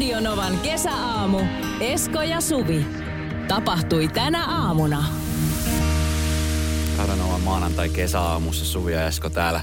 Radionovan 0.00 0.58
kesäaamu. 0.58 1.38
Esko 1.80 2.22
ja 2.22 2.40
Suvi. 2.40 2.86
Tapahtui 3.48 4.08
tänä 4.08 4.46
aamuna. 4.46 5.04
Radanovan 6.98 7.40
maanantai 7.40 7.88
kesäaamussa 7.88 8.64
Suvi 8.64 8.92
ja 8.92 9.06
Esko 9.06 9.30
täällä. 9.30 9.60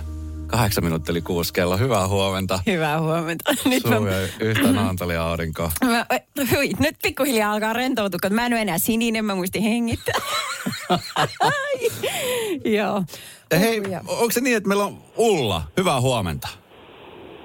Kahdeksan 0.48 0.84
minuuttia 0.84 1.12
yli 1.12 1.22
kuusi 1.22 1.54
kello. 1.54 1.78
Hyvää 1.78 2.08
huomenta. 2.08 2.60
Hyvää 2.66 3.02
huomenta. 3.02 3.54
Nyt 3.66 3.84
mä, 3.84 3.96
Suvi 3.96 4.10
ja 4.10 4.28
yhtä 4.40 4.72
naantali 4.72 5.16
aurinko. 5.16 5.72
mä, 5.86 6.06
hui, 6.56 6.70
nyt 6.80 6.96
pikkuhiljaa 7.04 7.52
alkaa 7.52 7.74
rentoutua, 7.74 8.20
kun 8.22 8.34
mä 8.34 8.46
en 8.46 8.54
ole 8.54 8.62
enää 8.62 8.78
sininen, 8.78 9.26
mä 9.26 9.36
muistin 9.36 9.64
hengittää. 9.64 10.16
Joo. 12.78 13.04
Hei, 13.60 13.82
onko 14.08 14.32
se 14.32 14.42
niin, 14.42 14.58
että 14.58 14.68
meillä 14.68 14.86
on 14.86 14.98
Ulla? 15.16 15.64
Hyvää 15.78 16.02
huomenta. 16.02 16.48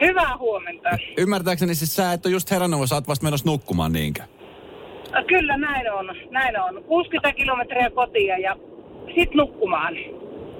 Hyvää 0.07 0.37
huomenta. 0.39 0.89
Ymmärtääkseni 1.19 1.75
siis 1.75 1.96
sä 1.96 2.12
et 2.12 2.27
ole 2.27 2.32
just 2.32 2.51
herännyt, 2.51 2.79
vaan 2.79 2.89
sä 2.89 2.95
oot 2.95 3.09
vasta 3.09 3.24
menossa 3.24 3.48
nukkumaan 3.48 3.93
niinkö? 3.93 4.23
Kyllä 5.27 5.56
näin 5.56 5.93
on, 5.93 6.06
näin 6.30 6.60
on. 6.60 6.84
60 6.84 7.33
kilometriä 7.33 7.91
kotia 7.91 8.38
ja 8.38 8.57
sit 9.15 9.34
nukkumaan. 9.34 9.95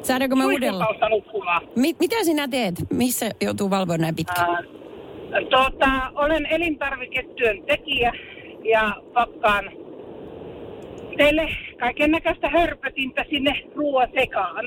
Saadaanko 0.02 0.36
me 0.36 0.45
uudella? 0.45 1.09
Nukkumaan. 1.09 1.62
Mi- 1.77 1.97
mitä 2.00 2.24
sinä 2.24 2.48
teet? 2.48 2.74
Missä 2.91 3.30
joutuu 3.41 3.70
valvoa 3.70 3.98
näin 3.98 4.16
pitkään? 4.16 4.50
Äh, 4.50 4.64
tota, 5.50 6.12
olen 6.14 6.47
elintarviketyön 6.47 7.62
tekijä 7.62 8.12
ja 8.64 8.97
pakkaan 9.12 9.70
teille 11.16 11.48
kaiken 11.80 12.11
näköistä 12.11 12.48
hörpötintä 12.48 13.24
sinne 13.30 13.62
ruoan 13.74 14.09
sekaan. 14.20 14.64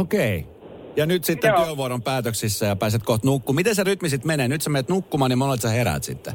Okei. 0.00 0.38
Okay. 0.38 0.61
Ja 0.96 1.06
nyt 1.06 1.24
sitten 1.24 1.48
Joo. 1.48 1.64
työvuoron 1.64 2.02
päätöksissä 2.02 2.66
ja 2.66 2.76
pääset 2.76 3.02
kohta 3.02 3.26
nukkumaan. 3.26 3.56
Miten 3.56 3.74
se 3.74 3.84
rytmi 3.84 4.08
sitten 4.08 4.26
menee? 4.26 4.48
Nyt 4.48 4.62
sä 4.62 4.70
menet 4.70 4.88
nukkumaan, 4.88 5.28
niin 5.28 5.38
monet 5.38 5.60
sä 5.60 5.68
heräät 5.68 6.04
sitten. 6.04 6.34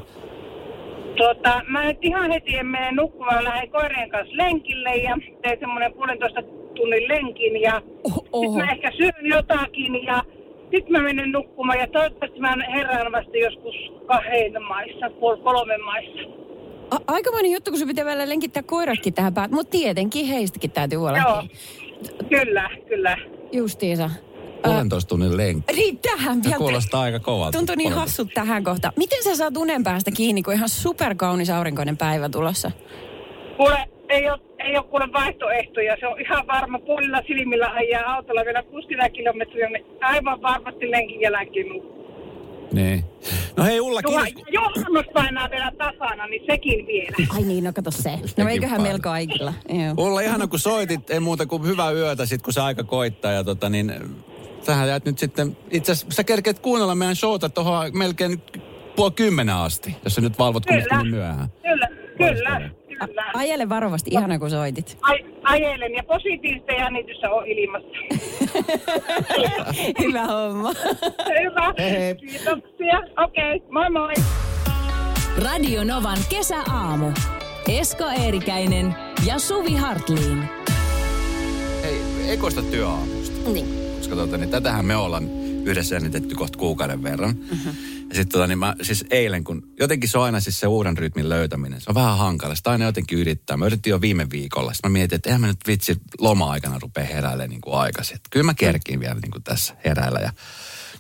Tota, 1.18 1.62
mä 1.68 1.86
nyt 1.86 1.98
ihan 2.02 2.32
heti 2.32 2.56
en 2.56 2.66
mene 2.66 2.92
nukkumaan, 2.92 3.44
lähden 3.44 3.70
koirien 3.72 4.10
kanssa 4.10 4.38
lenkille 4.38 4.96
ja 4.96 5.16
teen 5.42 5.60
semmoinen 5.60 5.94
puolentoista 5.94 6.42
tunnin 6.76 7.08
lenkin 7.08 7.62
ja 7.62 7.82
Oh, 8.04 8.44
Sitten 8.46 8.66
mä 8.66 8.72
ehkä 8.72 8.92
syön 8.98 9.26
jotakin 9.30 10.04
ja 10.04 10.24
sitten 10.72 10.92
mä 10.92 11.00
menen 11.02 11.32
nukkumaan 11.32 11.80
ja 11.80 11.88
toivottavasti 11.88 12.40
mä 12.40 12.56
herään 12.76 13.12
vasta 13.12 13.38
joskus 13.38 13.76
kahden 14.08 14.64
maissa, 14.64 15.10
puoli 15.20 15.42
kolmen 15.42 15.84
maissa. 15.86 16.20
A- 16.92 17.14
aikamoinen 17.14 17.52
juttu, 17.52 17.72
kun 17.72 17.80
sun 17.80 17.88
pitää 17.88 18.06
välillä 18.06 18.30
lenkittää 18.30 18.64
koiratkin 18.64 19.14
tähän 19.14 19.34
päin. 19.34 19.54
Mutta 19.56 19.72
tietenkin 19.72 20.26
heistäkin 20.26 20.72
täytyy 20.72 20.96
Joo, 20.96 21.02
huolehtia. 21.02 21.58
kyllä, 22.30 22.70
kyllä. 22.88 23.18
Justiinsa. 23.52 24.10
Puolentoista 24.68 25.10
tunnin 25.10 25.38
lenkki. 25.38 25.74
Niin 25.76 26.00
tähän 26.00 26.38
Se 26.38 26.44
vielä. 26.44 26.58
kuulostaa 26.58 27.02
aika 27.02 27.20
kovalta. 27.20 27.58
Tuntuu 27.58 27.76
niin 27.76 27.94
hassut 27.94 28.28
tähän 28.34 28.64
kohtaan. 28.64 28.94
Miten 28.98 29.24
sä 29.24 29.36
saat 29.36 29.58
unen 29.58 29.84
päästä 29.84 30.12
kiinni, 30.12 30.44
kun 30.44 30.54
ihan 30.54 30.70
superkaunis 30.70 31.50
aurinkoinen 31.50 31.98
päivä 31.98 32.30
tulossa? 32.30 32.72
Kuule, 33.58 33.78
ei 34.10 34.30
ole, 34.30 34.40
ei 34.60 34.78
ole 34.78 34.86
kuule 34.86 35.08
vaihtoehtoja. 35.14 35.98
Se 36.00 36.08
on 36.08 36.22
ihan 36.22 36.48
varma 36.48 36.80
puolilla 36.80 37.22
silmillä 37.28 37.68
ajaa 37.74 38.14
autolla 38.16 38.46
vielä 38.46 38.64
60 38.64 39.10
kilometriä, 39.10 39.70
niin 39.70 39.86
aivan 40.02 40.42
varmasti 40.42 40.92
lenkin 40.92 41.22
jälkeen. 41.22 41.66
Niin. 42.74 43.04
No 43.58 43.64
hei 43.64 43.80
Ulla, 43.80 44.02
kiitos. 44.02 44.44
Johannes 44.52 45.06
painaa 45.14 45.50
vielä 45.50 45.72
tasana, 45.78 46.28
niin 46.28 46.42
sekin 46.52 46.88
vielä. 46.88 47.28
Ai 47.36 47.42
niin, 47.44 47.64
no 47.64 47.74
kato 47.74 47.92
se. 47.92 48.12
No 48.12 48.18
Sekin 48.28 48.48
eiköhän 48.48 48.78
paino. 48.78 48.92
melko 48.94 49.10
aikilla. 49.10 49.54
Joo. 49.70 50.08
Ulla, 50.08 50.22
ihana 50.22 50.48
kun 50.48 50.60
soitit, 50.60 51.10
ei 51.10 51.20
muuta 51.20 51.46
kuin 51.46 51.64
hyvää 51.64 51.92
yötä 51.92 52.26
sit 52.26 52.42
kun 52.42 52.54
se 52.54 52.62
aika 52.62 52.84
koittaa 52.84 53.32
ja 53.32 53.44
tota 53.44 53.70
niin, 53.70 53.94
sähän 54.62 54.88
jäät 54.88 55.06
nyt 55.06 55.20
sitten, 55.20 55.58
itse 55.72 55.92
asiassa 55.92 56.16
sä 56.16 56.24
kerkeet 56.24 56.60
kuunnella 56.60 56.96
meidän 56.96 57.16
showta 57.16 57.50
tuohon 57.50 57.98
melkein 57.98 58.42
puoli 58.96 59.12
kymmenen 59.12 59.56
asti, 59.56 59.96
jos 60.04 60.16
sä 60.16 60.22
nyt 60.22 60.40
valvot 60.40 60.66
Kyllä. 60.66 60.98
niin 61.04 61.12
myöhään. 61.16 61.50
Kyllä, 61.64 61.88
kyllä, 62.18 62.50
A- 63.00 63.08
kyllä. 63.08 63.32
ajele 63.34 63.70
varovasti, 63.70 64.10
ihana 64.14 64.40
kun 64.40 64.50
soitit. 64.50 64.98
Ai, 65.02 65.26
ajelen 65.44 65.94
ja 65.94 66.04
positiivista 66.04 66.72
jännitystä 66.72 67.30
on 67.32 67.44
ilmassa. 67.48 67.88
Hyvä 70.04 70.26
homma. 70.26 70.74
Hyvä. 71.42 71.74
Hei, 71.78 71.92
hei. 71.92 72.16
Kiitoksia. 72.16 73.00
Okei, 73.24 73.56
okay, 73.56 73.72
moi 73.72 73.90
moi. 73.90 74.14
Radionovan 75.44 76.18
kesäaamu. 76.30 77.12
Esko 77.70 78.04
Eerikäinen 78.24 78.96
ja 79.28 79.40
Suvi 79.40 79.76
Hartliin. 79.76 80.44
Hei, 81.84 82.02
ekoista 82.34 82.62
työaamusta. 82.62 83.50
niin. 83.50 83.87
Koska 84.08 84.24
tota, 84.24 84.38
niin 84.38 84.50
tätähän 84.50 84.86
me 84.86 84.96
ollaan 84.96 85.30
yhdessä 85.66 85.96
jännitetty 85.96 86.36
kohta 86.36 86.58
kuukauden 86.58 87.04
verran. 87.04 87.30
Mm-hmm. 87.30 87.72
Ja 88.10 88.16
sitten 88.16 88.28
tota, 88.28 88.48
niin 88.48 88.60
mä, 88.60 88.76
siis 88.82 89.06
eilen, 89.10 89.44
kun 89.44 89.68
jotenkin 89.80 90.10
se 90.10 90.18
on 90.18 90.24
aina 90.24 90.40
siis 90.40 90.60
se 90.60 90.68
uuden 90.68 90.98
rytmin 90.98 91.30
löytäminen. 91.30 91.82
Se 91.82 91.90
on 91.90 91.96
vähän 91.96 92.18
hankala. 92.18 92.56
Sitä 92.56 92.72
aina 92.72 92.86
jotenkin 92.86 93.20
yrittää. 93.20 93.58
Mä 93.58 93.66
yritin 93.66 93.92
jo 93.92 94.02
viime 94.02 94.28
viikolla. 94.32 94.74
Sitten 94.74 94.92
mä 94.92 94.94
mietin, 94.94 95.16
että 95.16 95.30
eihän 95.30 95.42
mä 95.42 95.48
nyt 95.48 95.58
vitsi 95.68 95.98
loma-aikana 96.20 96.80
rupea 96.80 97.06
heräilemään 97.06 97.50
niin 97.50 97.62
kuin 97.62 97.76
aikaisin. 97.76 98.16
Että 98.16 98.30
Kyllä 98.32 98.44
mä 98.44 98.54
kerkin 98.54 99.00
vielä 99.00 99.20
niin 99.20 99.32
kuin 99.32 99.44
tässä 99.44 99.74
heräillä. 99.86 100.20
Ja, 100.20 100.32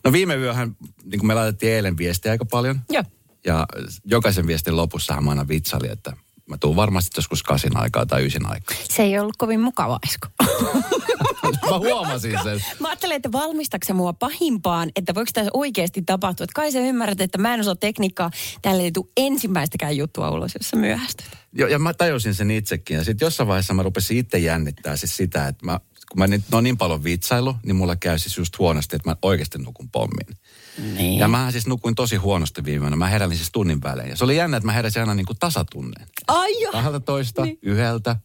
no 0.04 0.12
viime 0.12 0.36
yöhän, 0.36 0.76
niin 1.04 1.20
kuin 1.20 1.28
me 1.28 1.34
laitettiin 1.34 1.72
eilen 1.72 1.98
viestiä 1.98 2.32
aika 2.32 2.46
paljon. 2.46 2.80
Joo. 2.90 3.04
Ja 3.46 3.66
jokaisen 4.06 4.48
viestin 4.48 4.78
lopussahan 4.78 5.24
mä 5.24 5.30
aina 5.30 5.48
vitsailin, 5.48 5.92
että 5.92 6.14
mä 6.48 6.58
tuun 6.58 6.76
varmasti 6.76 7.12
joskus 7.18 7.44
kasin 7.44 7.78
aikaa 7.78 8.06
tai 8.06 8.26
ysin 8.26 8.46
aikaa. 8.46 8.78
Se 8.90 9.04
ei 9.04 9.20
ollut 9.20 9.38
kovin 9.38 9.60
mukava, 9.60 10.00
Esko. 10.04 10.28
Mä 11.70 11.80
huomasin 11.80 12.40
sen. 12.44 12.64
Mä 12.80 12.88
ajattelin, 12.88 13.16
että 13.16 13.32
valmistaksä 13.32 13.94
mua 13.94 14.14
pahimpaan, 14.14 14.90
että 14.96 15.16
voiko 15.16 15.32
tässä 15.34 15.52
oikeasti 15.54 16.02
tapahtua. 16.02 16.44
Että 16.44 16.54
kai 16.56 16.72
sä 16.72 16.80
ymmärrät, 16.80 17.22
että 17.22 17.38
mä 17.38 17.54
en 17.54 17.60
osaa 17.60 17.76
tekniikkaa. 17.76 18.32
Täällä 18.62 18.84
ei 18.84 18.92
tule 18.92 19.12
ensimmäistäkään 19.18 19.98
juttua 19.98 20.30
ulos, 20.30 20.54
jos 20.60 20.70
sä 20.70 20.78
myöhästyt. 20.78 21.28
Jo, 21.54 21.68
ja 21.68 21.80
mä 21.80 21.94
tajusin 21.94 22.36
sen 22.36 22.52
itsekin. 22.52 22.98
Ja 22.98 23.04
sitten 23.04 23.26
jossain 23.26 23.48
vaiheessa 23.48 23.74
mä 23.74 23.84
rupesin 23.84 24.18
itse 24.18 24.38
jännittää 24.38 24.96
siis 24.96 25.18
sitä, 25.18 25.48
että 25.48 25.66
mä, 25.66 25.80
kun 26.12 26.20
mä 26.20 26.28
nyt 26.28 26.44
no 26.52 26.62
niin 26.62 26.78
paljon 26.78 27.04
vitsailu, 27.04 27.56
niin 27.64 27.76
mulla 27.76 27.96
käy 27.96 28.20
siis 28.20 28.38
just 28.38 28.60
huonosti, 28.60 28.96
että 28.96 29.10
mä 29.10 29.16
oikeasti 29.22 29.58
nukun 29.58 29.90
pommin. 29.90 30.38
Niin. 30.78 31.20
Ja 31.20 31.28
mä 31.28 31.52
siis 31.52 31.68
nukuin 31.68 31.96
tosi 31.96 32.16
huonosti 32.16 32.66
viime 32.66 32.84
yönä. 32.84 32.96
Mä 32.96 33.08
heräsin 33.08 33.38
siis 33.38 33.52
tunnin 33.52 33.84
välein. 33.84 34.10
Ja 34.10 34.16
se 34.16 34.24
oli 34.24 34.38
jännä, 34.38 34.58
että 34.58 34.66
mä 34.66 34.72
heräsin 34.72 35.00
aina 35.02 35.14
niin 35.14 35.26
kuin 35.26 35.38
tasatunneen. 35.40 36.08
Ai 36.28 36.62
jo. 36.62 36.72
12, 36.72 37.44
Niin. 37.44 37.60
yhdeltä, 37.62 38.16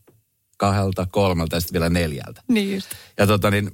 kahdelta, 0.59 1.07
kolmelta 1.07 1.57
ja 1.57 1.61
sitten 1.61 1.73
vielä 1.81 1.89
neljältä. 1.91 2.43
Niin 2.49 2.75
just. 2.75 2.89
Ja 3.19 3.27
tota 3.27 3.51
niin, 3.51 3.65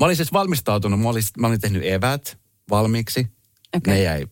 mä 0.00 0.06
olin 0.06 0.16
siis 0.16 0.32
valmistautunut, 0.32 1.00
mä 1.00 1.08
olin, 1.08 1.22
mä 1.38 1.46
olin 1.46 1.60
tehnyt 1.60 1.82
eväät 1.84 2.38
valmiiksi. 2.70 3.26
Okei. 3.76 3.94
Ne 3.94 4.02
jäi 4.02 4.26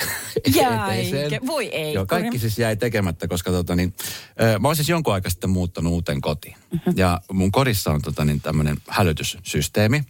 Jäi. 0.56 1.10
Voi 1.46 1.66
ei. 1.66 1.94
Joo, 1.94 2.06
kaikki 2.06 2.38
siis 2.38 2.58
jäi 2.58 2.76
tekemättä, 2.76 3.28
koska 3.28 3.50
tota 3.50 3.76
niin, 3.76 3.94
ö, 4.42 4.58
mä 4.58 4.68
olen 4.68 4.76
siis 4.76 4.88
jonkun 4.88 5.14
aikaa 5.14 5.30
sitten 5.30 5.50
muuttanut 5.50 5.92
uuteen 5.92 6.20
kotiin. 6.20 6.56
Mhm. 6.72 6.98
Ja 6.98 7.20
mun 7.32 7.52
kodissa 7.52 7.90
on 7.90 8.02
tota 8.02 8.24
niin 8.24 8.40
tämmöinen 8.40 8.76
hälytyssysteemi. 8.88 10.04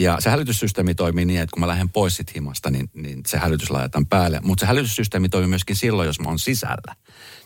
Ja 0.00 0.16
se 0.20 0.30
hälytyssysteemi 0.30 0.94
toimii 0.94 1.24
niin, 1.24 1.40
että 1.40 1.54
kun 1.54 1.60
mä 1.60 1.66
lähden 1.68 1.88
pois 1.90 2.16
sit 2.16 2.34
himasta, 2.34 2.70
niin, 2.70 2.90
niin 2.94 3.22
se 3.26 3.38
hälytys 3.38 3.70
laitetaan 3.70 4.06
päälle. 4.06 4.40
Mutta 4.42 4.60
se 4.60 4.66
hälytyssysteemi 4.66 5.28
toimii 5.28 5.48
myöskin 5.48 5.76
silloin, 5.76 6.06
jos 6.06 6.20
mä 6.20 6.28
oon 6.28 6.38
sisällä. 6.38 6.94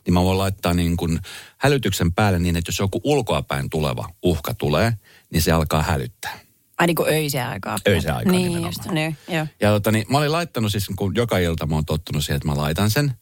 Niin 0.07 0.15
mä 0.15 0.23
voin 0.23 0.39
laittaa 0.39 0.75
niin 0.75 0.97
kun 0.97 1.21
hälytyksen 1.59 2.13
päälle 2.13 2.39
niin, 2.39 2.57
että 2.57 2.69
jos 2.69 2.79
joku 2.79 3.01
ulkoapäin 3.05 3.71
tuleva 3.71 4.09
uhka 4.23 4.55
tulee, 4.55 4.93
niin 5.33 5.43
se 5.43 5.53
alkaa 5.53 5.83
hälyttää. 5.83 6.39
Ai 6.79 6.87
niin 6.87 6.95
kuin 6.95 7.09
öiseen 7.09 7.47
aikaan. 7.47 7.79
Öiseen 7.89 8.15
aikaan 8.15 8.33
Niin 8.37 8.45
nimenomaan. 8.49 8.69
just, 8.79 8.91
niin, 8.91 9.17
joo. 9.29 9.47
Ja 9.61 9.71
tota, 9.71 9.93
niin, 9.93 10.07
mä 10.09 10.19
olin 10.19 10.33
laittanut 10.33 10.73
siis, 10.73 10.87
kun 10.97 11.13
joka 11.15 11.39
ilta 11.39 11.67
mä 11.67 11.75
oon 11.75 11.85
tottunut 11.85 12.25
siihen, 12.25 12.37
että 12.37 12.49
mä 12.49 12.57
laitan 12.57 12.91
sen. 12.91 13.13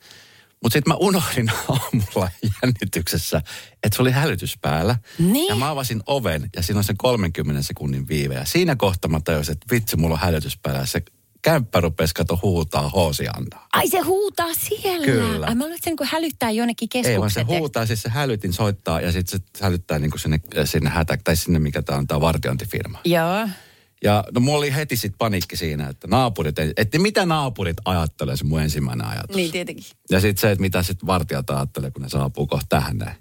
Mutta 0.63 0.73
sitten 0.73 0.93
mä 0.93 0.97
unohdin 0.97 1.51
aamulla 1.69 2.31
jännityksessä, 2.43 3.43
että 3.83 3.97
se 3.97 4.03
oli 4.03 4.11
hälytys 4.11 4.59
päällä. 4.63 4.97
Niin. 5.19 5.49
Ja 5.49 5.55
mä 5.55 5.71
avasin 5.71 6.03
oven 6.07 6.51
ja 6.57 6.63
siinä 6.63 6.79
on 6.79 6.85
se 6.85 6.95
30 6.99 7.63
sekunnin 7.63 8.09
viive. 8.09 8.35
Ja 8.35 8.45
siinä 8.45 8.77
kohtaa 8.77 9.11
mä 9.11 9.21
tajusin, 9.21 9.53
että 9.53 9.67
vitsi, 9.75 9.97
mulla 9.97 10.15
on 10.15 10.21
hälytys 10.21 10.59
päällä. 10.63 10.87
Se 10.87 11.03
kämppä 11.43 11.81
rupesi 11.81 12.15
kato 12.15 12.39
huutaa 12.43 12.89
hoosi 12.89 13.27
antaa. 13.37 13.67
Ai 13.73 13.89
se 13.89 14.01
huutaa 14.01 14.55
siellä. 14.55 15.07
Kyllä. 15.07 15.47
Ai 15.47 15.55
mä 15.55 15.65
luulen, 15.65 15.79
että 15.85 16.05
se 16.05 16.11
hälyttää 16.13 16.51
jonnekin 16.51 16.89
Ei 17.05 17.19
vaan 17.19 17.31
se 17.31 17.43
huutaa, 17.43 17.87
siis 17.87 18.03
se 18.03 18.09
hälytin 18.09 18.53
soittaa 18.53 19.01
ja 19.01 19.13
sitten 19.13 19.41
se 19.41 19.65
hälyttää 19.65 19.99
niin 19.99 20.11
kuin 20.11 20.21
sinne, 20.21 20.41
sinne 20.65 20.91
hätä, 20.91 21.19
tai 21.25 21.37
sinne 21.37 21.59
mikä 21.59 21.83
tämä 21.83 21.99
on, 21.99 22.07
tämä 22.07 22.21
vartiointifirma. 22.21 23.01
Joo. 23.05 23.49
Ja 24.05 24.25
no 24.35 24.41
mulla 24.41 24.59
oli 24.59 24.75
heti 24.75 24.97
sitten 24.97 25.19
paniikki 25.19 25.57
siinä, 25.57 25.89
että 25.89 26.07
naapurit, 26.07 26.57
että 26.77 26.99
mitä 26.99 27.27
naapurit 27.27 27.77
ajattelee, 27.85 28.37
se 28.37 28.45
mun 28.45 28.61
ensimmäinen 28.61 29.07
ajatus. 29.07 29.37
Niin 29.37 29.53
tietenkin. 29.53 29.85
Ja 30.11 30.21
sitten 30.21 30.41
se, 30.41 30.51
että 30.51 30.63
mitä 30.63 30.83
sitten 30.83 31.07
vartijat 31.07 31.51
ajattelee, 31.51 31.91
kun 31.91 32.03
ne 32.03 32.09
saapuu 32.09 32.47
kohta 32.47 32.67
tähän 32.69 32.99
näin. 32.99 33.17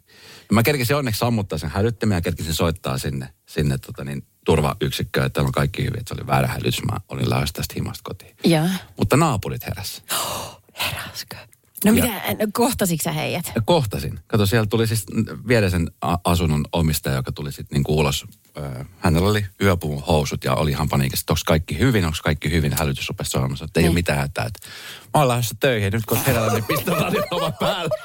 Ja 0.50 0.54
mä 0.54 0.64
kerkisin 0.64 0.96
onneksi 0.96 1.20
sammuttaa 1.20 1.58
sen 1.58 1.70
hälyttimen 1.70 2.16
ja 2.16 2.22
kerkisin 2.22 2.54
soittaa 2.54 2.98
sinne, 2.98 3.30
sinne 3.50 3.78
tota 3.78 4.04
niin, 4.04 4.24
turvayksikköön, 4.46 5.26
että 5.26 5.42
on 5.42 5.52
kaikki 5.52 5.84
hyvin, 5.84 6.00
että 6.00 6.16
se 6.16 6.22
oli 6.22 6.28
väärä 6.28 6.48
hälytys. 6.48 6.84
Mä 6.92 6.98
olin 7.10 7.30
lähdössä 7.30 7.54
tästä 7.54 7.74
himasta 7.76 8.02
kotiin. 8.04 8.36
Joo. 8.44 8.68
Mutta 8.98 9.18
naapurit 9.18 9.66
heräs. 9.66 10.04
Heräskö? 10.80 11.36
No 11.86 11.92
mitä, 11.92 12.08
no, 12.08 12.48
kohtasitko 12.54 13.04
sä 13.04 13.12
heidät? 13.12 13.52
Ja 13.56 13.62
kohtasin. 13.62 14.20
Kato, 14.28 14.46
siellä 14.46 14.66
tuli 14.66 14.88
siis 14.88 15.06
viereisen 15.48 15.92
a- 16.02 16.18
asunnon 16.24 16.66
omistaja, 16.74 17.16
joka 17.16 17.32
tuli 17.32 17.52
sitten 17.52 17.76
niinku 17.76 18.00
ulos 18.00 18.26
hänellä 19.00 19.30
oli 19.30 19.46
yöpuvun 19.62 20.04
housut 20.08 20.44
ja 20.44 20.56
oli 20.56 20.72
ihan 20.72 20.90
paniikissa, 20.90 21.24
että 21.24 21.34
onko 21.34 21.42
kaikki 21.48 21.80
hyvin, 21.80 22.06
onko 22.06 22.18
kaikki 22.24 22.52
hyvin. 22.52 22.74
Hälytys 22.80 23.10
rupesi 23.10 23.32
soimaan, 23.32 23.54
että 23.64 23.80
ei 23.80 23.82
Niin. 23.84 23.90
ole 23.90 23.94
mitään 23.94 24.20
hätää. 24.20 24.46
Että 24.46 24.60
mä 25.14 25.20
oon 25.20 25.28
lähdössä 25.28 25.56
töihin, 25.60 25.94
nyt 25.94 26.06
kun 26.06 26.18
herällä, 26.28 26.54
niin 26.54 26.64
pistä 26.64 26.92
radion 26.92 27.54
päälle. 27.60 27.96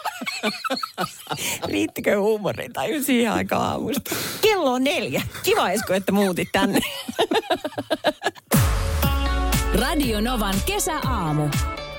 Riittikö 1.69 2.21
huumori 2.21 2.69
tai 2.69 3.03
siihen 3.03 3.33
aikaan 3.33 3.63
aamusta? 3.71 4.15
Kello 4.41 4.73
on 4.73 4.85
neljä. 4.85 5.23
Kiva 5.43 5.71
Esko, 5.71 5.95
että 5.95 6.13
muutit 6.13 6.49
tänne. 6.53 6.81
Radio 9.81 10.21
Novan 10.21 10.55
kesäaamu. 10.67 11.49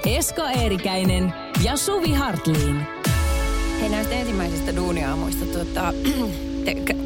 Esko 0.05 0.41
Eerikäinen 0.47 1.33
ja 1.63 1.77
Suvi 1.77 2.13
Hartliin. 2.13 2.87
Hei 3.81 3.89
näistä 3.89 4.13
ensimmäisistä 4.15 4.75
duuniaamuista, 4.75 5.45
tuota, 5.45 5.93
te, 6.65 6.75
k- 6.75 6.97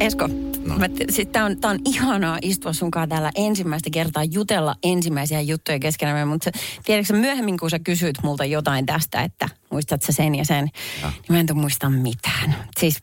Esko, 0.00 0.28
no. 0.78 0.86
tää 1.32 1.44
on, 1.44 1.60
tää 1.60 1.70
on 1.70 1.78
ihanaa 1.84 2.38
istua 2.42 2.72
sunkaan 2.72 3.08
täällä 3.08 3.30
ensimmäistä 3.34 3.90
kertaa 3.90 4.24
jutella 4.24 4.74
ensimmäisiä 4.82 5.40
juttuja 5.40 5.78
keskenämme, 5.78 6.24
mutta 6.24 6.50
tiedätkö 6.84 7.14
myöhemmin, 7.14 7.58
kun 7.58 7.70
sä 7.70 7.78
kysyt 7.78 8.18
multa 8.22 8.44
jotain 8.44 8.86
tästä, 8.86 9.22
että 9.22 9.48
muistat 9.70 10.02
sä 10.02 10.12
sen 10.12 10.34
ja 10.34 10.44
sen, 10.44 10.70
ja. 11.02 11.08
niin 11.08 11.22
mä 11.28 11.38
en 11.38 11.46
muista 11.54 11.90
mitään. 11.90 12.56
Siis, 12.80 13.00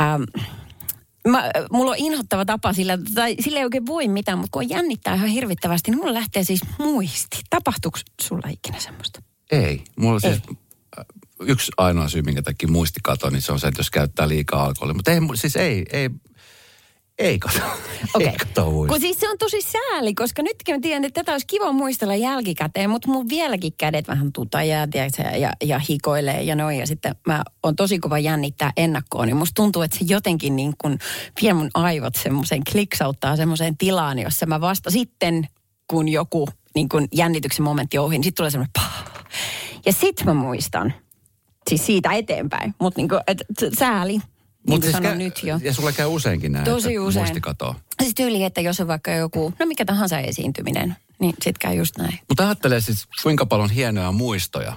ähm, 0.00 0.22
Mä, 1.28 1.50
mulla 1.70 1.90
on 1.90 1.96
inhottava 1.98 2.44
tapa 2.44 2.72
sillä, 2.72 2.98
tai 3.14 3.36
sillä 3.40 3.58
ei 3.58 3.64
oikein 3.64 3.86
voi 3.86 4.08
mitään, 4.08 4.38
mutta 4.38 4.52
kun 4.52 4.62
on 4.62 4.68
jännittää 4.68 5.14
ihan 5.14 5.28
hirvittävästi, 5.28 5.90
niin 5.90 5.98
mulla 5.98 6.14
lähtee 6.14 6.44
siis 6.44 6.60
muisti. 6.78 7.40
Tapahtuuko 7.50 7.98
sulla 8.20 8.48
ikinä 8.48 8.80
semmoista? 8.80 9.22
Ei. 9.52 9.84
Mulla 9.96 10.20
siis 10.20 10.42
äh, 10.98 11.04
yksi 11.40 11.72
ainoa 11.76 12.08
syy, 12.08 12.22
minkä 12.22 12.42
takia 12.42 12.68
muisti 12.68 13.00
kato, 13.02 13.30
niin 13.30 13.42
se 13.42 13.52
on 13.52 13.60
se, 13.60 13.68
että 13.68 13.80
jos 13.80 13.90
käyttää 13.90 14.28
liikaa 14.28 14.64
alkoholia. 14.64 14.94
Mutta 14.94 15.10
ei, 15.10 15.20
siis 15.34 15.56
ei, 15.56 15.86
ei, 15.92 16.10
ei 17.20 17.38
kato. 17.38 17.58
Okei. 18.14 18.28
Ei 18.28 18.36
kato. 18.36 18.70
Kun 18.70 19.00
siis 19.00 19.20
se 19.20 19.30
on 19.30 19.38
tosi 19.38 19.62
sääli, 19.62 20.14
koska 20.14 20.42
nytkin 20.42 20.74
mä 20.74 20.80
tiedän, 20.80 21.04
että 21.04 21.20
tätä 21.20 21.32
olisi 21.32 21.46
kiva 21.46 21.72
muistella 21.72 22.14
jälkikäteen, 22.14 22.90
mutta 22.90 23.08
mun 23.08 23.28
vieläkin 23.28 23.72
kädet 23.78 24.08
vähän 24.08 24.32
tutajaa, 24.32 24.86
tiedätkö, 24.86 25.22
ja, 25.22 25.52
ja 25.62 25.78
hikoilee 25.78 26.42
ja 26.42 26.54
noin. 26.54 26.78
Ja 26.78 26.86
sitten 26.86 27.14
mä 27.26 27.42
on 27.62 27.76
tosi 27.76 27.98
kova 27.98 28.18
jännittää 28.18 28.72
ennakkoon, 28.76 29.26
niin 29.26 29.36
musta 29.36 29.54
tuntuu, 29.54 29.82
että 29.82 29.98
se 29.98 30.04
jotenkin 30.08 30.56
niin 30.56 30.74
kuin 30.78 30.98
vie 31.42 31.52
mun 31.52 31.70
aivot 31.74 32.14
semmoisen 32.14 32.62
kliksauttaa 32.72 33.36
semmoiseen 33.36 33.76
tilaan, 33.76 34.18
jossa 34.18 34.46
mä 34.46 34.60
vasta 34.60 34.90
sitten, 34.90 35.48
kun 35.90 36.08
joku 36.08 36.48
niin 36.74 36.88
kuin 36.88 37.08
jännityksen 37.14 37.64
momentti 37.64 37.98
ohi, 37.98 38.18
niin 38.18 38.24
sitten 38.24 38.36
tulee 38.36 38.50
semmoinen 38.50 38.72
pah. 38.72 39.04
Ja 39.86 39.92
sit 39.92 40.24
mä 40.24 40.34
muistan, 40.34 40.94
siis 41.68 41.86
siitä 41.86 42.12
eteenpäin, 42.12 42.74
mutta 42.80 43.00
niin 43.00 43.08
kuin, 43.08 43.20
että 43.26 43.44
sääli. 43.78 44.20
Niin 44.66 44.74
Mut 44.74 44.80
kuin 44.80 44.92
sanon 44.92 45.10
käy- 45.10 45.18
nyt 45.18 45.42
jo. 45.42 45.60
Ja 45.62 45.74
sulle 45.74 45.92
käy 45.92 46.06
useinkin 46.06 46.52
näin, 46.52 46.64
Tosi 46.64 46.88
että 46.88 47.02
usein. 47.02 47.22
muisti 47.24 47.40
katoo. 47.40 47.74
Siis 48.02 48.14
tyyli, 48.14 48.44
että 48.44 48.60
jos 48.60 48.80
on 48.80 48.86
vaikka 48.88 49.10
joku, 49.10 49.54
no 49.58 49.66
mikä 49.66 49.84
tahansa 49.84 50.18
esiintyminen, 50.18 50.96
niin 51.20 51.34
sit 51.42 51.58
käy 51.58 51.74
just 51.74 51.98
näin. 51.98 52.18
Mutta 52.28 52.44
ajattelee 52.46 52.80
siis, 52.80 53.06
kuinka 53.22 53.46
paljon 53.46 53.70
hienoja 53.70 54.12
muistoja 54.12 54.76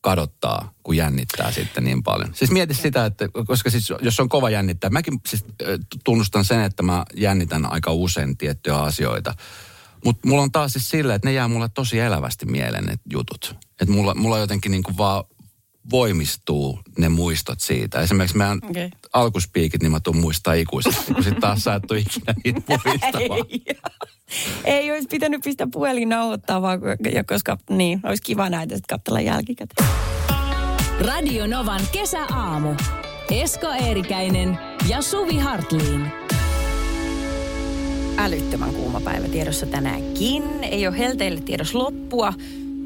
kadottaa, 0.00 0.72
kun 0.82 0.96
jännittää 0.96 1.52
sitten 1.52 1.84
niin 1.84 2.02
paljon. 2.02 2.34
Siis 2.34 2.50
mieti 2.50 2.74
sitä, 2.74 3.06
että 3.06 3.28
koska 3.46 3.70
siis 3.70 3.92
jos 4.00 4.20
on 4.20 4.28
kova 4.28 4.50
jännittää, 4.50 4.90
mäkin 4.90 5.20
siis 5.28 5.44
tunnustan 6.04 6.44
sen, 6.44 6.60
että 6.60 6.82
mä 6.82 7.04
jännitän 7.16 7.72
aika 7.72 7.92
usein 7.92 8.36
tiettyjä 8.36 8.76
asioita. 8.76 9.34
Mutta 10.04 10.28
mulla 10.28 10.42
on 10.42 10.52
taas 10.52 10.72
siis 10.72 10.90
sillä, 10.90 11.14
että 11.14 11.28
ne 11.28 11.32
jää 11.32 11.48
mulle 11.48 11.68
tosi 11.74 11.98
elävästi 11.98 12.46
mieleen 12.46 12.84
ne 12.84 12.94
jutut. 13.12 13.56
Että 13.80 13.94
mulla, 13.94 14.14
mulla 14.14 14.38
jotenkin 14.38 14.70
niinku 14.70 14.92
vaan 14.98 15.24
voimistuu 15.90 16.80
ne 16.98 17.08
muistot 17.08 17.60
siitä. 17.60 18.00
Esimerkiksi 18.00 18.36
meidän 18.36 18.60
okay. 18.70 18.90
alkuspiikit, 19.12 19.82
niin 19.82 19.92
mä 19.92 20.00
tuun 20.00 20.16
muistaa 20.16 20.54
ikuisesti, 20.54 21.14
kun 21.14 21.24
sitten 21.24 21.40
taas 21.40 21.64
sä 21.64 21.74
et 21.74 21.90
ole 21.90 21.98
ikinä 21.98 22.34
niitä 22.44 22.60
muistamaan. 22.86 23.46
Ei, 23.50 23.64
ei 24.64 24.92
olisi 24.92 25.08
pitänyt 25.08 25.40
pistää 25.44 25.66
puhelin 25.72 26.08
nauhoittaa, 26.08 26.62
vaan, 26.62 26.80
ja 27.12 27.24
koska 27.24 27.58
niin, 27.70 28.00
olisi 28.04 28.22
kiva 28.22 28.50
näitä 28.50 28.76
sitten 28.76 28.98
katsella 28.98 29.20
jälkikäteen. 29.20 29.88
Radio 31.00 31.46
Novan 31.46 31.80
kesäaamu. 31.92 32.74
Esko 33.30 33.66
Eerikäinen 33.68 34.58
ja 34.88 35.02
Suvi 35.02 35.38
Hartliin. 35.38 36.06
Älyttömän 38.18 38.74
kuuma 38.74 39.00
päivä 39.00 39.28
tiedossa 39.28 39.66
tänäänkin. 39.66 40.42
Ei 40.62 40.86
ole 40.86 40.98
helteille 40.98 41.40
tiedossa 41.40 41.78
loppua, 41.78 42.34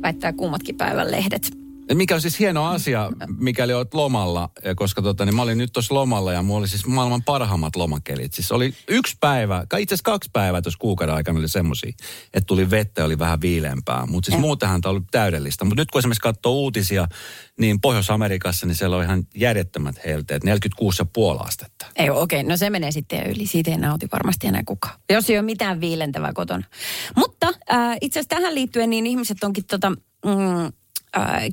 väittää 0.03 0.33
kuumatkin 0.33 0.77
päivän 0.77 1.11
lehdet. 1.11 1.66
Mikä 1.95 2.15
on 2.15 2.21
siis 2.21 2.39
hieno 2.39 2.67
asia, 2.67 3.11
mikäli 3.39 3.73
olet 3.73 3.95
lomalla, 3.95 4.51
koska 4.77 5.03
tota, 5.03 5.25
niin 5.25 5.37
mä 5.37 5.43
olin 5.43 5.59
nyt 5.59 5.73
tuossa 5.73 5.95
lomalla 5.95 6.33
ja 6.33 6.43
mulla 6.43 6.59
oli 6.59 6.69
siis 6.69 6.87
maailman 6.87 7.23
parhaimmat 7.23 7.77
lomakelit. 7.77 8.35
Siis 8.35 8.53
oli 8.53 8.75
yksi 8.89 9.17
päivä, 9.21 9.63
itse 9.79 9.95
asiassa 9.95 10.11
kaksi 10.11 10.31
päivää 10.33 10.63
tuossa 10.63 10.79
kuukauden 10.79 11.15
aikana 11.15 11.39
oli 11.39 11.49
semmosia, 11.49 11.93
että 12.35 12.47
tuli 12.47 12.71
vettä 12.71 13.01
ja 13.01 13.05
oli 13.05 13.19
vähän 13.19 13.41
viileämpää. 13.41 14.07
Mutta 14.07 14.31
siis 14.31 14.41
muutenhan 14.41 14.81
tämä 14.81 14.91
oli 14.91 15.01
täydellistä. 15.11 15.65
Mutta 15.65 15.83
nyt 15.83 15.91
kun 15.91 15.99
esimerkiksi 15.99 16.21
katsoo 16.21 16.53
uutisia, 16.53 17.09
niin 17.61 17.81
Pohjois-Amerikassa, 17.81 18.67
niin 18.67 18.77
siellä 18.77 18.97
on 18.97 19.05
ihan 19.05 19.27
järjettömät 19.35 19.97
helteet, 20.05 20.43
46,5 20.45 21.47
astetta. 21.47 21.87
Ei 21.97 22.11
okei, 22.11 22.41
okay, 22.41 22.51
no 22.51 22.57
se 22.57 22.71
menee 22.71 22.93
sitten 22.93 23.27
yli. 23.27 23.47
Siitä 23.47 23.71
ei 23.71 23.77
nauti 23.77 24.09
varmasti 24.13 24.47
enää 24.47 24.63
kukaan. 24.67 24.99
Jos 25.11 25.31
ei 25.31 25.39
ole 25.39 25.45
mitään 25.45 25.81
viilentävää 25.81 26.33
kotona. 26.33 26.65
Mutta 27.17 27.47
äh, 27.73 27.97
itse 28.01 28.21
asiassa 28.21 28.37
tähän 28.37 28.55
liittyen 28.55 28.91
niin 28.91 29.07
ihmiset 29.07 29.45
onkin 29.45 29.65
tota, 29.65 29.91
mm, 29.91 30.73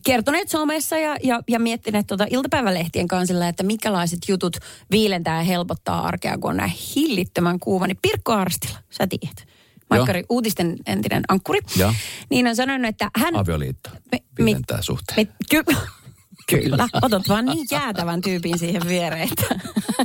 kertoneet 0.06 0.50
somessa 0.50 0.98
ja, 0.98 1.18
ja, 1.24 1.42
ja 1.50 1.60
miettineet 1.60 2.08
tota 2.08 2.26
iltapäivälehtien 2.30 3.08
kansilla, 3.08 3.48
että 3.48 3.64
minkälaiset 3.64 4.20
jutut 4.28 4.58
viilentää 4.92 5.38
ja 5.38 5.44
helpottaa 5.44 6.08
arkea, 6.08 6.38
kun 6.38 6.50
on 6.50 6.58
näin 6.58 6.74
hillittömän 6.96 7.60
kuuma. 7.60 7.88
Niin 7.88 8.00
Pirkko 8.02 8.32
Arstila, 8.32 8.78
sä 8.90 9.08
tiedät. 9.08 9.48
Maikkari, 9.90 10.24
uutisten 10.30 10.76
entinen 10.86 11.24
ankkuri. 11.28 11.60
Joo. 11.76 11.94
Niin 12.30 12.48
on 12.48 12.56
sanonut, 12.56 12.90
että 12.90 13.12
hän... 13.18 13.36
Avioliitto 13.36 13.90
Me- 14.12 14.24
pienentää 14.36 14.82
suhteen. 14.82 15.28
Me, 15.28 15.34
ky- 15.50 15.64
kyllä. 16.50 16.88
Otat 17.02 17.30
vaan 17.30 17.46
niin 17.46 17.68
jäätävän 17.72 18.22
tyypin 18.22 18.60
siihen 18.60 18.82
viereen, 18.88 19.30
että... 19.32 19.56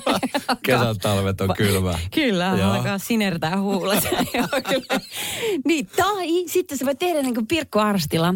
Kesän 0.67 0.99
talvet 0.99 1.40
on 1.40 1.55
kylmä. 1.56 1.99
Kyllä, 2.14 2.55
Joo. 2.58 2.73
alkaa 2.73 2.99
sinertää 2.99 3.61
huulet. 3.61 4.08
Niin, 5.64 5.87
tai 5.96 6.26
sitten 6.46 6.79
se 6.79 6.87
voi 6.87 6.94
tehdä 6.94 7.23
niin 7.23 7.35
kuin 7.35 7.46
Pirkko 7.46 7.81
Arstila 7.81 8.35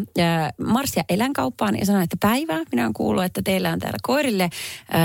marssia 0.65 1.03
eläinkauppaan 1.09 1.79
ja 1.79 1.85
sanoa, 1.85 2.01
että 2.01 2.17
päivää. 2.19 2.61
Minä 2.71 2.83
olen 2.83 2.93
kuullut, 2.93 3.23
että 3.23 3.41
teillä 3.41 3.69
on 3.69 3.79
täällä 3.79 3.97
koirille 4.03 4.49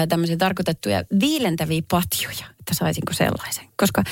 tämmöisiä 0.09 0.37
tarkoitettuja 0.37 1.03
viilentäviä 1.21 1.83
patjoja, 1.91 2.47
että 2.59 2.75
saisinko 2.75 3.13
sellaisen. 3.13 3.65
Koska 3.77 4.03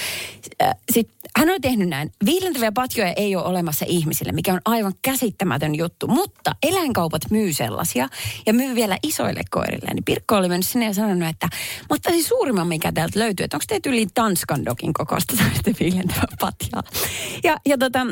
äh, 0.62 0.74
sit, 0.92 1.10
hän 1.36 1.50
on 1.50 1.60
tehnyt 1.60 1.88
näin. 1.88 2.12
Viilentäviä 2.24 2.72
patjoja 2.72 3.12
ei 3.12 3.36
ole 3.36 3.44
olemassa 3.44 3.84
ihmisille, 3.88 4.32
mikä 4.32 4.52
on 4.52 4.60
aivan 4.64 4.92
käsittämätön 5.02 5.74
juttu. 5.74 6.06
Mutta 6.06 6.52
eläinkaupat 6.62 7.22
myy 7.30 7.52
sellaisia 7.52 8.08
ja 8.46 8.54
myy 8.54 8.74
vielä 8.74 8.98
isoille 9.02 9.42
koirille. 9.50 9.94
Niin 9.94 10.04
Pirkko 10.04 10.36
oli 10.36 10.48
mennyt 10.48 10.66
sinne 10.66 10.86
ja 10.86 10.94
sanonut, 10.94 11.28
että 11.28 11.48
mä 11.80 11.86
ottaisin 11.90 12.24
suurimman, 12.24 12.68
mikä 12.68 12.92
täältä 12.92 13.18
löytyy. 13.18 13.44
Että 13.44 13.56
onko 13.56 13.64
teitä 13.68 13.88
yli 13.88 14.06
Tanskan 14.14 14.64
dokin 14.64 14.92
kokosta 14.92 15.36
tämmöistä 15.36 15.70
viilentävää 15.80 16.36
patjaa. 16.40 16.82
Ja, 17.44 17.56
ja 17.66 17.78
tota, 17.78 18.06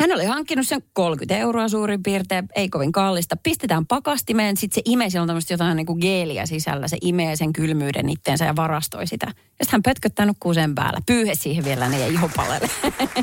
hän 0.00 0.12
oli 0.12 0.24
hankkinut 0.24 0.66
sen 0.68 0.82
30 0.92 1.36
euroa 1.36 1.68
suurin 1.68 2.02
piirtein, 2.02 2.48
ei 2.54 2.68
kovin 2.68 2.92
kallista. 2.92 3.36
Pistetään 3.42 3.86
pakastimeen, 3.86 4.56
sitten 4.56 4.74
se 4.74 4.82
imee, 4.92 5.10
siellä 5.10 5.22
on 5.22 5.28
tämmöistä 5.28 5.54
jotain 5.54 5.76
niin 5.76 5.86
kuin 5.86 5.98
geeliä 6.00 6.46
sisällä. 6.46 6.88
Se 6.88 6.96
imee 7.00 7.36
sen 7.36 7.52
kylmyyden 7.52 8.08
itteensä 8.08 8.44
ja 8.44 8.56
varastoi 8.56 9.06
sitä. 9.06 9.26
Ja 9.26 9.32
sitten 9.64 9.68
hän 9.72 9.82
pötköttää 9.82 10.26
nukkuu 10.26 10.54
sen 10.54 10.74
päällä. 10.74 11.00
Pyyhe 11.06 11.34
siihen 11.34 11.64
vielä 11.64 11.88
ne 11.88 11.98
ja 11.98 12.06
ihopalelle. 12.06 12.70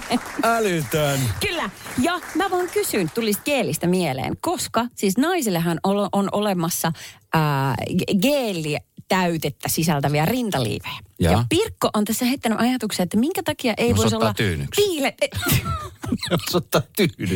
Älytön. 0.43 1.19
Kyllä. 1.47 1.69
Ja 2.01 2.19
mä 2.35 2.49
vaan 2.49 2.69
kysyn, 2.73 3.11
tulisi 3.15 3.39
geelistä 3.45 3.87
mieleen, 3.87 4.33
koska 4.41 4.85
siis 4.95 5.17
naisillehan 5.17 5.79
on, 5.83 6.09
on 6.11 6.29
olemassa 6.31 6.91
ää, 7.33 7.75
geeliä 8.21 8.79
täytettä 9.09 9.69
sisältäviä 9.69 10.25
rintaliivejä. 10.25 10.99
Ja? 11.19 11.31
ja 11.31 11.45
Pirkko 11.49 11.89
on 11.93 12.05
tässä 12.05 12.25
heittänyt 12.25 12.59
ajatuksen, 12.61 13.03
että 13.03 13.17
minkä 13.17 13.43
takia 13.43 13.73
ei 13.77 13.95
voisi 13.95 14.15
olla 14.15 14.33
tyynyksi. 14.33 14.81
viile... 14.81 15.15
Jos 16.31 16.55
ottaa. 16.55 16.81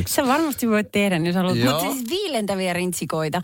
Sä 0.07 0.27
varmasti 0.27 0.69
voit 0.69 0.91
tehdä, 0.91 1.17
jos 1.17 1.35
haluat. 1.35 1.57
Mutta 1.57 1.79
siis 1.79 2.09
viilentäviä 2.09 2.73
rintsikoita. 2.73 3.41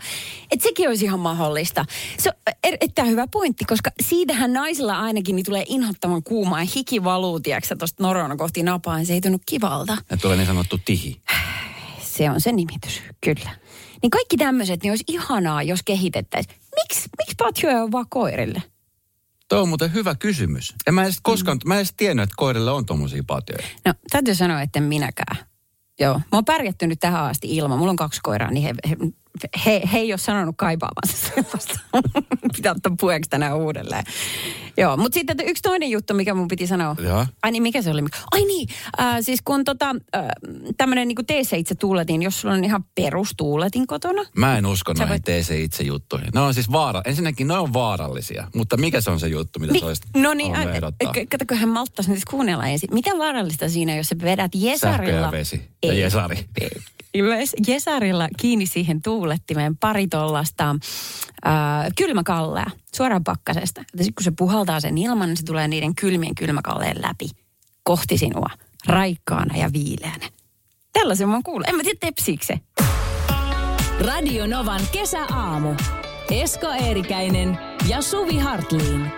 Että 0.50 0.62
sekin 0.62 0.88
olisi 0.88 1.04
ihan 1.04 1.20
mahdollista. 1.20 1.84
Se 2.18 2.28
on 2.28 2.54
er- 2.66 2.76
erittäin 2.80 3.08
hyvä 3.08 3.26
pointti, 3.26 3.64
koska 3.64 3.90
siitähän 4.02 4.52
naisilla 4.52 5.00
ainakin 5.00 5.36
niin 5.36 5.46
tulee 5.46 5.64
inhottavan 5.66 6.22
kuumaa 6.22 6.62
ja 6.62 6.68
hiki 6.76 7.04
valuu, 7.04 7.40
tiedätkö, 7.40 7.76
tuosta 7.76 8.02
norona 8.02 8.36
kohti 8.36 8.62
napaa, 8.62 8.98
ja 8.98 9.06
se 9.06 9.12
ei 9.12 9.20
tunnu 9.20 9.38
kivalta. 9.46 9.96
Ja 10.10 10.16
tulee 10.16 10.36
niin 10.36 10.46
sanottu 10.46 10.78
tihi. 10.84 11.20
Se 12.02 12.30
on 12.30 12.40
se 12.40 12.52
nimitys, 12.52 13.02
kyllä. 13.20 13.50
Niin 14.02 14.10
kaikki 14.10 14.36
tämmöiset, 14.36 14.82
niin 14.82 14.90
olisi 14.90 15.04
ihanaa, 15.08 15.62
jos 15.62 15.82
kehitettäisiin. 15.82 16.59
Miksi, 16.82 17.08
miksi 17.18 17.34
patjoja 17.38 17.82
on 17.82 17.92
vaan 17.92 18.06
koirille? 18.08 18.62
Tuo 19.48 19.60
on 19.60 19.68
muuten 19.68 19.92
hyvä 19.92 20.14
kysymys. 20.14 20.74
En 20.86 20.94
mä 20.94 21.02
edes 21.02 21.20
koskaan, 21.22 21.58
mä 21.64 21.74
en 21.74 21.78
edes 21.78 21.94
tiennyt, 21.96 22.22
että 22.22 22.34
koirille 22.36 22.70
on 22.70 22.86
tommosia 22.86 23.22
patjoja. 23.26 23.66
No, 23.86 23.94
täytyy 24.10 24.34
sanoa, 24.34 24.62
että 24.62 24.78
en 24.78 24.82
minäkään. 24.82 25.36
Joo, 26.00 26.14
mä 26.14 26.22
oon 26.32 26.44
pärjätty 26.44 26.86
nyt 26.86 27.00
tähän 27.00 27.24
asti 27.24 27.56
ilman. 27.56 27.78
Mulla 27.78 27.90
on 27.90 27.96
kaksi 27.96 28.20
koiraa, 28.22 28.50
niin 28.50 28.62
he, 28.62 28.74
he 28.88 28.96
he, 29.66 29.82
he 29.92 29.98
ei 29.98 30.12
ole 30.12 30.18
sanonut 30.18 30.54
kaipaavansa 30.58 31.16
sellaista. 31.34 31.78
Pitää 32.56 32.72
ottaa 32.72 32.92
puheeksi 33.00 33.30
tänään 33.30 33.56
uudelleen. 33.56 34.04
Joo, 34.76 34.96
mutta 34.96 35.14
sitten 35.14 35.36
yksi 35.46 35.62
toinen 35.62 35.90
juttu, 35.90 36.14
mikä 36.14 36.34
mun 36.34 36.48
piti 36.48 36.66
sanoa. 36.66 36.96
Joo. 37.02 37.26
Ai 37.42 37.50
niin, 37.50 37.62
mikä 37.62 37.82
se 37.82 37.90
oli? 37.90 38.02
Ai 38.32 38.44
niin, 38.44 38.68
äh, 39.00 39.16
siis 39.20 39.40
kun 39.44 39.64
tota, 39.64 39.94
äh, 40.16 40.22
tämmöinen 40.76 41.08
niin 41.08 41.18
T7 41.18 41.76
tuuletin, 41.80 42.22
jos 42.22 42.40
sulla 42.40 42.54
on 42.54 42.64
ihan 42.64 42.84
perustuuletin 42.94 43.86
kotona. 43.86 44.22
Mä 44.36 44.58
en 44.58 44.66
usko 44.66 44.92
noihin 44.92 45.08
voit- 45.08 45.44
se 45.44 45.60
itse 45.60 45.84
juttuihin. 45.84 46.28
Ne 46.34 46.40
on 46.40 46.54
siis 46.54 46.72
vaara. 46.72 47.02
Ensinnäkin 47.04 47.48
ne 47.48 47.54
on 47.54 47.72
vaarallisia. 47.72 48.48
Mutta 48.54 48.76
mikä 48.76 49.00
se 49.00 49.10
on 49.10 49.20
se 49.20 49.28
juttu, 49.28 49.58
mitä 49.58 49.72
Ni- 49.72 49.80
sä 49.80 49.86
olisit 49.86 50.04
no 50.16 50.34
niin, 50.34 50.50
halunnut 50.50 50.72
ä- 50.72 50.76
ehdottaa? 50.76 51.10
ä- 51.10 51.26
kato, 51.30 51.44
kun 51.48 51.56
hän 51.56 51.68
malttaisi 51.68 52.10
nyt 52.10 52.24
kuunnella 52.30 52.66
ensin. 52.66 52.88
Mitä 52.92 53.10
vaarallista 53.18 53.68
siinä, 53.68 53.96
jos 53.96 54.06
sä 54.08 54.16
vedät 54.22 54.50
Sähkö 54.54 54.66
Jesarilla... 54.66 55.20
ja 55.20 55.30
vesi. 55.32 55.62
Ja. 55.86 55.92
Jesari. 55.92 56.44
Jes- 57.18 57.54
Jesarilla 57.68 58.28
kiinni 58.36 58.66
siihen 58.66 59.02
tuulettimeen 59.20 59.76
pari 59.76 60.08
tollasta 60.08 60.76
äh, 61.46 61.52
kylmäkallea 61.96 62.70
suoraan 62.96 63.24
pakkasesta. 63.24 63.80
Ja 63.80 64.04
sitten 64.04 64.14
kun 64.14 64.24
se 64.24 64.30
puhaltaa 64.38 64.80
sen 64.80 64.98
ilman, 64.98 65.28
niin 65.28 65.36
se 65.36 65.44
tulee 65.44 65.68
niiden 65.68 65.94
kylmien 65.94 66.34
kylmäkalleen 66.34 67.02
läpi 67.02 67.28
kohti 67.82 68.18
sinua 68.18 68.50
raikkaana 68.86 69.56
ja 69.56 69.72
viileänä. 69.72 70.28
Tällaisen 70.92 71.28
mä 71.28 71.34
oon 71.34 71.42
kuullut. 71.42 71.68
En 71.68 71.76
mä 71.76 71.82
tiedä, 71.82 71.98
tepsiikö 72.00 72.44
se. 72.44 72.54
Radio 74.00 74.46
Novan 74.46 74.80
kesäaamu. 74.92 75.74
Esko 76.30 76.66
Eerikäinen 76.66 77.58
ja 77.88 78.02
Suvi 78.02 78.38
Hartliin. 78.38 79.12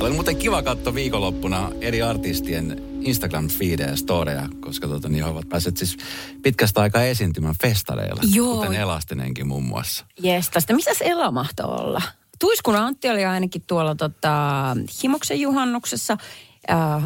Oli 0.00 0.10
muuten 0.10 0.36
kiva 0.36 0.62
katsoa 0.62 0.94
viikonloppuna 0.94 1.70
eri 1.80 2.02
artistien 2.02 2.87
Instagram-feedejä 3.08 3.90
ja 3.90 3.96
storeja, 3.96 4.48
koska 4.60 4.88
tota, 4.88 5.08
niin 5.08 5.24
he 5.24 5.30
ovat 5.30 5.48
päässeet 5.48 5.76
siis 5.76 5.96
pitkästä 6.42 6.80
aikaa 6.80 7.02
esiintymään 7.02 7.54
festareilla. 7.62 8.22
Joo. 8.32 8.56
Kuten 8.56 8.80
Elastinenkin 8.80 9.46
muun 9.46 9.64
muassa. 9.64 10.06
Jes, 10.22 10.50
tästä 10.50 10.74
missä 10.74 10.90
Ela 11.00 11.30
mahtoi 11.30 11.66
olla? 11.66 12.02
Tuiskun 12.38 12.76
Antti 12.76 13.08
oli 13.08 13.24
ainakin 13.24 13.62
tuolla 13.66 13.94
tota, 13.94 14.76
Himoksen 15.02 15.40
juhannuksessa. 15.40 16.16
Äh, 16.70 17.04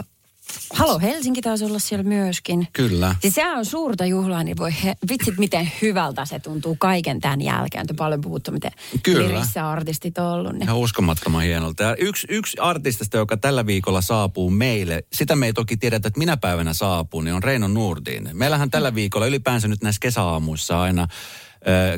Halo 0.73 0.99
Helsinki 0.99 1.43
taisi 1.43 1.65
olla 1.65 1.79
siellä 1.79 2.03
myöskin. 2.03 2.69
Kyllä. 2.73 3.17
Siis 3.21 3.35
sehän 3.35 3.59
on 3.59 3.65
suurta 3.65 4.07
juhlaa, 4.07 4.45
niin 4.45 4.57
voi 4.57 4.71
he, 4.85 4.97
vitsit 5.11 5.39
miten 5.39 5.73
hyvältä 5.83 6.25
se 6.25 6.39
tuntuu 6.39 6.77
kaiken 6.79 7.21
tämän 7.21 7.41
jälkeen. 7.41 7.87
Te 7.87 7.95
paljon 7.95 8.21
puhuttu, 8.21 8.53
miten 8.53 8.71
Kyllä. 9.03 9.43
artistit 9.63 10.19
on 10.19 10.27
ollut. 10.27 10.53
Niin. 10.53 10.63
Ihan 10.63 10.77
uskomattoman 10.77 11.43
hienolta. 11.43 11.83
Ja 11.83 11.97
yksi, 11.97 12.27
yksi 12.31 12.59
artistista, 12.59 13.17
joka 13.17 13.37
tällä 13.37 13.67
viikolla 13.67 14.01
saapuu 14.01 14.51
meille, 14.51 15.05
sitä 15.13 15.37
me 15.37 15.47
ei 15.47 15.53
toki 15.53 15.77
tiedetä, 15.77 16.09
että 16.09 16.19
minä 16.19 16.37
päivänä 16.37 16.73
saapuu, 16.73 17.21
niin 17.21 17.35
on 17.35 17.43
Reino 17.43 17.69
Nurdin. 17.69 18.29
Meillähän 18.33 18.71
tällä 18.71 18.95
viikolla 18.95 19.27
ylipäänsä 19.27 19.69
nyt 19.69 19.83
näissä 19.83 20.01
kesäaamuissa 20.01 20.81
aina 20.81 21.09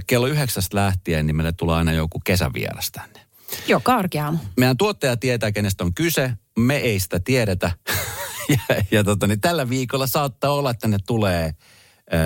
kello 0.07 0.27
yhdeksästä 0.27 0.77
lähtien, 0.77 1.27
niin 1.27 1.37
meille 1.37 1.53
tulee 1.53 1.77
aina 1.77 1.93
joku 1.93 2.21
kesävieras 2.25 2.91
tänne. 2.93 3.21
Joo, 3.69 3.81
karkeaamu. 3.81 4.39
Meidän 4.57 4.77
tuottaja 4.77 5.17
tietää, 5.17 5.53
kenestä 5.53 5.85
on 5.85 5.95
kyse. 5.95 6.33
Me 6.59 6.77
ei 6.77 7.01
sitä 7.01 7.21
tiedetä. 7.21 7.71
ja 8.69 8.83
ja 8.91 9.05
tota, 9.05 9.27
niin 9.27 9.41
tällä 9.41 9.69
viikolla 9.69 10.07
saattaa 10.07 10.51
olla, 10.51 10.71
että 10.71 10.81
tänne 10.81 10.99
tulee 11.07 11.55
ö, 12.13 12.17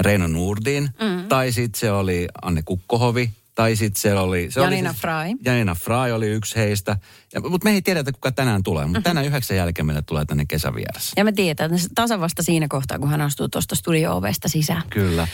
Reino 0.00 0.26
Nurdin. 0.26 0.82
Mm. 1.00 1.28
Tai 1.28 1.52
sitten 1.52 1.80
se 1.80 1.92
oli 1.92 2.28
Anne 2.42 2.62
Kukkohovi. 2.64 3.30
Tai 3.54 3.76
sitten 3.76 4.00
se 4.00 4.14
oli... 4.14 4.50
Se 4.50 4.60
Janina 4.60 4.90
oli 4.90 4.96
siis- 4.96 5.00
Fry. 5.02 5.52
Janina 5.52 5.74
Fry 5.74 6.12
oli 6.14 6.26
yksi 6.26 6.56
heistä. 6.56 6.96
Ja, 7.34 7.40
mutta 7.40 7.64
me 7.64 7.70
ei 7.70 7.82
tiedetä, 7.82 8.12
kuka 8.12 8.32
tänään 8.32 8.62
tulee. 8.62 8.86
Mutta 8.86 9.00
tänään 9.02 9.26
yhdeksän 9.26 9.56
jälkeen 9.56 9.86
meille 9.86 10.02
tulee 10.02 10.24
tänne 10.24 10.44
kesävieras. 10.48 11.12
Ja 11.16 11.24
me 11.24 11.32
tiedetään, 11.32 11.74
että 11.74 11.88
tasan 11.94 12.20
vasta 12.20 12.42
siinä 12.42 12.66
kohtaa, 12.68 12.98
kun 12.98 13.10
hän 13.10 13.20
astuu 13.20 13.48
tuosta 13.48 13.74
studio-ovesta 13.74 14.48
sisään. 14.48 14.82
Kyllä. 14.90 15.28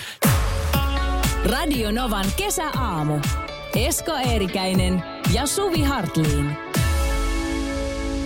Radio 1.45 1.91
Novan 1.93 2.27
kesäaamu. 2.37 3.19
Esko 3.77 4.13
Eerikäinen 4.17 5.03
ja 5.33 5.47
Suvi 5.47 5.83
Hartliin. 5.83 6.57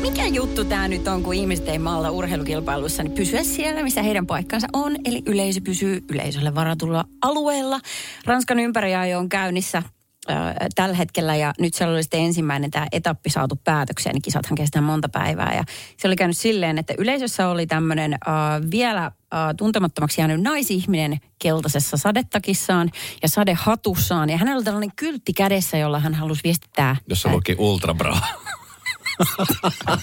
Mikä 0.00 0.26
juttu 0.26 0.64
tämä 0.64 0.88
nyt 0.88 1.08
on, 1.08 1.22
kun 1.22 1.34
ihmiset 1.34 1.68
ei 1.68 1.78
malta 1.78 2.10
urheilukilpailuissa 2.10 3.02
niin 3.02 3.12
pysyä 3.12 3.42
siellä, 3.42 3.82
missä 3.82 4.02
heidän 4.02 4.26
paikkansa 4.26 4.66
on. 4.72 4.96
Eli 5.04 5.22
yleisö 5.26 5.60
pysyy 5.64 6.04
yleisölle 6.10 6.54
varatulla 6.54 7.04
alueella. 7.22 7.80
Ranskan 8.24 8.58
ympäriajo 8.58 9.18
on 9.18 9.28
käynnissä 9.28 9.78
äh, 10.30 10.54
tällä 10.74 10.96
hetkellä 10.96 11.36
ja 11.36 11.52
nyt 11.58 11.74
siellä 11.74 11.94
oli 11.94 12.02
sitten 12.02 12.20
ensimmäinen 12.20 12.70
tämä 12.70 12.86
etappi 12.92 13.30
saatu 13.30 13.56
päätökseen. 13.64 14.14
Niin 14.14 14.22
kisathan 14.22 14.56
kestää 14.56 14.82
monta 14.82 15.08
päivää 15.08 15.54
ja 15.56 15.64
se 15.96 16.08
oli 16.08 16.16
käynyt 16.16 16.36
silleen, 16.36 16.78
että 16.78 16.94
yleisössä 16.98 17.48
oli 17.48 17.66
tämmöinen 17.66 18.12
äh, 18.12 18.20
vielä 18.70 19.04
äh, 19.04 19.12
tuntemattomaksi 19.56 20.20
jäänyt 20.20 20.42
naisihminen 20.42 21.18
keltaisessa 21.38 21.96
sadetakissaan 21.96 22.90
ja 23.22 23.28
sadehatussaan. 23.28 24.30
Ja 24.30 24.36
hänellä 24.36 24.56
oli 24.56 24.64
tällainen 24.64 24.92
kyltti 24.96 25.32
kädessä, 25.32 25.78
jolla 25.78 25.98
hän 25.98 26.14
halusi 26.14 26.40
viestittää 26.44 26.96
Jossa 27.08 27.32
luki 27.32 27.54
Ultra 27.58 27.94
Bra. 29.20 29.98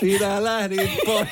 Sinä 0.00 0.44
lähdit 0.44 0.90
pois. 1.06 1.28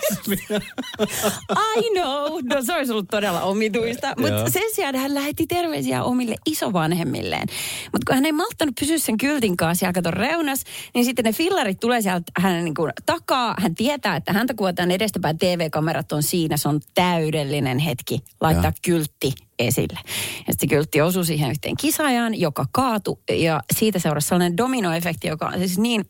I 1.78 1.90
know. 2.00 2.40
No 2.44 2.62
se 2.62 2.74
olisi 2.74 2.92
ollut 2.92 3.08
todella 3.10 3.42
omituista. 3.42 4.14
Mutta 4.18 4.50
sen 4.50 4.74
sijaan 4.74 4.96
hän 4.96 5.14
lähetti 5.14 5.46
terveisiä 5.46 6.04
omille 6.04 6.36
isovanhemmilleen. 6.46 7.48
Mutta 7.92 8.04
kun 8.06 8.14
hän 8.14 8.26
ei 8.26 8.32
malttanut 8.32 8.74
pysyä 8.80 8.98
sen 8.98 9.16
kyltin 9.16 9.56
kanssa 9.56 9.78
siellä 9.78 9.92
katon 9.92 10.12
reunas, 10.12 10.64
niin 10.94 11.04
sitten 11.04 11.24
ne 11.24 11.32
fillarit 11.32 11.80
tulee 11.80 12.02
sieltä 12.02 12.32
hänen 12.38 12.64
niin 12.64 12.74
kuin 12.74 12.92
takaa. 13.06 13.54
Hän 13.58 13.74
tietää, 13.74 14.16
että 14.16 14.32
häntä 14.32 14.54
kuvataan 14.54 14.90
edestäpäin 14.90 15.38
TV-kamerat 15.38 16.12
on 16.12 16.22
siinä. 16.22 16.56
Se 16.56 16.68
on 16.68 16.80
täydellinen 16.94 17.78
hetki 17.78 18.18
laittaa 18.40 18.64
Joo. 18.64 18.80
kyltti 18.82 19.32
esille. 19.58 19.98
Ja 20.46 20.52
sitten 20.52 20.56
se 20.60 20.66
kyltti 20.66 21.00
osui 21.00 21.26
siihen 21.26 21.50
yhteen 21.50 21.76
kisaajaan, 21.76 22.40
joka 22.40 22.66
kaatui. 22.72 23.16
Ja 23.30 23.60
siitä 23.76 23.98
seurasi 23.98 24.28
sellainen 24.28 24.56
dominoefekti, 24.56 25.28
joka 25.28 25.46
on 25.46 25.58
siis 25.58 25.78
niin 25.78 26.04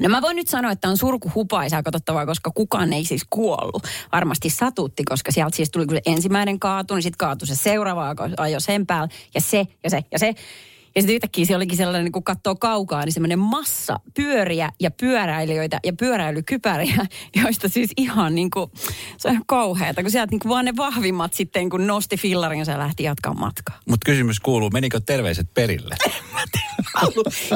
No 0.00 0.08
mä 0.08 0.22
voin 0.22 0.36
nyt 0.36 0.48
sanoa, 0.48 0.70
että 0.70 0.88
on 0.88 0.96
surkuhupaisaa 0.96 1.82
katsottavaa, 1.82 2.26
koska 2.26 2.50
kukaan 2.54 2.92
ei 2.92 3.04
siis 3.04 3.22
kuollut. 3.30 3.86
Varmasti 4.12 4.50
satutti, 4.50 5.04
koska 5.04 5.32
sieltä 5.32 5.56
siis 5.56 5.70
tuli 5.70 5.86
ensimmäinen 6.06 6.60
kaatu, 6.60 6.94
niin 6.94 7.02
sitten 7.02 7.18
kaatui 7.18 7.48
se 7.48 7.54
seuraava, 7.54 8.14
ajoi 8.36 8.60
sen 8.60 8.86
päällä, 8.86 9.08
ja 9.34 9.40
se, 9.40 9.66
ja 9.84 9.90
se, 9.90 10.04
ja 10.12 10.18
se. 10.18 10.34
Ja 10.96 11.02
sitten 11.02 11.14
yhtäkkiä 11.14 11.44
se 11.44 11.56
olikin 11.56 11.76
sellainen, 11.76 12.12
kun 12.12 12.24
katsoo 12.24 12.56
kaukaa, 12.56 13.04
niin 13.04 13.12
semmoinen 13.12 13.38
massa 13.38 14.00
pyöriä 14.14 14.70
ja 14.80 14.90
pyöräilijöitä 14.90 15.80
ja 15.84 15.92
pyöräilykypäriä, 15.92 17.06
joista 17.42 17.68
siis 17.68 17.90
ihan 17.96 18.34
niin 18.34 18.50
kuin, 18.50 18.70
se 19.18 19.28
on 19.28 19.34
ihan 19.34 19.44
kauheata, 19.46 20.02
kun 20.02 20.10
sieltä 20.10 20.30
niin 20.30 20.40
kuin 20.40 20.50
vaan 20.50 20.64
ne 20.64 20.72
vahvimmat 20.76 21.34
sitten, 21.34 21.70
kun 21.70 21.86
nosti 21.86 22.16
fillarin 22.16 22.58
ja 22.58 22.64
se 22.64 22.78
lähti 22.78 23.02
jatkaa 23.02 23.34
matkaa. 23.34 23.80
Mutta 23.88 24.04
kysymys 24.04 24.40
kuuluu, 24.40 24.70
menikö 24.70 25.00
terveiset 25.06 25.54
perille? 25.54 25.96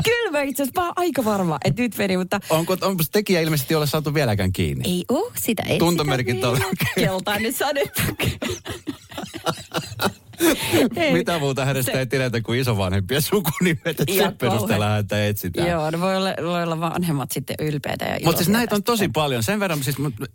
Kyllä 0.04 0.30
mä 0.30 0.42
itse 0.42 0.62
asiassa 0.62 0.92
aika 0.96 1.24
varma, 1.24 1.58
että 1.64 1.82
nyt 1.82 1.98
meni, 1.98 2.16
mutta 2.16 2.40
Onko, 2.50 2.76
onko 2.80 3.04
tekijä 3.12 3.40
ilmeisesti 3.40 3.74
ole 3.74 3.86
saatu 3.86 4.14
vieläkään 4.14 4.52
kiinni? 4.52 4.84
Ei 4.86 5.04
oo, 5.08 5.32
sitä 5.36 5.62
ei. 5.62 5.78
Tuntomerkit 5.78 6.36
sitä 6.36 6.52
vielä. 6.52 6.64
Keltainen 6.94 7.52
sadetakki. 7.52 8.38
Ei. 10.96 11.12
Mitä 11.12 11.38
muuta 11.38 11.64
hänestä 11.64 11.92
Se- 11.92 11.98
ei 11.98 12.06
tiedetä 12.06 12.40
kuin 12.40 12.60
isovanhempien 12.60 13.22
sukunimet, 13.22 13.80
että 14.00 14.04
sen 14.14 14.36
perusteella 14.36 14.88
häntä 14.88 15.26
etsitään. 15.26 15.68
Joo, 15.68 15.90
no 15.90 16.00
voi 16.00 16.16
olla, 16.16 16.30
voi 16.46 16.62
olla 16.62 16.80
vanhemmat 16.80 17.30
sitten 17.32 17.56
ylpeitä 17.60 18.04
ja 18.04 18.18
Mutta 18.24 18.38
siis 18.38 18.48
näitä 18.48 18.74
on 18.74 18.82
tosi 18.82 19.08
paljon. 19.08 19.42
Sen 19.42 19.60
verran 19.60 19.82
siis, 19.84 19.98
mut- 19.98 20.30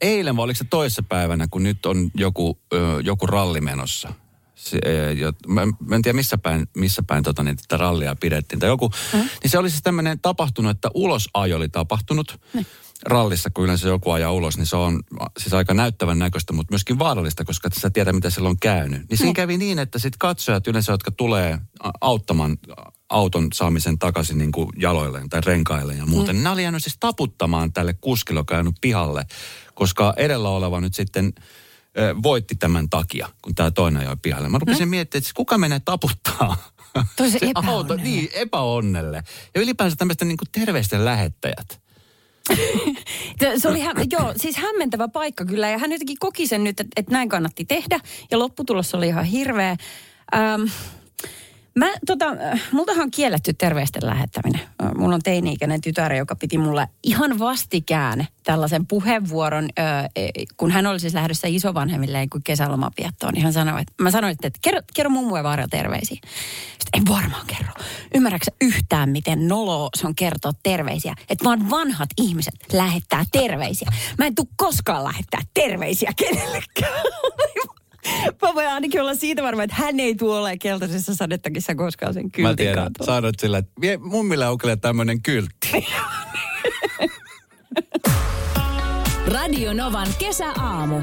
eilen 0.00 0.36
vai 0.36 0.44
oliko 0.44 0.58
se 0.58 0.64
toisessa 0.70 1.02
päivänä, 1.08 1.46
kun 1.50 1.62
nyt 1.62 1.86
on 1.86 2.10
joku, 2.14 2.58
ö, 2.72 3.00
joku 3.04 3.26
ralli 3.26 3.60
menossa. 3.60 4.12
Se, 4.54 4.78
jo, 5.18 5.32
mä, 5.48 5.66
mä 5.86 5.96
en 5.96 6.02
tiedä 6.02 6.16
missä 6.16 6.38
päin, 6.38 6.66
missä 6.76 7.02
päin 7.06 7.22
tota, 7.24 7.42
niin, 7.42 7.56
tätä 7.56 7.76
rallia 7.76 8.16
pidettiin. 8.20 8.58
Tai 8.60 8.68
joku, 8.68 8.90
Mm. 9.12 9.18
niin 9.18 9.50
se 9.50 9.58
oli 9.58 9.70
siis 9.70 9.82
tämmöinen 9.82 10.20
tapahtunut, 10.20 10.70
että 10.70 10.88
ulosajo 10.94 11.56
oli 11.56 11.68
tapahtunut. 11.68 12.40
Niin. 12.54 12.66
Rallissa, 13.04 13.50
kun 13.50 13.64
yleensä 13.64 13.88
joku 13.88 14.10
ajaa 14.10 14.32
ulos, 14.32 14.56
niin 14.56 14.66
se 14.66 14.76
on 14.76 15.02
siis 15.38 15.54
aika 15.54 15.74
näyttävän 15.74 16.18
näköistä, 16.18 16.52
mutta 16.52 16.72
myöskin 16.72 16.98
vaarallista, 16.98 17.44
koska 17.44 17.68
sä 17.80 17.90
tiedät, 17.90 18.14
mitä 18.14 18.30
siellä 18.30 18.48
on 18.48 18.58
käynyt. 18.58 19.08
Niin 19.08 19.18
siinä 19.18 19.32
kävi 19.32 19.58
niin, 19.58 19.78
että 19.78 19.98
sitten 19.98 20.18
katsojat 20.18 20.66
yleensä, 20.66 20.92
jotka 20.92 21.10
tulee 21.10 21.58
auttamaan 22.00 22.58
auton 23.08 23.48
saamisen 23.54 23.98
takaisin 23.98 24.38
niin 24.38 24.52
kuin 24.52 24.68
jaloilleen 24.76 25.28
tai 25.28 25.40
renkailleen 25.46 25.98
ja 25.98 26.06
muuten, 26.06 26.36
mm. 26.36 26.42
nämä 26.42 26.52
oli 26.52 26.62
jäänyt 26.62 26.82
siis 26.82 26.96
taputtamaan 27.00 27.72
tälle 27.72 27.94
kuskille, 27.94 28.40
joka 28.40 28.54
jäänyt 28.54 28.76
pihalle, 28.80 29.26
koska 29.74 30.14
edellä 30.16 30.48
oleva 30.48 30.80
nyt 30.80 30.94
sitten 30.94 31.32
voitti 32.22 32.54
tämän 32.54 32.90
takia, 32.90 33.28
kun 33.42 33.54
tämä 33.54 33.70
toinen 33.70 34.02
ajoi 34.02 34.16
pihalle. 34.22 34.48
Mä 34.48 34.58
rupesin 34.58 34.88
mm. 34.88 34.90
miettimään, 34.90 35.20
että 35.20 35.26
siis 35.26 35.34
kuka 35.34 35.58
menee 35.58 35.80
taputtaa 35.80 36.56
Tosi 37.16 37.30
se 37.38 37.50
auto, 37.54 37.96
niin, 37.96 38.28
epäonnelle. 38.32 39.22
Ja 39.54 39.60
ylipäänsä 39.60 39.96
tämmöisten 39.96 40.28
niin 40.28 40.38
kuin 40.38 40.48
terveisten 40.52 41.04
lähettäjät. 41.04 41.85
Se, 43.58 43.68
oli, 43.68 43.80
hä- 43.80 43.92
joo, 44.12 44.32
siis 44.36 44.56
hämmentävä 44.56 45.08
paikka 45.08 45.44
kyllä. 45.44 45.68
Ja 45.70 45.78
hän 45.78 45.92
jotenkin 45.92 46.16
koki 46.20 46.46
sen 46.46 46.64
nyt, 46.64 46.80
että, 46.80 46.92
että 46.96 47.12
näin 47.12 47.28
kannatti 47.28 47.64
tehdä. 47.64 48.00
Ja 48.30 48.38
lopputulos 48.38 48.94
oli 48.94 49.06
ihan 49.08 49.24
hirveä. 49.24 49.76
Ähm, 50.34 50.62
Mä, 51.76 51.86
tota, 52.06 52.24
multahan 52.72 53.02
on 53.02 53.10
kielletty 53.10 53.52
terveisten 53.52 54.06
lähettäminen. 54.06 54.60
Äh, 54.60 54.94
Mulla 54.94 55.14
on 55.14 55.22
teini-ikäinen 55.22 55.80
tytär, 55.80 56.12
joka 56.12 56.36
piti 56.36 56.58
mulle 56.58 56.88
ihan 57.02 57.38
vastikään 57.38 58.26
tällaisen 58.44 58.86
puheenvuoron, 58.86 59.68
e, 60.16 60.28
kun 60.56 60.70
hän 60.70 60.86
oli 60.86 61.00
siis 61.00 61.14
lähdössä 61.14 61.48
isovanhemmilleen 61.48 62.30
kuin 62.30 62.42
kesälomapiettoon. 62.42 63.34
Niin 63.34 63.42
hän 63.42 63.52
sanoi, 63.52 63.80
että, 63.80 63.92
mä 64.02 64.10
sanoin, 64.10 64.32
että 64.32 64.58
kerro, 64.62 64.80
kerro 64.94 65.10
mummu 65.10 65.36
ja 65.36 65.42
vaarilla 65.42 65.68
terveisiä. 65.68 66.20
Sitten 66.70 67.00
en 67.00 67.08
varmaan 67.08 67.46
kerro. 67.46 67.72
Ymmärrätkö 68.14 68.44
sä 68.44 68.56
yhtään, 68.60 69.10
miten 69.10 69.48
noloa 69.48 69.88
se 69.96 70.06
on 70.06 70.14
kertoa 70.14 70.52
terveisiä? 70.62 71.14
Että 71.28 71.44
vaan 71.44 71.70
vanhat 71.70 72.08
ihmiset 72.20 72.54
lähettää 72.72 73.24
terveisiä. 73.32 73.88
Mä 74.18 74.26
en 74.26 74.34
tuu 74.34 74.48
koskaan 74.56 75.04
lähettää 75.04 75.40
terveisiä 75.54 76.12
kenellekään. 76.16 77.02
Mä 78.42 78.54
voin 78.54 78.68
ainakin 78.68 79.00
olla 79.00 79.14
siitä 79.14 79.42
varma, 79.42 79.62
että 79.62 79.76
hän 79.78 80.00
ei 80.00 80.14
tule 80.14 80.38
olemaan 80.38 80.58
keltaisessa 80.58 81.14
sadettakissa 81.14 81.74
koskaan 81.74 82.14
sen 82.14 82.22
kyltin 82.30 82.42
Mä 82.50 82.54
tiedän, 82.54 82.74
kautta. 82.74 83.04
sanoit 83.04 83.38
sillä, 83.40 83.58
että 83.58 83.72
vie 83.80 83.96
mummille 83.96 84.50
ukelle 84.50 84.76
tämmöinen 84.76 85.22
kyltti. 85.22 85.72
Radio 89.26 89.72
Novan 89.72 90.08
kesäaamu. 90.18 91.00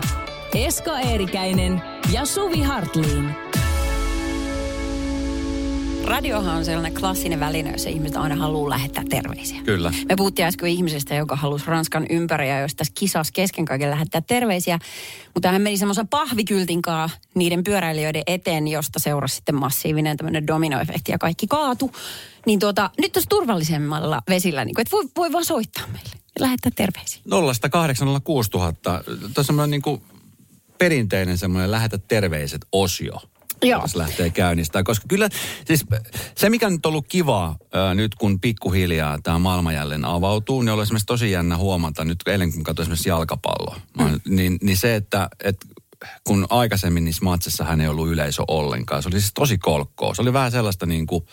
Esko 0.56 0.92
Eerikäinen 0.96 1.82
ja 2.14 2.26
Suvi 2.26 2.62
Hartliin. 2.62 3.36
Radiohan 6.04 6.56
on 6.56 6.66
sellainen 6.66 6.94
klassinen 6.94 7.40
väline, 7.40 7.72
jossa 7.72 7.90
ihmiset 7.90 8.18
aina 8.18 8.36
haluaa 8.36 8.70
lähettää 8.70 9.04
terveisiä. 9.10 9.62
Kyllä. 9.62 9.94
Me 10.10 10.16
puhuttiin 10.16 10.46
äsken 10.46 10.70
ihmisestä, 10.70 11.16
joka 11.16 11.36
halusi 11.36 11.66
Ranskan 11.68 12.06
ympäri 12.10 12.50
ja 12.50 12.60
jos 12.60 12.76
tässä 12.76 12.94
kisas 13.00 13.32
kesken 13.32 13.66
kaiken 13.66 13.90
lähettää 13.90 14.22
terveisiä. 14.22 14.80
Mutta 15.34 15.52
hän 15.52 15.62
meni 15.62 15.78
semmoisen 15.78 16.08
pahvikyltinkaa 16.08 17.10
niiden 17.36 17.64
pyöräilijöiden 17.64 18.24
eteen, 18.28 18.68
josta 18.68 19.00
seurasi 19.00 19.36
sitten 19.36 19.56
massiivinen 19.56 20.18
tämmöinen 20.18 20.48
dominoefekti 20.48 21.12
ja 21.12 21.18
kaikki 21.18 21.48
kaatu. 21.48 21.92
Niin 22.46 22.60
tuota, 22.60 22.90
nyt 22.98 23.12
tässä 23.12 23.30
turvallisemmalla 23.30 24.22
vesillä, 24.30 24.66
niin 24.66 24.76
kuin, 24.76 24.82
että 24.82 24.92
voi, 24.92 25.06
voi 25.16 25.32
vaan 25.32 25.46
soittaa 25.46 25.88
meille 25.88 26.12
ja 26.36 26.42
lähettää 26.42 26.72
terveisiä. 26.76 27.22
0806000. 27.26 27.30
Tuossa 28.54 29.40
on 29.42 29.46
semmoinen 29.46 29.72
niin 29.72 29.82
kuin 29.82 30.02
perinteinen 30.78 31.38
semmoinen 31.38 31.72
lähetä 31.72 31.98
terveiset 31.98 32.66
osio. 32.72 33.22
Joo. 33.64 33.82
Jos 33.82 33.96
lähtee 33.96 34.30
käynnistää. 34.30 34.84
Koska 34.84 35.06
kyllä, 35.10 35.30
siis 35.66 35.86
se 36.38 36.50
mikä 36.50 36.70
nyt 36.70 36.86
on 36.86 36.90
ollut 36.90 37.08
kiva 37.08 37.56
ää, 37.74 37.94
nyt 37.94 38.16
kun 38.16 38.40
pikkuhiljaa 38.40 39.20
tämä 39.24 39.40
maailma 39.40 39.72
jälleen 39.72 40.06
avautuu, 40.06 40.62
niin 40.62 40.74
on 40.74 40.84
esimerkiksi 40.84 41.06
tosi 41.06 41.32
jännä 41.32 41.58
huomata 41.58 42.06
nyt, 42.06 42.18
eilen 42.28 42.54
kun 42.54 42.64
katsoin 42.64 42.84
esimerkiksi 42.84 43.10
jalkapalloa, 43.10 43.82
mm. 43.98 44.20
niin, 44.36 44.58
niin 44.62 44.78
se, 44.78 44.96
että, 44.96 45.30
että 45.44 45.68
kun 46.24 46.48
aikaisemmin 46.50 47.06
niissä 47.06 47.24
matsissa 47.24 47.64
hän 47.64 47.82
ei 47.82 47.88
ollut 47.88 48.08
yleisö 48.08 48.44
ollenkaan, 48.48 49.04
se 49.04 49.10
oli 49.10 49.20
siis 49.20 49.34
tosi 49.34 49.58
kolkkoa. 49.58 50.16
Se 50.16 50.22
oli 50.22 50.34
vähän 50.34 50.52
sellaista 50.52 50.86
niin 50.86 51.08
kuin, 51.08 51.26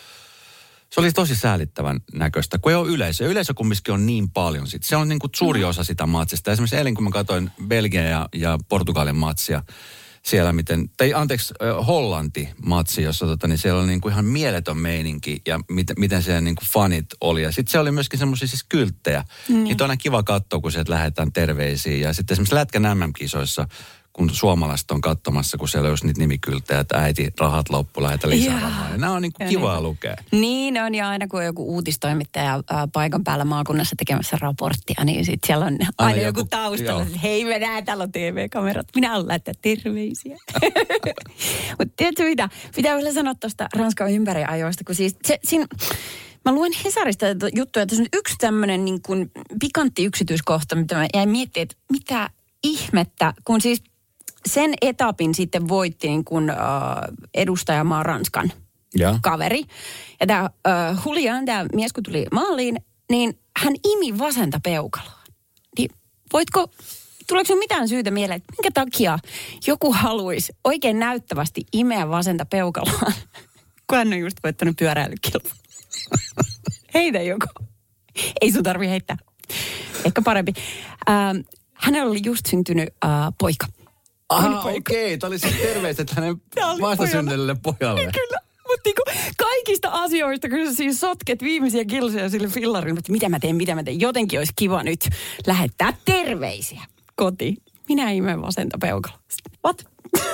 se 0.89 0.99
oli 0.99 1.11
tosi 1.11 1.35
säälittävän 1.35 1.99
näköistä, 2.13 2.57
kun 2.57 2.71
ei 2.71 2.75
ole 2.75 2.89
yleisö. 2.89 3.27
Yleisö 3.27 3.53
kumminkin 3.53 3.93
on 3.93 4.05
niin 4.05 4.29
paljon. 4.29 4.67
Sit. 4.67 4.83
Se 4.83 4.95
on 4.95 5.09
niin 5.09 5.19
kuin 5.19 5.31
suuri 5.35 5.63
osa 5.63 5.83
sitä 5.83 6.05
matsista. 6.05 6.51
Esimerkiksi 6.51 6.75
eilen, 6.75 6.93
kun 6.93 7.03
mä 7.03 7.09
katsoin 7.09 7.51
Belgia 7.67 8.03
ja, 8.03 8.29
ja 8.35 8.57
Portugalin 8.69 9.15
matsia, 9.15 9.63
siellä 10.25 10.53
miten, 10.53 10.89
tai 10.97 11.13
anteeksi, 11.13 11.53
Hollanti-matsi, 11.87 13.03
jossa 13.03 13.25
tota, 13.25 13.47
niin 13.47 13.57
siellä 13.57 13.79
oli 13.79 13.87
niin 13.87 14.01
kuin 14.01 14.11
ihan 14.11 14.25
mieletön 14.25 14.77
meininki 14.77 15.41
ja 15.47 15.59
miten, 15.69 15.95
miten 15.99 16.23
siellä 16.23 16.41
niin 16.41 16.55
kuin 16.55 16.67
fanit 16.73 17.05
oli. 17.21 17.43
Ja 17.43 17.51
sitten 17.51 17.71
se 17.71 17.79
oli 17.79 17.91
myöskin 17.91 18.19
semmoisia 18.19 18.47
siis 18.47 18.65
kylttejä. 18.69 19.23
Niin. 19.47 19.63
Niitä 19.63 19.83
on 19.83 19.89
aina 19.89 19.97
kiva 19.97 20.23
katsoa, 20.23 20.59
kun 20.59 20.71
sieltä 20.71 20.91
lähdetään 20.91 21.31
terveisiä. 21.31 21.97
Ja 22.07 22.13
sitten 22.13 22.35
esimerkiksi 22.35 22.55
Lätkän 22.55 22.97
MM-kisoissa, 22.97 23.67
kun 24.13 24.29
suomalaiset 24.29 24.91
on 24.91 25.01
katsomassa, 25.01 25.57
kun 25.57 25.67
siellä 25.67 25.89
olisi 25.89 26.05
niitä 26.05 26.19
nimikylttejä, 26.19 26.79
että 26.79 26.97
äiti, 26.97 27.29
rahat 27.39 27.69
loppu, 27.69 28.03
lähetä 28.03 28.29
lisää 28.29 28.53
Jaa. 28.53 28.61
rahaa. 28.61 28.89
Ja 28.89 28.97
nämä 28.97 29.13
on 29.13 29.21
niin 29.21 29.33
kuin 29.33 29.49
kivaa 29.49 29.75
niin. 29.75 29.83
lukea. 29.83 30.15
Niin 30.31 30.81
on, 30.81 30.95
ja 30.95 31.09
aina 31.09 31.27
kun 31.27 31.39
on 31.39 31.45
joku 31.45 31.73
uutistoimittaja 31.73 32.63
ää, 32.69 32.87
paikan 32.87 33.23
päällä 33.23 33.45
maakunnassa 33.45 33.95
tekemässä 33.95 34.37
raporttia, 34.41 35.05
niin 35.05 35.25
sitten 35.25 35.47
siellä 35.47 35.65
on 35.65 35.73
aina, 35.73 35.91
aina 35.97 36.21
joku, 36.21 36.39
joku- 36.39 36.49
taustalla, 36.49 37.03
että 37.03 37.19
hei 37.19 37.45
me 37.45 37.59
nähdään, 37.59 37.85
täällä 37.85 38.03
on 38.03 38.11
TV-kamerat, 38.11 38.87
minä 38.95 39.09
haluan 39.09 39.27
laittaa 39.27 39.53
terveisiä. 39.61 40.37
Mutta 41.79 41.93
tiedätkö 41.97 42.23
mitä, 42.23 42.49
pitää 42.75 42.95
vielä 42.95 43.13
sanoa 43.13 43.35
tuosta 43.35 43.67
Ranskan 43.75 44.11
ympäriajoista, 44.11 44.83
kun 44.83 44.95
siis 44.95 45.15
se, 45.25 45.39
siinä, 45.43 45.65
Mä 46.45 46.51
luen 46.51 46.71
Hesarista 46.85 47.25
tätä 47.25 47.49
juttuja, 47.55 47.83
että 47.83 47.91
tässä 47.91 48.03
on 48.03 48.19
yksi 48.19 48.35
tämmöinen 48.37 48.85
niin 48.85 49.01
kuin 49.01 49.31
pikantti 49.59 50.05
yksityiskohta, 50.05 50.75
mitä 50.75 50.95
mä 50.95 51.07
jäin 51.13 51.29
miettimään, 51.29 51.63
että 51.63 51.75
mitä 51.91 52.29
ihmettä, 52.63 53.33
kun 53.43 53.61
siis 53.61 53.83
sen 54.45 54.73
etapin 54.81 55.35
sitten 55.35 55.67
voitti 55.67 56.07
niin 56.07 56.25
kuin, 56.25 56.49
äh, 56.49 56.57
edustajamaa 57.33 58.03
Ranskan 58.03 58.51
Ja. 58.97 59.19
kaveri. 59.21 59.63
Ja 60.19 60.27
tämä 60.27 60.43
uh, 60.93 61.01
Julian, 61.05 61.45
tämä 61.45 61.65
mies 61.75 61.93
kun 61.93 62.03
tuli 62.03 62.25
maaliin, 62.31 62.75
niin 63.11 63.39
hän 63.57 63.73
imi 63.87 64.17
vasenta 64.19 64.59
peukaloa. 64.63 65.19
Niin 65.77 65.89
voitko, 66.33 66.67
tuleeko 67.27 67.47
sinulla 67.47 67.63
mitään 67.63 67.87
syytä 67.87 68.11
mieleen, 68.11 68.37
että 68.37 68.53
minkä 68.57 68.71
takia 68.73 69.19
joku 69.67 69.93
haluaisi 69.93 70.53
oikein 70.63 70.99
näyttävästi 70.99 71.61
imeä 71.73 72.09
vasenta 72.09 72.45
peukaloa, 72.45 72.99
kun 73.87 73.97
hän 73.97 74.07
on 74.07 74.19
just 74.19 74.37
voittanut 74.43 74.75
pyöräilykilpailu? 74.77 75.55
Heitä 76.93 77.21
joku. 77.21 77.45
Ei 78.41 78.51
sun 78.51 78.63
tarvi 78.63 78.87
heittää. 78.89 79.17
Ehkä 80.05 80.21
parempi. 80.21 80.53
Ähm, 81.09 81.37
hänellä 81.73 82.09
oli 82.11 82.19
just 82.25 82.45
syntynyt 82.45 82.89
äh, 83.05 83.09
poika. 83.39 83.67
Aha, 84.31 84.61
okei. 84.61 85.17
Tämä 85.17 85.29
oli 85.29 85.39
siis 85.39 85.55
terveiset 85.55 86.11
hänen 86.11 86.41
vastasyntyneelle 86.81 87.55
pojalle. 87.63 88.11
Kyllä. 88.19 88.39
Mutta 88.67 88.81
niinku 88.85 89.01
kaikista 89.37 89.89
asioista, 89.89 90.49
kun 90.49 90.65
sä 90.67 90.75
siis 90.75 90.99
sotket 90.99 91.43
viimeisiä 91.43 91.85
kilsoja 91.85 92.29
sille 92.29 92.47
fillarin, 92.47 92.97
että 92.97 93.11
mitä 93.11 93.29
mä 93.29 93.39
teen, 93.39 93.55
mitä 93.55 93.75
mä 93.75 93.83
teen. 93.83 93.99
Jotenkin 94.01 94.39
olisi 94.39 94.53
kiva 94.55 94.83
nyt 94.83 95.09
lähettää 95.47 95.93
terveisiä 96.05 96.81
kotiin. 97.15 97.57
Minä 97.89 98.11
imen 98.11 98.41
vasenta 98.41 98.77
peukaloa. 98.81 99.19
What? 99.65 99.85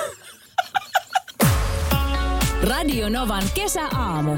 Radio 2.70 3.08
Novan 3.08 3.44
kesäaamu. 3.54 4.36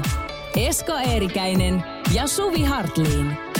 Esko 0.55 0.93
Eerikäinen 0.97 1.83
ja 2.13 2.27
Suvi 2.27 2.63
Hartliin. 2.63 3.50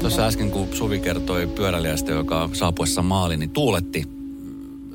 Tuossa 0.00 0.26
äsken, 0.26 0.50
kun 0.50 0.68
Suvi 0.72 0.98
kertoi 0.98 1.46
pyöräilijästä, 1.46 2.12
joka 2.12 2.50
saapuessa 2.52 3.02
maaliin, 3.02 3.40
niin 3.40 3.50
tuuletti 3.50 4.04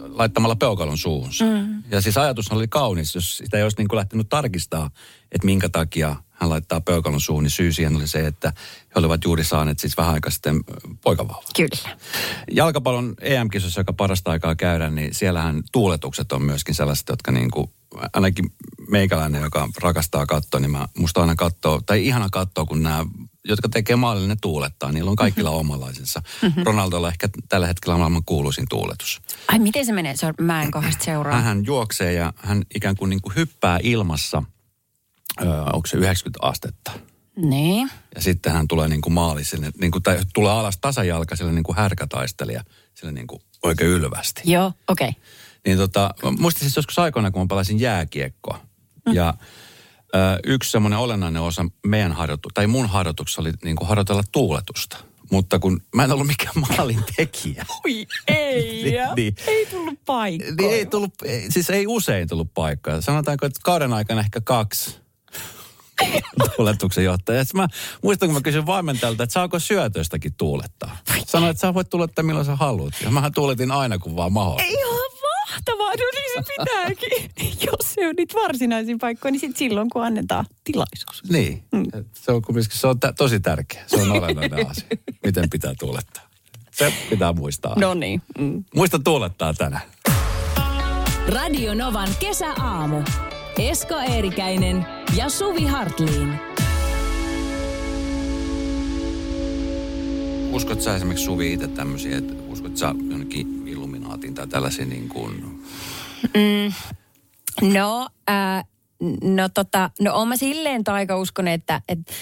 laittamalla 0.10 0.56
peukalon 0.56 0.98
suuhunsa. 0.98 1.46
Mm. 1.46 1.84
Ja 1.92 2.02
siis 2.02 2.18
ajatus 2.18 2.52
oli 2.52 2.68
kaunis, 2.68 3.16
jos 3.16 3.38
sitä 3.38 3.58
ei 3.58 3.64
olisi 3.64 3.78
niin 3.78 3.88
kuin 3.88 3.98
lähtenyt 3.98 4.30
tarkistaa, 4.30 4.90
että 5.32 5.46
minkä 5.46 5.70
takia 5.70 6.16
hän 6.44 6.50
laittaa 6.50 6.82
peukalon 6.82 7.22
suuhun, 7.22 7.44
niin 7.44 7.52
syy 7.52 7.72
siihen 7.72 7.96
oli 7.96 8.08
se, 8.08 8.28
että 8.28 8.54
he 8.96 9.00
olivat 9.00 9.24
juuri 9.24 9.44
saaneet 9.44 9.80
siis 9.80 9.98
vähän 9.98 10.14
aikaa 10.14 10.32
sitten 10.32 10.64
poikavauva. 11.02 11.48
Kyllä. 11.56 11.98
Jalkapallon 12.52 13.14
EM-kisossa, 13.22 13.80
joka 13.80 13.94
parasta 13.94 14.32
aikaa 14.32 14.56
käydään, 14.56 14.96
niin 14.96 15.14
siellähän 15.14 15.64
tuuletukset 15.72 16.32
on 16.32 16.42
myöskin 16.42 16.76
sellaiset, 16.76 17.10
jotka 17.10 17.32
niin 17.32 17.52
kuin, 17.52 17.72
ainakin 18.14 18.46
meikäläinen, 18.90 19.42
joka 19.42 19.70
rakastaa 19.82 20.26
katsoa, 20.26 20.60
niin 20.60 20.72
mä, 20.72 20.88
musta 20.98 21.22
aina 21.22 21.36
katsoo, 21.36 21.82
tai 21.86 22.06
ihana 22.06 22.28
katsoa, 22.32 22.66
kun 22.66 22.84
nämä, 22.84 23.06
jotka 23.46 23.70
tekee 23.70 23.96
maalille, 23.96 24.28
ne 24.28 24.38
tuulettaa. 24.42 24.92
Niillä 24.92 25.10
on 25.10 25.16
kaikilla 25.16 25.50
omalaisensa. 25.50 26.22
Ronaldolla 26.66 27.10
ehkä 27.10 27.30
tällä 27.50 27.68
hetkellä 27.68 27.98
maailman 27.98 28.26
kuuluisin 28.26 28.66
tuuletus. 28.70 29.22
Ai 29.48 29.60
miten 29.60 29.86
se 29.86 29.92
menee? 29.92 30.16
Se 30.16 30.26
on, 30.26 30.34
mä 30.42 30.64
en 30.64 30.72
kohdasta 30.78 31.06
seuraa. 31.06 31.42
Hän 31.42 31.66
juoksee 31.66 32.14
ja 32.14 32.34
hän 32.38 32.64
ikään 32.76 32.96
kuin, 32.96 33.10
niin 33.10 33.22
kuin 33.22 33.36
hyppää 33.36 33.80
ilmassa, 33.84 34.44
öö, 35.42 35.64
onko 35.74 35.88
se 35.88 35.98
90 35.98 36.48
astetta. 36.48 36.92
Niin. 37.36 37.90
Ja 38.16 38.22
sitten 38.22 38.54
hän 38.54 38.68
tulee 38.68 38.88
niin 38.88 39.02
kuin 39.02 39.14
maaliselle, 39.14 39.72
niin 39.82 39.92
kuin, 39.92 40.04
tai 40.04 40.20
tulee 40.34 40.52
alas 40.52 40.78
tasajalkaiselle 40.82 41.52
niin 41.52 41.64
kuin 41.64 41.76
härkätaistelija, 41.76 42.64
sille 42.94 43.12
niin 43.12 43.28
kuin 43.28 43.42
oikein 43.64 43.90
ylvästi. 43.90 44.42
Joo, 44.46 44.74
okei. 44.88 45.10
Okay. 45.10 45.22
Niin 45.66 45.78
tota, 45.78 46.14
muistin 46.40 46.62
siis 46.62 46.76
joskus 46.76 47.00
aikoina, 47.00 47.32
kun 47.32 47.42
mä 47.42 47.46
palasin 47.50 47.80
jääkiekkoa. 47.80 48.60
Mm. 49.06 49.14
Ja 49.14 49.34
ö, 50.16 50.18
yksi 50.44 50.72
semmoinen 50.72 51.00
olennainen 51.00 51.42
osa 51.42 51.66
meidän 51.88 52.12
harjoitu, 52.12 52.50
tai 52.54 52.68
mun 52.68 52.90
harjoituksessa 52.90 53.42
oli 53.42 53.52
niin 53.64 53.76
kuin 53.76 53.88
harjoitella 53.88 54.24
tuuletusta. 54.32 54.98
Mutta 55.32 55.60
kun 55.60 55.82
mä 55.96 56.04
en 56.04 56.12
ollut 56.12 56.28
mikään 56.28 56.54
maalin 56.56 57.04
tekijä. 57.16 57.66
Oi 57.86 58.08
ei. 58.28 58.84
Niin, 58.84 59.16
niin. 59.16 59.36
Ei 59.48 59.66
tullut 59.66 60.00
paikkoja. 60.06 60.56
Niin 60.58 60.72
ei 60.72 60.86
tullut, 60.86 61.14
siis 61.50 61.70
ei 61.70 61.88
usein 61.88 62.28
tullut 62.28 62.54
paikkaa. 62.54 63.02
Sanotaanko, 63.02 63.46
että 63.46 63.60
kauden 63.64 63.94
aikana 63.94 64.22
ehkä 64.22 64.42
kaksi 64.42 65.03
tuuletuksen 66.56 67.04
johtaja. 67.04 67.44
Sitten 67.44 67.62
mä 67.62 67.68
muistan, 68.04 68.30
kun 68.30 68.34
mä 68.36 68.42
kysyin 68.42 68.66
valmentajalta, 68.66 69.24
että 69.24 69.34
saako 69.34 69.60
syötöistäkin 69.60 70.34
tuulettaa. 70.38 70.98
Sanoin, 71.26 71.52
että 71.52 71.62
sä 71.62 71.74
voit 71.74 71.90
tuulettaa 71.90 72.24
milloin 72.24 72.46
sä 72.46 72.56
haluat. 72.56 72.94
Ja 73.04 73.12
mähän 73.12 73.34
tuuletin 73.34 73.72
aina, 73.72 74.00
kun 74.00 74.16
vaan 74.16 74.34
mahdollista. 74.34 74.72
Ihan 74.80 75.14
mahtavaa, 75.50 75.90
no 75.90 76.06
niin 76.14 76.46
se 76.46 76.54
pitääkin. 76.58 77.32
Jos 77.68 77.94
se 77.94 78.08
on 78.08 78.16
niitä 78.18 78.34
varsinaisia 78.44 78.96
paikkoja, 79.02 79.32
niin 79.32 79.40
sit 79.40 79.58
silloin 79.58 79.90
kun 79.90 80.04
annetaan 80.06 80.46
tilaisuus. 80.64 81.24
Niin, 81.30 81.64
mm. 81.72 81.86
se 82.14 82.32
on 82.32 82.42
kumminkin, 82.42 82.78
se 82.78 82.88
on 82.88 83.00
tä- 83.00 83.14
tosi 83.18 83.40
tärkeä. 83.40 83.84
Se 83.88 84.02
on 84.02 84.12
olennainen 84.12 84.68
asia, 84.72 84.88
miten 85.26 85.50
pitää 85.50 85.74
tuulettaa. 85.80 86.24
Se 86.72 86.94
pitää 87.10 87.34
muistaa. 87.34 87.76
No 87.80 87.94
niin. 87.94 88.22
Mm. 88.38 88.64
Muista 88.76 89.00
tuulettaa 89.00 89.54
tänään. 89.54 89.84
Radio 91.28 91.74
Novan 91.74 92.10
kesäaamu. 92.20 93.02
Esko 93.60 93.96
Eerikäinen 94.00 94.86
ja 95.18 95.30
Suvi 95.30 95.66
Hartliin. 95.66 96.40
Uskot 100.52 100.82
sä 100.82 100.96
esimerkiksi 100.96 101.26
Suvi 101.26 101.54
itse 101.54 101.68
tämmöisiä, 101.68 102.18
että 102.18 102.34
uskot 102.48 102.78
sä 102.78 102.96
jonnekin 103.10 103.68
Illuminaatin 103.68 104.34
tai 104.34 104.48
tällaisiin 104.48 104.90
niin 104.90 105.10
kuin... 105.10 105.64
No, 107.62 108.08
äh, 108.30 108.66
no 109.24 109.50
tota, 109.50 109.90
no 110.02 110.16
oon 110.16 110.28
mä 110.28 110.38
silleen 110.38 110.84
taikauskon, 110.84 111.48
että, 111.48 111.82
että 111.90 112.14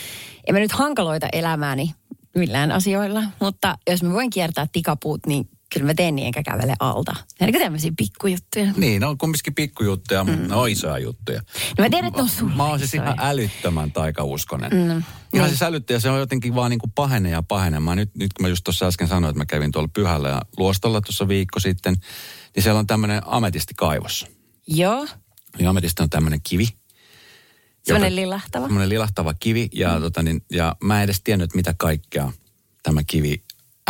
en 0.48 0.56
mä 0.56 0.60
nyt 0.60 0.72
hankaloita 0.72 1.28
elämääni 1.34 1.94
millään 2.36 2.72
asioilla, 2.72 3.24
mutta 3.40 3.78
jos 3.90 4.04
mä 4.04 4.14
voin 4.14 4.30
kiertää 4.30 4.68
tikapuut, 4.72 5.28
niin 5.28 5.50
kyllä 5.74 5.86
mä 5.86 5.94
teen 5.94 6.16
niin 6.16 6.26
enkä 6.26 6.44
kävele 6.44 6.74
alta. 6.80 7.16
Eli 7.40 7.52
tämmöisiä 7.52 7.92
pikkujuttuja. 7.98 8.72
Niin, 8.78 9.00
ne 9.00 9.06
on 9.06 9.18
kumminkin 9.18 9.56
pikkujuttuja, 9.56 10.24
mutta 10.24 10.48
ne 10.48 10.56
on 10.56 10.70
isoja 10.70 10.98
juttuja. 11.00 11.42
No 11.78 11.84
mä 11.84 11.90
tiedän, 11.90 12.08
että 12.08 12.18
ne 12.18 12.24
on 12.24 12.30
sulle 12.30 12.56
Mä 12.56 12.64
oon 12.64 12.80
siis 12.80 12.94
ihan 12.94 13.16
älyttömän 13.20 13.92
taikauskonen. 13.92 14.72
Mm. 14.72 15.04
Ihan 15.34 15.50
siis 15.50 15.62
älyttä 15.62 15.94
ja 15.94 16.00
se 16.00 16.10
on 16.10 16.20
jotenkin 16.20 16.56
vaan 16.56 16.70
niin 16.70 16.80
kuin 16.80 16.92
pahenee 16.92 17.32
ja 17.32 17.44
pahenemaan. 17.44 17.98
Nyt, 17.98 18.16
nyt 18.16 18.34
kun 18.34 18.44
mä 18.44 18.48
just 18.50 18.64
tuossa 18.64 18.88
äsken 18.88 19.08
sanoin, 19.08 19.30
että 19.30 19.40
mä 19.40 19.46
kävin 19.46 19.72
tuolla 19.72 19.90
Pyhällä 19.94 20.30
ja 20.30 20.42
Luostolla 20.58 21.02
tuossa 21.02 21.28
viikko 21.28 21.60
sitten, 21.60 21.96
niin 22.56 22.64
siellä 22.64 22.80
on 22.80 22.88
tämmöinen 22.88 23.22
ametistikaivos. 23.26 24.28
Joo, 24.68 25.08
Ja 25.60 25.70
ametisti 25.70 26.04
on 26.04 26.10
tämmöinen 26.10 26.40
kivi. 26.44 26.68
semmoinen 27.84 28.16
lilahtava. 28.16 28.66
Semmoinen 28.66 28.90
lilahtava 28.90 29.34
kivi 29.34 29.70
ja, 29.74 29.96
mm. 29.96 30.02
tota, 30.02 30.24
niin, 30.24 30.46
ja 30.52 30.76
mä 30.84 30.98
en 30.98 31.04
edes 31.04 31.22
tiennyt, 31.24 31.56
mitä 31.56 31.74
kaikkea 31.78 32.32
tämä 32.84 33.02
kivi 33.08 33.44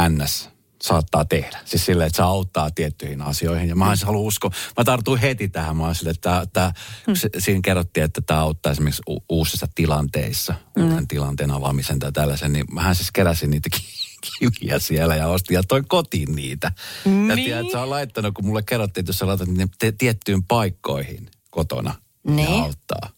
NS 0.09 0.49
saattaa 0.81 1.25
tehdä. 1.25 1.59
Siis 1.65 1.85
silleen, 1.85 2.07
että 2.07 2.17
se 2.17 2.23
auttaa 2.23 2.71
tiettyihin 2.71 3.21
asioihin. 3.21 3.69
Ja 3.69 3.75
mä 3.75 3.85
mm. 3.85 4.05
haluan 4.05 4.23
uskoa, 4.23 4.51
mä 4.77 4.83
tartuin 4.83 5.21
heti 5.21 5.49
tähän. 5.49 5.77
Mä 5.77 5.83
oon 5.83 5.95
silleen, 5.95 6.15
että 6.15 6.29
tää, 6.29 6.45
tää, 6.53 6.73
mm. 7.07 7.13
siinä 7.37 7.59
kerrottiin, 7.63 8.03
että 8.03 8.21
tämä 8.21 8.39
auttaa 8.39 8.71
esimerkiksi 8.71 9.01
u- 9.09 9.23
uusissa 9.29 9.67
tilanteissa, 9.75 10.55
mm. 10.75 10.83
uuden 10.83 11.07
tilanteen 11.07 11.51
avaamisen 11.51 11.99
tai 11.99 12.11
tällaisen. 12.11 12.53
Niin 12.53 12.65
mähän 12.71 12.95
siis 12.95 13.11
keräsin 13.11 13.49
niitä 13.49 13.69
ki- 13.69 14.01
kiviä 14.39 14.79
siellä 14.79 15.15
ja 15.15 15.27
ostin 15.27 15.55
ja 15.55 15.63
toin 15.63 15.87
kotiin 15.87 16.35
niitä. 16.35 16.71
Niin. 17.05 17.29
Ja 17.29 17.35
tiedät, 17.35 17.59
että 17.61 17.71
sä 17.71 17.81
on 17.81 17.89
laittanut, 17.89 18.33
kun 18.33 18.45
mulle 18.45 18.63
kerrottiin, 18.63 19.01
että 19.01 19.09
jos 19.09 19.19
sä 19.19 19.27
laitat 19.27 19.47
ne 19.47 19.67
te- 19.79 19.91
tiettyyn 19.91 20.43
paikkoihin 20.43 21.29
kotona, 21.49 21.95
Niin. 22.23 22.49
ne 22.49 22.61
auttaa. 22.61 23.09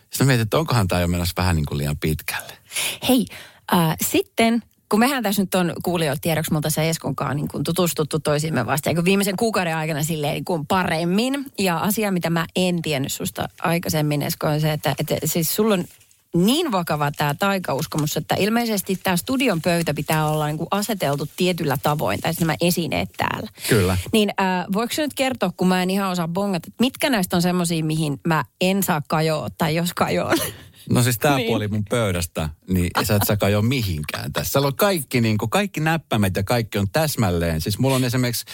Sitten 0.00 0.26
mä 0.26 0.26
mietin, 0.26 0.42
että 0.42 0.58
onkohan 0.58 0.88
tämä 0.88 1.00
jo 1.00 1.08
menossa 1.08 1.34
vähän 1.36 1.56
niin 1.56 1.66
kuin 1.66 1.78
liian 1.78 1.98
pitkälle. 1.98 2.52
Hei, 3.08 3.26
äh, 3.74 3.96
sitten 4.08 4.62
kun 4.94 5.00
mehän 5.00 5.22
tässä 5.22 5.42
nyt 5.42 5.54
on 5.54 5.72
kuulijoille 5.82 6.18
tiedoksi, 6.22 6.52
mutta 6.52 6.70
se 6.70 6.88
Eskonkaan 6.88 7.36
niin 7.36 7.48
kuin 7.48 7.64
tutustuttu 7.64 8.18
toisiimme 8.18 8.66
vasta 8.66 8.88
ja 8.88 8.94
kun 8.94 9.04
viimeisen 9.04 9.36
kuukauden 9.36 9.76
aikana 9.76 10.02
silleen 10.02 10.34
niin 10.34 10.44
kuin 10.44 10.66
paremmin. 10.66 11.46
Ja 11.58 11.78
asia, 11.78 12.12
mitä 12.12 12.30
mä 12.30 12.46
en 12.56 12.82
tiennyt 12.82 13.12
susta 13.12 13.48
aikaisemmin, 13.60 14.22
Esko, 14.22 14.46
on 14.46 14.60
se, 14.60 14.72
että, 14.72 14.94
että 14.98 15.16
siis 15.24 15.56
sulla 15.56 15.74
on 15.74 15.84
niin 16.34 16.72
vakava 16.72 17.10
tämä 17.10 17.34
taikauskomus, 17.34 18.16
että 18.16 18.34
ilmeisesti 18.38 18.96
tämä 19.02 19.16
studion 19.16 19.62
pöytä 19.62 19.94
pitää 19.94 20.28
olla 20.28 20.46
niin 20.46 20.58
kuin 20.58 20.68
aseteltu 20.70 21.28
tietyllä 21.36 21.76
tavoin, 21.82 22.20
tai 22.20 22.32
siis 22.32 22.40
nämä 22.40 22.56
esineet 22.60 23.08
täällä. 23.16 23.50
Kyllä. 23.68 23.96
Niin 24.12 24.30
äh, 24.40 24.66
voiko 24.72 24.94
nyt 24.96 25.14
kertoa, 25.14 25.52
kun 25.56 25.68
mä 25.68 25.82
en 25.82 25.90
ihan 25.90 26.10
osaa 26.10 26.28
bongata, 26.28 26.66
että 26.68 26.84
mitkä 26.84 27.10
näistä 27.10 27.36
on 27.36 27.42
semmoisia, 27.42 27.84
mihin 27.84 28.20
mä 28.26 28.44
en 28.60 28.82
saa 28.82 29.02
kajoa, 29.08 29.48
tai 29.58 29.74
jos 29.74 29.94
kajoon? 29.94 30.38
No 30.90 31.02
siis 31.02 31.18
tämä 31.18 31.36
Niin. 31.36 31.46
puoli 31.46 31.68
mun 31.68 31.84
pöydästä, 31.90 32.48
niin 32.68 32.90
sä 33.02 33.16
et 33.16 33.22
sä 33.26 33.36
kajo 33.36 33.62
mihinkään 33.62 34.32
tässä. 34.32 34.60
On 34.60 34.76
kaikki, 34.76 35.20
niin 35.20 35.38
kuin, 35.38 35.50
kaikki 35.50 35.80
näppäimet 35.80 36.36
ja 36.36 36.42
kaikki 36.42 36.78
on 36.78 36.90
täsmälleen. 36.92 37.60
Siis 37.60 37.78
mulla 37.78 37.96
on 37.96 38.04
esimerkiksi, 38.04 38.44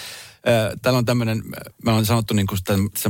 äh, 0.48 0.78
täällä 0.82 0.98
on 0.98 1.04
tämmöinen, 1.04 1.42
me 1.84 1.92
on 1.92 2.06
sanottu, 2.06 2.34
niin 2.34 2.46
kuin, 2.46 2.58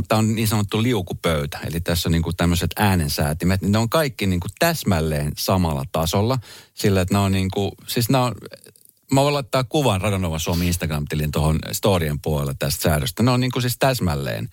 tämä 0.08 0.18
on 0.18 0.34
niin 0.34 0.48
sanottu 0.48 0.82
liukupöytä. 0.82 1.58
Eli 1.66 1.80
tässä 1.80 2.08
on 2.08 2.12
niin 2.12 2.22
kuin 2.22 2.36
tämmöiset 2.36 2.70
äänensäätimet, 2.76 3.62
niin 3.62 3.72
ne 3.72 3.78
on 3.78 3.88
kaikki 3.90 4.26
niin 4.26 4.40
kuin 4.40 4.50
täsmälleen 4.58 5.32
samalla 5.36 5.84
tasolla. 5.92 6.38
Sillä, 6.74 7.00
että 7.00 7.14
ne 7.14 7.18
on 7.18 7.32
niin 7.32 7.50
kuin, 7.50 7.70
siis 7.86 8.08
ne 8.08 8.18
on, 8.18 8.34
mä 9.12 9.20
voin 9.22 9.34
laittaa 9.34 9.64
kuvan 9.64 10.00
Radonova 10.00 10.38
Suomi 10.38 10.66
Instagram-tilin 10.66 11.30
tuohon 11.32 11.58
storien 11.72 12.20
puolelle 12.20 12.54
tästä 12.58 12.82
säädöstä. 12.82 13.22
Ne 13.22 13.30
on 13.30 13.40
niin 13.40 13.52
kuin 13.52 13.62
siis 13.62 13.76
täsmälleen. 13.78 14.48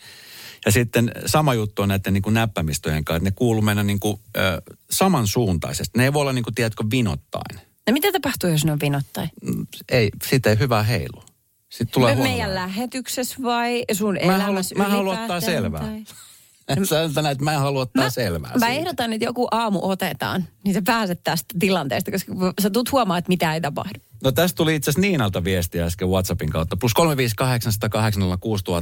Ja 0.68 0.72
sitten 0.72 1.12
sama 1.26 1.54
juttu 1.54 1.82
on 1.82 1.88
näiden 1.90 2.14
niin 2.14 2.22
kuin 2.22 2.34
näppämistöjen 2.34 3.06
kanssa, 3.06 3.18
että 3.18 3.30
ne 3.30 3.34
kuuluu 3.36 3.62
mennä 3.62 3.84
niin 3.84 4.00
kuin, 4.00 4.20
ö, 4.38 4.62
samansuuntaisesti. 4.92 5.98
Ne 5.98 6.04
ei 6.04 6.14
voi 6.14 6.22
olla 6.22 6.34
niin 6.34 6.44
kuin, 6.44 6.56
tiedätkö, 6.56 6.84
vinottain. 6.92 7.60
No 7.88 7.94
mitä 7.94 8.12
tapahtuu, 8.12 8.50
jos 8.50 8.66
ne 8.66 8.72
on 8.72 8.80
vinottain? 8.82 9.30
Mm, 9.44 9.68
Ei, 9.92 10.10
siitä 10.30 10.50
ei 10.50 10.60
hyvää 10.60 10.84
heilu. 10.84 11.24
Sitten 11.70 11.94
tulee 11.94 12.16
Me, 12.16 12.22
meidän 12.24 12.56
lähetyksessä 12.56 13.36
vai 13.44 13.84
sun 13.94 14.18
Mä 14.26 14.36
elämässä 14.36 14.76
mä 14.76 14.84
haluan 14.90 15.20
ottaa 15.22 15.42
selvää. 15.42 15.82
tai- 15.82 16.04
Sä 16.90 17.04
että 17.32 17.44
mä 17.44 17.54
en 17.54 17.60
halua 17.60 17.82
ottaa 17.82 18.10
selvää 18.10 18.52
Mä 18.52 18.60
siitä. 18.60 18.68
ehdotan, 18.68 19.14
että 19.14 19.26
joku 19.26 19.48
aamu 19.52 19.80
otetaan, 19.82 20.46
niin 20.64 20.74
sä 20.74 20.82
pääset 20.82 21.20
tästä 21.24 21.56
tilanteesta, 21.60 22.12
koska 22.12 22.34
sä 22.62 22.70
tulet 22.70 22.92
huomaa, 22.92 23.18
että 23.18 23.30
mitä 23.30 23.54
ei 23.54 23.62
tapahdu. 23.62 24.00
No 24.24 24.32
tästä 24.32 24.56
tuli 24.58 24.76
itse 24.76 24.90
asiassa 24.90 25.02
Niinalta 25.02 25.44
viestiä 25.44 25.86
äsken 25.86 26.10
WhatsAppin 26.10 26.50
kautta. 26.50 26.78
Plus 26.78 26.92
358806000. 27.00 27.04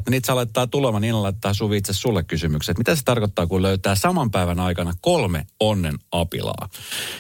Niitä 0.10 0.26
saa 0.26 0.36
laittaa 0.36 0.68
tulemaan. 0.68 1.02
Niina 1.02 1.24
laittaa 1.24 1.54
Suvi 1.54 1.78
itse 1.78 1.94
sulle 1.94 2.24
kysymykset. 2.24 2.78
Mitä 2.78 2.96
se 2.96 3.02
tarkoittaa, 3.06 3.48
kun 3.48 3.62
löytää 3.62 3.96
saman 3.96 4.32
päivän 4.32 4.60
aikana 4.60 4.94
kolme 5.02 5.46
onnen 5.60 5.96
apilaa? 6.12 6.70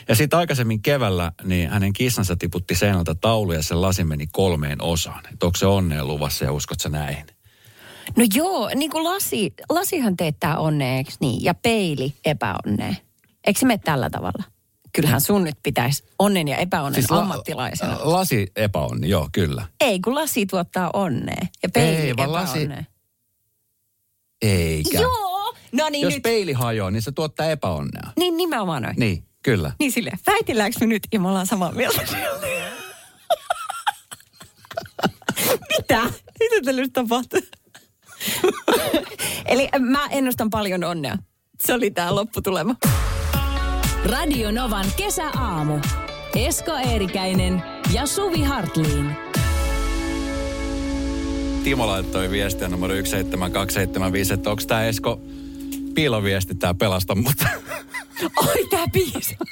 Ja 0.08 0.16
sitten 0.16 0.40
aikaisemmin 0.40 0.82
keväällä, 0.82 1.32
niin 1.44 1.70
hänen 1.70 1.94
kissansa 1.94 2.36
tiputti 2.36 2.76
seinältä 2.76 3.16
taulu 3.16 3.52
ja 3.52 3.64
se 3.64 3.76
lasi 3.76 4.04
meni 4.04 4.28
kolmeen 4.32 4.82
osaan. 4.82 5.26
Että 5.34 5.46
onko 5.46 5.56
se 5.58 5.66
onneen 5.66 6.08
luvassa 6.08 6.46
ja 6.46 6.52
uskot 6.52 6.80
sä 6.80 6.90
näihin? 6.90 7.26
No 8.18 8.26
joo, 8.36 8.70
niin 8.76 8.92
kuin 8.92 9.04
lasi, 9.04 9.54
lasihan 9.70 10.18
teettää 10.18 10.58
onnea, 10.58 10.98
eikö 10.98 11.12
niin? 11.20 11.44
Ja 11.44 11.54
peili 11.54 12.14
epäonnea. 12.26 12.96
Eikö 13.48 13.60
se 13.60 13.66
mene 13.66 13.82
tällä 13.86 14.10
tavalla? 14.10 14.55
Kyllähän 14.96 15.22
sun 15.22 15.44
nyt 15.44 15.56
pitäisi 15.64 16.04
onnen 16.20 16.48
ja 16.48 16.58
epäonnen 16.58 17.02
siis 17.02 17.12
la- 17.12 17.20
ammattilaisena. 17.20 17.98
lasi 18.04 18.52
epäonni, 18.56 19.10
joo, 19.10 19.30
kyllä. 19.32 19.66
Ei, 19.82 20.00
kun 20.00 20.16
lasi 20.16 20.46
tuottaa 20.46 20.90
onnea 20.94 21.46
ja 21.64 21.70
peili 21.74 21.98
Ei, 22.08 22.18
vaan 22.18 22.32
lasi-. 22.34 22.70
Eikä. 24.42 25.00
Joo! 25.00 25.56
No 25.72 25.90
niin 25.90 26.02
Jos 26.04 26.14
nyt. 26.14 26.24
peili 26.24 26.54
hajoaa, 26.54 26.92
niin 26.92 27.02
se 27.02 27.12
tuottaa 27.12 27.46
epäonnea. 27.46 28.12
Niin 28.20 28.38
nimenomaan 28.38 28.84
noin. 28.84 28.96
Niin, 28.98 29.24
kyllä. 29.44 29.72
Niin 29.80 29.92
silleen, 29.92 30.20
väitelläänkö 30.28 30.78
me 30.80 30.86
nyt 30.86 31.04
ja 31.14 31.20
me 31.20 31.28
ollaan 31.28 31.48
samaa 31.48 31.72
mieltä? 31.72 32.02
Mitä? 35.78 36.02
Mitä 36.40 36.56
tällä 36.66 36.82
nyt 36.82 36.94
tapahtuu? 36.94 37.40
Eli 39.46 39.70
mä 39.80 40.08
ennustan 40.08 40.50
paljon 40.50 40.84
onnea. 40.84 41.18
Se 41.66 41.74
oli 41.74 41.92
tää 41.92 42.16
lopputulema. 42.16 42.76
Radio 44.06 44.52
Novan 44.52 44.86
kesäaamu. 44.98 45.80
Esko 46.36 46.72
Eerikäinen 46.72 47.64
ja 47.94 48.06
Suvi 48.06 48.44
Hartliin. 48.44 49.12
Timo 51.64 51.88
laittoi 51.88 52.32
viestiä 52.32 52.68
numero 52.68 52.94
17275, 52.94 54.34
että 54.34 54.50
onko 54.50 54.64
tämä 54.68 54.86
Esko 54.86 55.22
piiloviesti, 55.96 56.56
tämä 56.56 56.74
pelasta 56.74 57.16
mut. 57.16 57.36
Ai 58.36 58.68
tää 58.70 58.86
biisi. 58.94 59.38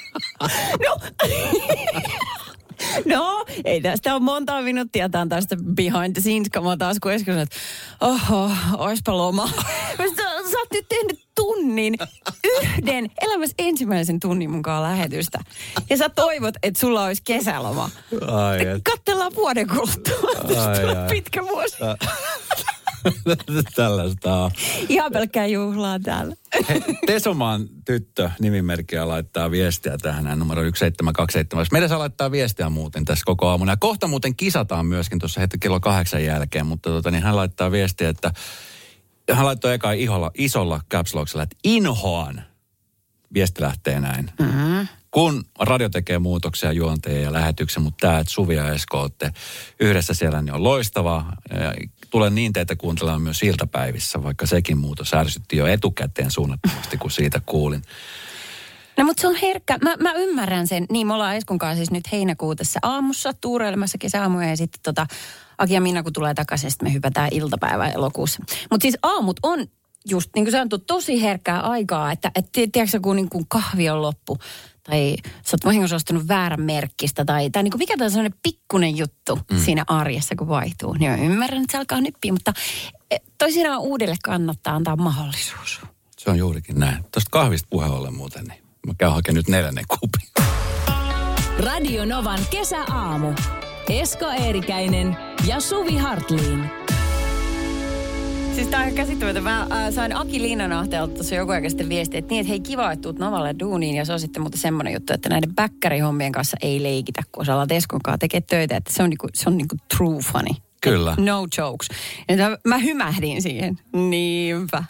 No. 0.86 0.96
No, 3.14 3.44
ei 3.64 3.80
tästä 3.80 4.14
ole 4.14 4.22
monta 4.22 4.62
minuuttia. 4.62 5.08
Tämä 5.08 5.22
on 5.22 5.28
tästä 5.28 5.56
behind 5.56 6.12
the 6.12 6.20
scenes 6.20 6.48
kamaa 6.52 6.76
taas, 6.76 6.96
kun 7.02 7.12
sanoi, 7.26 7.42
että 7.42 7.56
oho, 8.00 8.50
oispa 8.76 9.16
loma. 9.16 9.50
Mä 9.98 10.04
sanoin, 10.16 10.50
Sä 10.50 10.58
oot 10.58 10.68
nyt 10.72 10.88
tehnyt 10.88 11.20
tunnin, 11.34 11.94
yhden, 12.44 13.10
elämässä 13.20 13.54
ensimmäisen 13.58 14.20
tunnin 14.20 14.50
mukaan 14.50 14.82
lähetystä. 14.82 15.38
Ja 15.90 15.96
sä 15.96 16.08
toivot, 16.08 16.54
että 16.62 16.80
sulla 16.80 17.04
olisi 17.04 17.22
kesäloma. 17.24 17.90
Ai, 18.26 18.66
et. 18.66 18.82
Kattellaan 18.84 19.34
vuoden 19.34 19.68
kuluttua. 19.68 20.30
Ai, 20.66 20.84
ai. 20.84 21.08
pitkä 21.08 21.42
vuosi. 21.42 21.76
Tällaista 23.76 24.34
on. 24.34 24.50
Ihan 24.88 25.12
pelkkää 25.12 25.46
juhlaa 25.46 25.98
täällä. 25.98 26.36
Tesomaan 27.06 27.68
tyttö 27.84 28.30
nimimerkkiä 28.40 29.08
laittaa 29.08 29.50
viestiä 29.50 29.96
tähän 29.98 30.38
numero 30.38 30.60
1727. 30.62 31.66
Meidän 31.72 31.88
saa 31.88 31.98
laittaa 31.98 32.30
viestiä 32.30 32.70
muuten 32.70 33.04
tässä 33.04 33.24
koko 33.24 33.48
aamuna. 33.48 33.72
Ja 33.72 33.76
kohta 33.76 34.06
muuten 34.06 34.36
kisataan 34.36 34.86
myöskin 34.86 35.18
tuossa 35.18 35.40
heti 35.40 35.58
kello 35.58 35.80
kahdeksan 35.80 36.24
jälkeen, 36.24 36.66
mutta 36.66 36.90
tota, 36.90 37.10
niin 37.10 37.22
hän 37.22 37.36
laittaa 37.36 37.70
viestiä, 37.70 38.08
että 38.08 38.32
hän 39.32 39.46
laittoi 39.46 39.74
eka 39.74 39.92
iholla, 39.92 40.30
isolla 40.34 40.80
caps 40.90 41.14
locksilla, 41.14 41.42
että 41.42 41.56
inhoan. 41.64 42.42
Viesti 43.34 43.62
lähtee 43.62 44.00
näin. 44.00 44.30
Mm-hmm. 44.38 44.88
Kun 45.10 45.44
radio 45.60 45.88
tekee 45.88 46.18
muutoksia 46.18 46.72
juonteen 46.72 47.22
ja 47.22 47.32
lähetyksen, 47.32 47.82
mutta 47.82 48.06
tämä, 48.06 48.18
että 48.18 48.32
Suvi 48.32 48.54
ja 48.54 48.72
Esko 48.72 49.00
olette 49.00 49.32
yhdessä 49.80 50.14
siellä, 50.14 50.42
niin 50.42 50.54
on 50.54 50.62
loistavaa. 50.62 51.36
Ja 52.14 52.16
Tulen 52.16 52.34
niin 52.34 52.52
teitä 52.52 52.76
kuuntelemaan 52.76 53.22
myös 53.22 53.42
iltapäivissä, 53.42 54.22
vaikka 54.22 54.46
sekin 54.46 54.78
muutos 54.78 55.14
ärsytti 55.14 55.56
jo 55.56 55.66
etukäteen 55.66 56.30
suunnattomasti, 56.30 56.96
kun 56.96 57.10
siitä 57.10 57.40
kuulin. 57.46 57.82
No 58.98 59.04
mutta 59.04 59.20
se 59.20 59.28
on 59.28 59.36
herkkä. 59.42 59.78
Mä, 59.82 59.96
mä 59.96 60.12
ymmärrän 60.12 60.66
sen. 60.66 60.86
Niin 60.90 61.06
me 61.06 61.14
ollaan 61.14 61.36
Eskun 61.36 61.58
kanssa 61.58 61.76
siis 61.76 61.90
nyt 61.90 62.12
heinäkuutessa 62.12 62.80
aamussa 62.82 63.32
tuureilemassa 63.40 63.98
kesäaamuja 63.98 64.48
ja 64.48 64.56
sitten 64.56 64.80
tota, 64.82 65.06
Aki 65.58 65.74
ja 65.74 65.80
Minna 65.80 66.02
kun 66.02 66.12
tulee 66.12 66.34
takaisin, 66.34 66.70
sitten 66.70 66.88
me 66.88 66.92
hypätään 66.92 67.28
iltapäivän 67.32 67.92
elokuussa. 67.94 68.42
Mutta 68.70 68.82
siis 68.82 68.98
aamut 69.02 69.40
on 69.42 69.66
just 70.08 70.30
niin 70.34 70.44
kuin 70.44 70.52
sanottu, 70.52 70.78
tosi 70.78 71.22
herkkää 71.22 71.60
aikaa, 71.60 72.12
että 72.12 72.30
et, 72.34 72.48
tiedätkö 72.52 73.00
kun 73.02 73.16
niin 73.16 73.30
kuin 73.30 73.44
kahvi 73.48 73.90
on 73.90 74.02
loppu 74.02 74.38
tai 74.84 75.16
sä 75.24 75.54
oot 75.54 75.64
vahingossa 75.64 75.96
ostanut 75.96 76.28
väärän 76.28 76.62
merkkistä 76.62 77.24
tai, 77.24 77.50
tai 77.50 77.62
niin 77.62 77.70
kuin 77.70 77.78
mikä 77.78 77.96
tahansa 77.96 78.14
sellainen 78.14 78.38
pikkunen 78.42 78.96
juttu 78.96 79.38
mm. 79.50 79.58
siinä 79.58 79.84
arjessa, 79.86 80.36
kun 80.36 80.48
vaihtuu. 80.48 80.92
Niin 80.92 81.10
mä 81.10 81.16
ymmärrän, 81.16 81.62
että 81.62 81.72
se 81.72 81.78
alkaa 81.78 82.00
nyppiä, 82.00 82.32
mutta 82.32 82.52
eh, 83.10 83.20
toisinaan 83.38 83.80
uudelle 83.80 84.16
kannattaa 84.24 84.74
antaa 84.74 84.96
mahdollisuus. 84.96 85.80
Se 86.18 86.30
on 86.30 86.38
juurikin 86.38 86.80
näin. 86.80 87.04
Tuosta 87.12 87.30
kahvista 87.30 87.66
puhe 87.70 87.86
ollen 87.86 88.14
muuten, 88.14 88.44
niin 88.44 88.62
mä 88.86 88.92
käyn 88.98 89.12
hakemaan 89.12 89.36
nyt 89.36 89.48
neljännen 89.48 89.84
kupin. 89.88 90.46
Radio 91.58 92.04
Novan 92.04 92.40
kesäaamu. 92.50 93.32
Esko 93.88 94.30
Eerikäinen 94.30 95.16
ja 95.46 95.60
Suvi 95.60 95.96
Hartliin. 95.96 96.83
Siis 98.54 98.68
tää 98.68 98.80
on 98.80 98.84
ihan 98.84 98.96
käsittämätöntä. 98.96 99.50
Mä 99.50 99.60
äh, 99.60 99.92
sain 99.94 100.16
Aki 100.16 100.42
Linnanahteelta 100.42 101.14
tuossa 101.14 101.34
joku 101.34 101.52
aika 101.52 101.68
sitten 101.68 101.88
viestiä, 101.88 102.18
että 102.18 102.30
niin, 102.30 102.40
että 102.40 102.48
hei 102.48 102.60
kiva, 102.60 102.92
että 102.92 103.02
tuut 103.02 103.18
Novalle 103.18 103.54
duuniin. 103.60 103.96
Ja 103.96 104.04
se 104.04 104.12
on 104.12 104.20
sitten 104.20 104.42
muuten 104.42 104.60
semmoinen 104.60 104.92
juttu, 104.92 105.12
että 105.12 105.28
näiden 105.28 105.54
bäkkärihommien 105.54 106.32
kanssa 106.32 106.56
ei 106.62 106.82
leikitä, 106.82 107.22
kun 107.32 107.42
osaa 107.42 107.66
Eskon 107.70 108.00
kanssa 108.02 108.18
tekee 108.18 108.40
töitä. 108.40 108.76
Että 108.76 108.92
se 108.92 109.02
on 109.02 109.10
niinku, 109.10 109.28
se 109.34 109.50
on 109.50 109.56
niinku 109.56 109.76
true 109.96 110.22
funny. 110.32 110.54
Kyllä. 110.80 111.14
No 111.18 111.46
jokes. 111.58 111.88
Ja 112.28 112.58
mä 112.64 112.78
hymähdin 112.78 113.42
siihen. 113.42 113.78
Niinpä. 113.92 114.84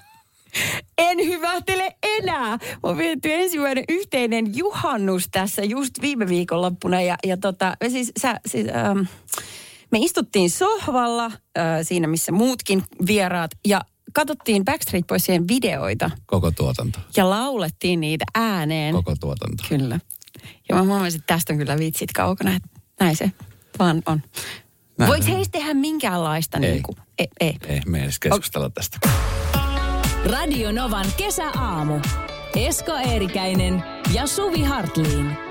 En 0.98 1.18
hyvähtele 1.18 1.96
enää. 2.02 2.50
Mä 2.50 2.58
oon 2.82 2.98
vietty 2.98 3.32
ensimmäinen 3.32 3.84
yhteinen 3.88 4.56
juhannus 4.56 5.28
tässä 5.32 5.62
just 5.62 6.00
viime 6.00 6.28
viikonloppuna. 6.28 7.00
Ja, 7.00 7.16
ja 7.26 7.36
tota, 7.36 7.76
siis, 7.88 8.12
sä, 8.20 8.40
siis, 8.46 8.66
ähm, 8.68 9.00
me 9.94 9.98
istuttiin 9.98 10.50
sohvalla 10.50 11.24
äh, 11.24 11.32
siinä, 11.82 12.06
missä 12.06 12.32
muutkin 12.32 12.82
vieraat. 13.06 13.50
Ja 13.66 13.80
katsottiin 14.12 14.64
Backstreet 14.64 15.06
Boysien 15.06 15.48
videoita. 15.48 16.10
Koko 16.26 16.50
tuotanto. 16.50 16.98
Ja 17.16 17.30
laulettiin 17.30 18.00
niitä 18.00 18.24
ääneen. 18.34 18.94
Koko 18.94 19.14
tuotanto. 19.20 19.64
Kyllä. 19.68 20.00
Ja 20.68 20.74
mä 20.74 20.82
huomasin, 20.82 21.20
että 21.20 21.34
tästä 21.34 21.52
on 21.52 21.58
kyllä 21.58 21.78
vitsit 21.78 22.12
kaukana. 22.12 22.54
Että 22.54 22.68
näin 23.00 23.16
se 23.16 23.32
vaan 23.78 24.02
on. 24.06 24.22
Näin 24.98 25.10
Voiko 25.10 25.26
heistä 25.26 25.58
tehdä 25.58 25.74
minkäänlaista? 25.74 26.58
Ei. 26.58 26.70
Niin 26.70 26.82
kuin, 26.82 26.96
ei, 27.18 27.28
ei. 27.40 27.56
Ei, 27.68 27.80
me 27.86 27.98
ei 27.98 28.04
edes 28.04 28.18
keskustella 28.18 28.70
tästä. 28.70 28.98
Radio 30.30 30.72
Novan 30.72 31.06
kesäaamu. 31.16 32.00
Esko 32.56 32.92
Eerikäinen 32.96 33.84
ja 34.14 34.26
Suvi 34.26 34.62
Hartliin. 34.62 35.43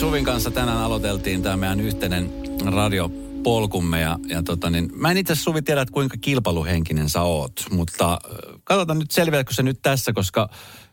Suvin 0.00 0.24
kanssa 0.24 0.50
tänään 0.50 0.78
aloiteltiin 0.78 1.42
tämä 1.42 1.56
meidän 1.56 1.80
yhteinen 1.80 2.30
radiopolkumme 2.74 4.00
ja, 4.00 4.16
ja 4.28 4.42
tota 4.42 4.70
niin, 4.70 4.90
mä 4.94 5.10
en 5.10 5.16
itse 5.16 5.32
asiassa 5.32 5.50
Suvi 5.50 5.62
tiedä, 5.62 5.80
että 5.80 5.92
kuinka 5.92 6.16
kilpailuhenkinen 6.20 7.08
sä 7.08 7.22
oot, 7.22 7.52
mutta 7.70 8.12
äh, 8.12 8.18
katsotaan 8.64 8.98
nyt 8.98 9.10
selviääkö 9.10 9.52
se 9.54 9.62
nyt 9.62 9.78
tässä, 9.82 10.12
koska 10.12 10.48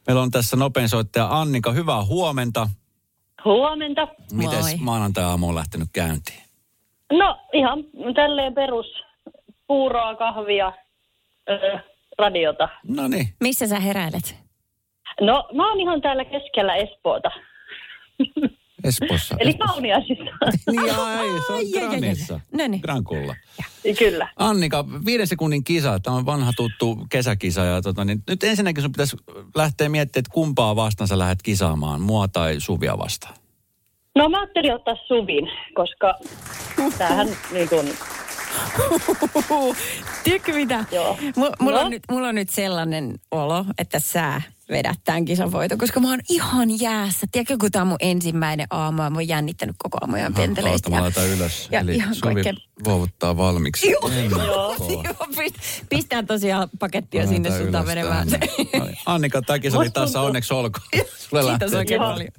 meillä 0.07 0.21
on 0.21 0.31
tässä 0.31 0.57
nopein 0.57 0.89
soittaja 0.89 1.27
Annika. 1.31 1.71
Hyvää 1.71 2.03
huomenta. 2.03 2.67
Huomenta. 3.45 4.07
Miten 4.33 4.59
Moi. 4.59 4.75
maanantai-aamu 4.79 5.49
on 5.49 5.55
lähtenyt 5.55 5.89
käyntiin? 5.93 6.43
No 7.11 7.37
ihan 7.53 7.79
tälleen 8.15 8.53
perus 8.53 8.87
puuroa, 9.67 10.15
kahvia, 10.15 10.73
öö, 11.49 11.79
radiota. 12.17 12.69
No 12.87 13.07
niin. 13.07 13.27
Missä 13.39 13.67
sä 13.67 13.79
heräilet? 13.79 14.35
No 15.21 15.49
mä 15.53 15.69
oon 15.69 15.79
ihan 15.79 16.01
täällä 16.01 16.25
keskellä 16.25 16.75
Espoota. 16.75 17.31
Espoossa. 18.83 19.35
Eli 19.39 19.53
kauniaisissa. 19.53 20.23
Niin, 20.71 20.95
ai, 20.95 21.27
se 21.47 21.53
on. 21.53 21.89
Granissa. 21.89 22.39
No 22.53 22.67
niin. 22.67 22.81
Grankulla. 22.81 23.35
Kyllä. 23.99 24.29
Annika, 24.35 24.85
viiden 25.05 25.27
sekunnin 25.27 25.63
kisa. 25.63 25.99
Tämä 25.99 26.17
on 26.17 26.25
vanha 26.25 26.53
tuttu 26.55 27.05
kesäkisa. 27.09 27.61
Ja 27.61 27.81
tota, 27.81 28.05
niin 28.05 28.23
nyt 28.29 28.43
ensinnäkin 28.43 28.81
sun 28.81 28.91
pitäisi 28.91 29.17
lähteä 29.55 29.89
miettimään, 29.89 30.21
että 30.21 30.33
kumpaa 30.33 30.75
vastaan 30.75 31.07
sä 31.07 31.19
lähdet 31.19 31.41
kisaamaan. 31.43 32.01
Mua 32.01 32.27
tai 32.27 32.55
Suvia 32.59 32.97
vastaan. 32.97 33.35
No 34.15 34.29
mä 34.29 34.39
ajattelin 34.39 34.73
ottaa 34.75 34.95
Suvin, 35.07 35.47
koska 35.73 36.13
tämähän 36.97 37.27
niin 37.51 37.69
kuin, 37.69 37.89
Tiedätkö 40.23 40.53
mitä? 40.53 40.85
Joo. 40.91 41.17
Mulla, 41.35 41.51
mulla, 41.59 41.77
No? 41.79 41.85
on 41.85 41.91
nyt, 41.91 42.03
mulla 42.11 42.27
on 42.27 42.35
nyt 42.35 42.49
sellainen 42.49 43.15
olo, 43.31 43.65
että 43.77 43.99
sä 43.99 44.41
vedät 44.69 44.99
tämän 45.03 45.25
kisan 45.25 45.51
voiton, 45.51 45.77
koska 45.77 45.99
mä 45.99 46.09
oon 46.09 46.19
ihan 46.29 46.79
jäässä. 46.81 47.27
Tiedätkö, 47.31 47.57
kun 47.59 47.71
tämä 47.71 47.81
on 47.81 47.87
mun 47.87 47.97
ensimmäinen 47.99 48.67
aamu 48.69 49.03
ja 49.03 49.09
mä 49.09 49.15
oon 49.17 49.27
jännittänyt 49.27 49.75
koko 49.77 49.97
aamujan 50.01 50.33
penteleistä. 50.33 50.89
Oota, 50.89 50.89
mä 50.97 51.01
laitan 51.01 51.27
ylös. 51.27 51.67
ja 51.71 51.79
Eli 51.79 51.95
ihan 51.95 52.15
Suvi 52.15 52.33
kaikkea- 52.33 52.53
luovuttaa 52.85 53.37
valmiiksi. 53.37 53.91
Joo, 53.91 54.09
joo, 54.47 54.75
pist- 55.37 55.85
Pistää 55.89 56.23
tosiaan 56.23 56.69
pakettia 56.79 57.21
Mä 57.21 57.27
sinne 57.27 57.49
ylös 57.59 57.85
menemään. 57.85 58.27
Annika, 59.05 59.41
tämä 59.41 59.59
kisa 59.59 59.77
oli 59.77 59.89
tuntuu- 59.89 60.21
onneksi 60.25 60.53
olkoon. 60.53 60.85
Sulle 61.29 61.43
Kiitos 61.49 61.73
oikein 61.73 62.01
paljon. 62.01 62.29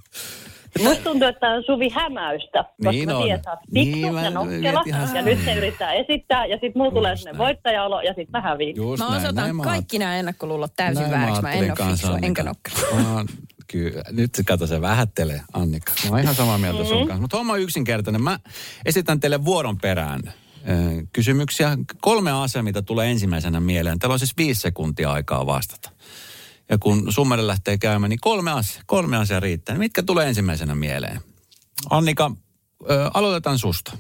Musta 0.85 1.05
tuntuu, 1.05 1.29
että 1.29 1.41
tämä 1.41 1.55
on 1.55 1.63
Suvi 1.67 1.89
hämäystä. 1.89 2.65
Koska 2.65 2.91
Niin 2.91 3.09
mä 3.09 3.17
on. 3.17 3.23
tiedän, 3.23 3.39
että 3.39 3.57
Niin, 3.71 4.15
mä 4.15 4.23
ja 4.23 4.31
nokkela. 4.31 4.83
nyt 5.25 5.39
se 5.45 5.55
yrittää 5.55 5.93
esittää 5.93 6.47
ja 6.47 6.57
sitten 6.57 6.73
muu 6.83 6.91
tulee 6.91 7.17
sinne 7.17 7.39
voittajaolo 7.39 8.01
ja 8.01 8.09
sitten 8.11 8.31
mä 8.33 8.41
häviin. 8.41 8.77
Just 8.77 8.99
Mä 9.03 9.09
osoitan 9.17 9.35
näin 9.35 9.61
kaikki 9.61 9.99
nämä 9.99 10.17
ennakkoluulot 10.17 10.73
täysin 10.77 11.01
Näin 11.01 11.13
vääriksi. 11.13 11.43
Mä 11.43 11.53
en 11.53 11.71
ole 11.81 11.89
fiksua, 11.91 12.19
enkä 12.23 12.43
nokkela. 12.43 13.25
Kyllä. 13.73 14.03
Nyt 14.13 14.35
se 14.35 14.45
kato, 14.45 14.67
se 14.67 14.81
vähättelee, 14.81 15.41
Annika. 15.53 15.93
Mä 16.05 16.11
oon 16.11 16.21
ihan 16.21 16.35
samaa 16.35 16.59
mieltä 16.59 16.83
Mm. 16.83 16.87
sun 16.89 17.07
kanssa. 17.07 17.21
Mutta 17.21 17.37
homma 17.37 17.53
on 17.53 17.61
yksinkertainen. 17.61 18.23
Mä 18.23 18.39
esitän 18.85 19.21
teille 19.21 19.45
vuoron 19.45 19.79
perään 19.79 20.23
kysymyksiä. 21.13 21.79
Kolme 22.01 22.31
asiaa, 22.33 22.63
mitä 22.63 22.83
tulee 22.83 23.11
ensimmäisenä 23.11 23.61
mieleen. 23.61 23.99
Teillä 23.99 24.13
on 24.13 24.19
siis 24.19 24.37
viisi 24.37 24.61
sekuntia 24.61 25.13
aikaa 25.13 25.47
vastata. 25.47 25.91
Ja 26.71 26.79
kun 26.79 27.13
summeri 27.13 27.47
lähtee 27.47 27.79
käymään, 27.79 28.11
niin 28.11 28.19
kolme 28.21 28.51
asiaa, 28.53 28.83
kolme 28.87 29.17
asiaa 29.17 29.41
riittää. 29.41 29.73
Niin 29.75 29.79
Mitkä 29.81 30.03
tulee 30.03 30.29
ensimmäisenä 30.29 30.75
mieleen? 30.75 31.21
Annika, 31.91 32.31
äh, 32.91 33.11
aloitetaan 33.15 33.59
susta. 33.59 33.93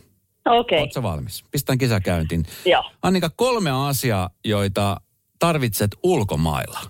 Okei, 0.49 0.79
Oletko 0.81 1.03
valmis? 1.03 1.45
Pistän 1.51 1.79
kisakäyntiin. 1.79 2.45
joo. 2.65 2.91
Annika, 3.03 3.31
kolme 3.37 3.71
asiaa, 3.89 4.31
joita 4.45 5.01
tarvitset 5.39 5.91
ulkomailla. 6.03 6.81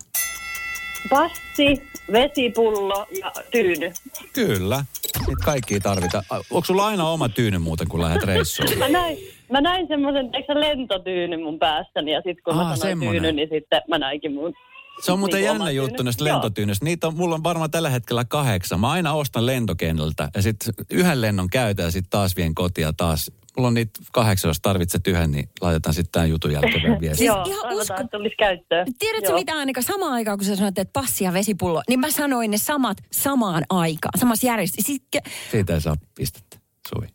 Passi, 1.10 1.82
vesipullo 2.12 3.06
ja 3.20 3.32
tyyny. 3.50 3.92
Kyllä. 4.32 4.84
Niitä 5.26 5.44
kaikkia 5.44 5.80
tarvitaan. 5.80 6.24
A, 6.30 6.36
Onko 6.36 6.64
sulla 6.64 6.86
aina 6.86 7.08
oma 7.08 7.28
tyyny 7.28 7.58
muuten, 7.58 7.88
kun 7.88 8.00
lähdet 8.02 8.22
reissuun? 8.22 8.78
Mä 8.78 8.88
näin, 8.88 9.18
mä 9.52 9.60
näin 9.60 9.88
semmoisen, 9.88 10.30
eikö 10.32 10.52
se 10.54 10.60
lentotyyny 10.60 11.36
mun 11.36 11.58
päässäni 11.58 12.12
ja 12.12 12.18
sitten 12.18 12.42
kun 12.44 12.54
Aa, 12.54 12.58
mä 12.68 12.76
sanoin 12.76 12.80
semmonen. 12.80 13.12
tyyny, 13.22 13.32
niin 13.32 13.48
sitten 13.52 13.82
mä 13.88 13.98
näinkin 13.98 14.32
mun 14.32 14.54
Se 15.00 15.12
on 15.12 15.18
muuten 15.18 15.38
Niin 15.38 15.44
jännä 15.46 15.70
juttu 15.70 16.02
näistä 16.02 16.24
Joo. 16.24 16.34
lentotyynyistä. 16.34 16.84
Niitä 16.84 17.06
on, 17.06 17.16
mulla 17.16 17.34
on 17.34 17.42
varmaan 17.44 17.70
tällä 17.70 17.90
hetkellä 17.90 18.24
kahdeksan. 18.24 18.80
Mä 18.80 18.90
aina 18.90 19.12
ostan 19.12 19.46
lentokenneltä 19.46 20.28
ja 20.34 20.42
sitten 20.42 20.74
yhden 20.90 21.20
lennon 21.20 21.50
käytän 21.50 21.84
ja 21.84 21.90
sitten 21.90 22.10
taas 22.10 22.36
vien 22.36 22.54
kotiin 22.54 22.82
ja 22.82 22.92
taas. 22.92 23.30
Mulla 23.56 23.68
on 23.68 23.74
niitä 23.74 24.00
kahdeksan, 24.12 24.48
jos 24.48 24.60
tarvitset 24.62 25.06
yhden, 25.06 25.30
niin 25.30 25.48
laitetaan 25.60 25.94
sitten 25.94 26.12
tämän 26.12 26.30
jutun 26.30 26.52
jälkeen 26.52 26.82
vielä 26.82 27.00
viesti. 27.00 27.16
Siis 27.18 27.26
Joo, 27.26 27.44
ihan 27.46 27.72
usko- 27.74 27.94
että 27.94 28.18
tulisi 28.18 28.36
käyttöön. 28.36 28.86
Tiedätkö 28.98 29.28
Joo. 29.30 29.38
mitä 29.38 29.52
Annika, 29.54 29.82
samaan 29.82 30.12
aikaan 30.12 30.38
kun 30.38 30.44
sä 30.46 30.56
sanoit, 30.56 30.78
että 30.78 30.92
passi 31.00 31.24
ja 31.24 31.32
vesipullo, 31.32 31.82
niin 31.88 32.00
mä 32.00 32.10
sanoin 32.10 32.50
ne 32.50 32.58
samat 32.58 32.98
samaan 33.12 33.64
aikaan, 33.70 34.20
samassa 34.20 34.46
järjestyksessä. 34.46 34.86
Siis, 34.86 35.02
ke- 35.16 35.30
Siitä 35.50 35.74
ei 35.74 35.80
saa 35.80 35.96
pistettä, 36.14 36.58
Suvi. 36.88 37.06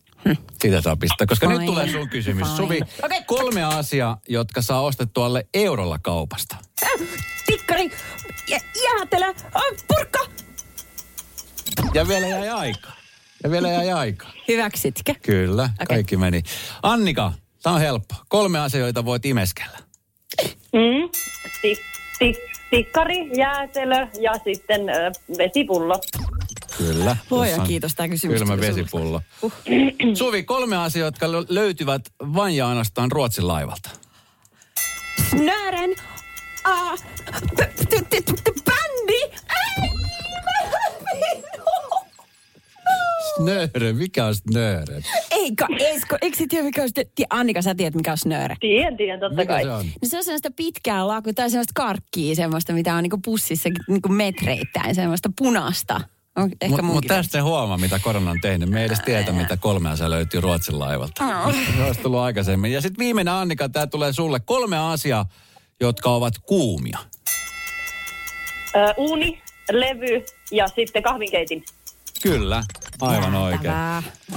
Siitä 0.61 0.75
ei 0.75 0.81
saa 0.81 0.95
pistettä, 0.95 1.25
koska 1.25 1.47
Fine. 1.47 1.59
nyt 1.59 1.65
tulee 1.65 1.87
sun 1.91 2.09
kysymys. 2.09 2.47
Fine. 2.47 2.57
Suvi, 2.57 2.79
Okei. 3.03 3.23
kolme 3.23 3.63
asiaa, 3.63 4.17
jotka 4.29 4.61
saa 4.61 4.81
ostettua 4.81 5.25
alle 5.25 5.47
eurolla 5.53 5.99
kaupasta. 6.01 6.55
tikkari, 7.45 7.91
ja, 8.47 8.59
jäätelö, 8.83 9.27
äh, 9.27 9.61
purkka. 9.87 10.19
Ja 11.93 12.07
vielä 12.07 12.27
jäi 12.27 12.49
aika. 12.49 12.91
Ja 13.43 13.51
vielä 13.51 13.67
jäi 13.71 13.91
aika. 13.91 14.27
Hyväksitkö? 14.47 15.15
Kyllä, 15.21 15.63
Okei. 15.63 15.85
kaikki 15.87 16.17
meni. 16.17 16.43
Annika, 16.83 17.33
tämä 17.63 17.75
on 17.75 17.81
helppo. 17.81 18.15
Kolme 18.29 18.59
asiaa, 18.59 18.81
joita 18.81 19.05
voit 19.05 19.25
imeskellä. 19.25 19.77
Mm. 20.73 21.09
Tik, 21.61 21.79
tik, 22.19 22.37
tikkari, 22.69 23.29
jäätelö 23.37 24.07
ja 24.21 24.33
sitten 24.43 24.89
ö, 24.89 25.11
vesipullo. 25.37 26.01
Kyllä. 26.87 27.17
Luoja 27.29 27.47
Tuossa 27.49 27.61
on 27.61 27.67
kiitos, 27.67 27.95
tämä 27.95 28.09
kysymys 28.09 28.39
Kylmä 28.39 28.57
vesipullo. 28.57 29.21
Suvi, 30.13 30.43
kolme 30.43 30.77
asiaa, 30.77 31.07
jotka 31.07 31.27
lö- 31.27 31.45
löytyvät 31.49 32.01
vain 32.33 32.55
ja 32.55 32.67
ainoastaan 32.67 33.11
Ruotsin 33.11 33.47
laivalta. 33.47 33.89
Snören, 35.29 35.95
a, 36.63 36.95
bändi. 38.65 39.21
Ei, 39.33 39.91
Snöre, 43.35 43.93
mikä 43.93 44.25
on 44.25 44.35
snöre? 44.35 45.01
Eikä, 45.31 45.67
Esko, 45.79 46.17
eikö 46.21 46.37
sä 46.37 46.45
tiedä 46.49 46.63
mikä 46.63 46.83
on 46.83 46.89
snöre? 46.89 47.09
Annika, 47.29 47.61
sä 47.61 47.75
tiedät 47.75 47.95
mikä 47.95 48.11
on 48.11 48.17
snöre. 48.17 48.55
Tien, 48.59 48.97
tien, 48.97 49.19
totta 49.19 49.35
Mikä 49.35 49.53
kai. 49.53 49.63
se 49.63 49.69
on? 49.71 49.85
No 49.85 50.07
se 50.07 50.17
on 50.17 50.23
sellaista 50.23 50.51
pitkää 50.55 51.07
laku 51.07 51.33
tai 51.33 51.49
sellaista 51.49 51.71
karkkia, 51.75 52.35
semmoista, 52.35 52.73
mitä 52.73 52.95
on 52.95 53.03
niinku 53.03 53.19
pussissa 53.25 53.69
niinku 53.87 54.09
metreittäin, 54.09 54.95
semmoista 54.95 55.29
punasta. 55.37 56.01
On 56.35 56.51
ehkä 56.61 56.67
Mutta 56.67 56.83
mut 56.83 57.05
tästä 57.07 57.37
ei 57.37 57.41
huomaa, 57.41 57.77
mitä 57.77 57.99
korona 57.99 58.31
on 58.31 58.41
tehnyt. 58.41 58.69
Me 58.69 58.79
ei 58.79 58.85
edes 58.85 58.99
tiedä, 58.99 59.31
mitä 59.31 59.57
kolme 59.57 59.89
asiaa 59.89 60.09
löytyy 60.09 60.41
Ruotsin 60.41 60.79
laivalta. 60.79 61.23
Se 61.77 61.83
olisi 61.83 62.01
tullut 62.01 62.19
aikaisemmin. 62.19 62.71
Ja 62.71 62.81
sitten 62.81 63.03
viimeinen 63.03 63.33
Annika, 63.33 63.69
tämä 63.69 63.87
tulee 63.87 64.13
sulle. 64.13 64.39
Kolme 64.39 64.77
asiaa, 64.77 65.25
jotka 65.79 66.09
ovat 66.09 66.33
kuumia? 66.45 66.97
Ö, 68.75 68.93
uuni, 68.97 69.41
levy 69.71 70.25
ja 70.51 70.67
sitten 70.67 71.03
kahvinkeitin. 71.03 71.63
Kyllä, 72.23 72.63
aivan 73.01 73.35
oikein. 73.35 73.73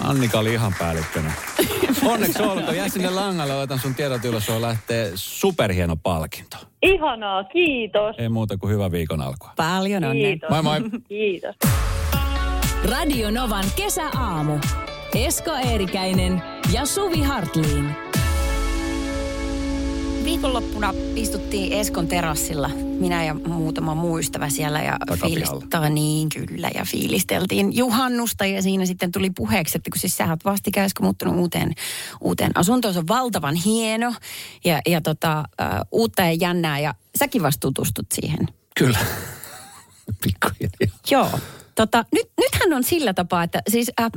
Annika 0.05 0.39
oli 0.39 0.53
ihan 0.53 0.75
päällikkönä. 0.79 1.33
Onneksi 2.13 2.43
olkoon. 2.43 2.77
Jää 2.77 2.89
sinne 2.89 3.11
langalle, 3.11 3.55
otan 3.55 3.79
sun 3.79 3.95
tiedot 3.95 4.25
ylös, 4.25 4.47
sulla 4.47 4.61
lähtee 4.61 5.13
superhieno 5.15 5.97
palkinto. 5.97 6.57
Ihanaa, 6.83 7.45
kiitos. 7.45 8.17
Ei 8.19 8.29
muuta 8.29 8.57
kuin 8.57 8.73
hyvä 8.73 8.91
viikon 8.93 9.21
alkua. 9.21 9.53
Paljon 9.57 10.05
onnea. 10.05 10.27
Kiitos. 10.27 10.51
Moi 10.51 10.63
moi. 10.63 10.81
Kiitos. 11.09 11.57
Radio 12.91 13.31
Novan 13.31 13.65
kesäaamu. 13.77 14.59
Esko 15.15 15.51
Eerikäinen 15.53 16.43
ja 16.73 16.87
Suvi 16.87 17.23
Hartliin. 17.23 18.14
Viikonloppuna 20.25 20.95
istuttiin 21.17 21.73
Eskon 21.73 22.09
terassilla, 22.09 22.69
minä 23.01 23.25
ja 23.25 23.35
muutama 23.35 23.95
muu 23.95 24.19
ystävä 24.19 24.49
siellä 24.49 24.83
ja 24.83 24.97
Takapihalla. 24.99 25.61
fiilist- 25.61 25.89
niin 25.91 26.29
kyllä 26.29 26.71
ja 26.75 26.85
fiilisteltiin 26.85 27.77
juhannusta 27.77 28.47
ja 28.47 28.63
siinä 28.63 28.87
sitten 28.87 29.13
tuli 29.13 29.31
puheeksi, 29.31 29.79
että 29.79 29.91
kun 29.91 30.01
siis 30.01 30.17
sä 30.17 30.27
oot 30.31 30.45
vastikään 30.45 30.87
Esko 30.87 31.03
muuttunut 31.03 31.37
uuteen, 31.37 31.73
uuteen 32.21 32.51
asuntoon, 32.55 32.95
se 32.95 33.01
on 33.01 33.09
valtavan 33.09 33.55
hieno 33.55 34.15
ja, 34.65 34.81
ja 34.87 35.01
tota, 35.01 35.39
äh, 35.39 35.69
uutta 35.93 36.23
ja 36.23 36.33
jännää 36.33 36.79
ja 36.79 36.95
säkin 37.19 37.43
vasta 37.43 37.61
tutustut 37.61 38.07
siihen. 38.15 38.49
Kyllä. 38.79 38.99
Pikkuhiljaa. 40.25 40.99
Joo. 41.11 41.39
Tota, 41.75 42.05
nyt, 42.13 42.27
nythän 42.41 42.73
on 42.73 42.85
sillä 42.85 43.15
tapaa, 43.15 43.43
että 43.43 43.63
siis... 43.71 43.91
Äh, 44.01 44.11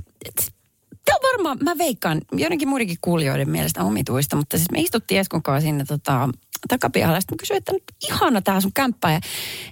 Tämä 1.08 1.18
on 1.18 1.30
varmaan, 1.34 1.58
mä 1.62 1.78
veikkaan, 1.78 2.22
joidenkin 2.32 2.68
muidenkin 2.68 2.98
kuulijoiden 3.02 3.50
mielestä 3.50 3.84
omituista, 3.84 4.36
mutta 4.36 4.58
siis 4.58 4.72
me 4.72 4.80
istuttiin 4.80 5.20
Eskon 5.20 5.44
kanssa 5.44 5.68
sinne 5.68 5.86
tota, 5.86 6.30
takapihalla. 6.68 7.22
Sitten 7.22 7.36
mä 7.36 7.40
kysyin, 7.40 7.58
että 7.58 7.74
nyt 7.74 7.84
ihana 8.10 8.42
tämä 8.42 8.62
sun 8.62 8.74
kämppä. 8.74 9.12
Ja, 9.12 9.20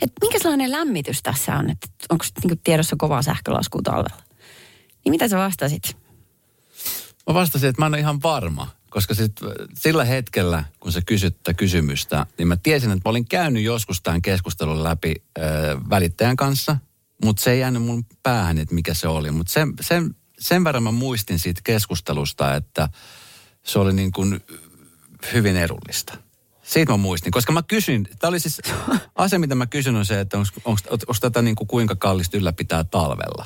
että 0.02 0.16
minkälainen 0.22 0.72
lämmitys 0.72 1.24
tässä 1.24 1.56
on? 1.56 1.70
Että 1.70 1.88
onko 2.10 2.26
niin 2.44 2.60
tiedossa 2.64 2.96
kovaa 3.00 3.22
sähkölaskua 3.22 3.82
talvella? 3.84 4.24
Niin 5.06 5.12
mitä 5.12 5.28
sä 5.28 5.38
vastasit? 5.38 5.98
Mä 7.28 7.34
vastasin, 7.34 7.70
että 7.70 7.82
mä 7.82 7.86
en 7.86 7.94
ole 7.94 8.00
ihan 8.00 8.24
varma. 8.24 8.68
Koska 8.90 9.14
sit, 9.14 9.32
sillä 9.78 10.06
hetkellä, 10.06 10.64
kun 10.80 10.92
sä 10.92 11.02
kysyt 11.06 11.38
tätä 11.38 11.54
kysymystä, 11.54 12.26
niin 12.38 12.48
mä 12.48 12.58
tiesin, 12.58 12.92
että 12.92 13.02
mä 13.06 13.10
olin 13.10 13.28
käynyt 13.28 13.64
joskus 13.64 14.02
tämän 14.02 14.22
keskustelun 14.22 14.84
läpi 14.84 15.16
äh, 15.40 15.44
välittäjän 15.90 16.36
kanssa, 16.36 16.78
mutta 17.24 17.42
se 17.42 17.52
ei 17.52 17.60
jäänyt 17.60 17.84
mun 17.84 18.06
päähän, 18.24 18.58
että 18.58 18.76
mikä 18.76 18.94
se 18.94 19.08
oli. 19.08 19.32
Mutta 19.32 19.54
sen, 19.54 19.74
sen, 19.82 20.16
sen 20.40 20.64
verran 20.64 20.84
mä 20.84 20.92
muistin 20.92 21.40
siitä 21.40 21.62
keskustelusta, 21.64 22.56
että 22.56 22.90
se 23.64 23.80
oli 23.80 23.94
niin 23.94 24.12
kuin 24.12 24.42
hyvin 25.34 25.56
Siitä 26.64 26.92
mä 26.92 26.98
muistin, 26.98 27.32
koska 27.32 27.54
mä 27.54 27.64
kysyin, 27.64 28.08
tämä 28.20 28.30
oli 28.30 28.40
siis 28.40 28.62
asia, 29.16 29.40
mitä 29.40 29.56
mä 29.56 29.66
kysyn 29.66 29.96
on 29.96 30.06
se, 30.06 30.20
että 30.20 30.38
onko 30.38 30.82
tätä 31.22 31.42
niin 31.42 31.56
kuin 31.56 31.68
kuinka 31.68 31.96
kallista 31.96 32.38
ylläpitää 32.38 32.84
talvella. 32.84 33.46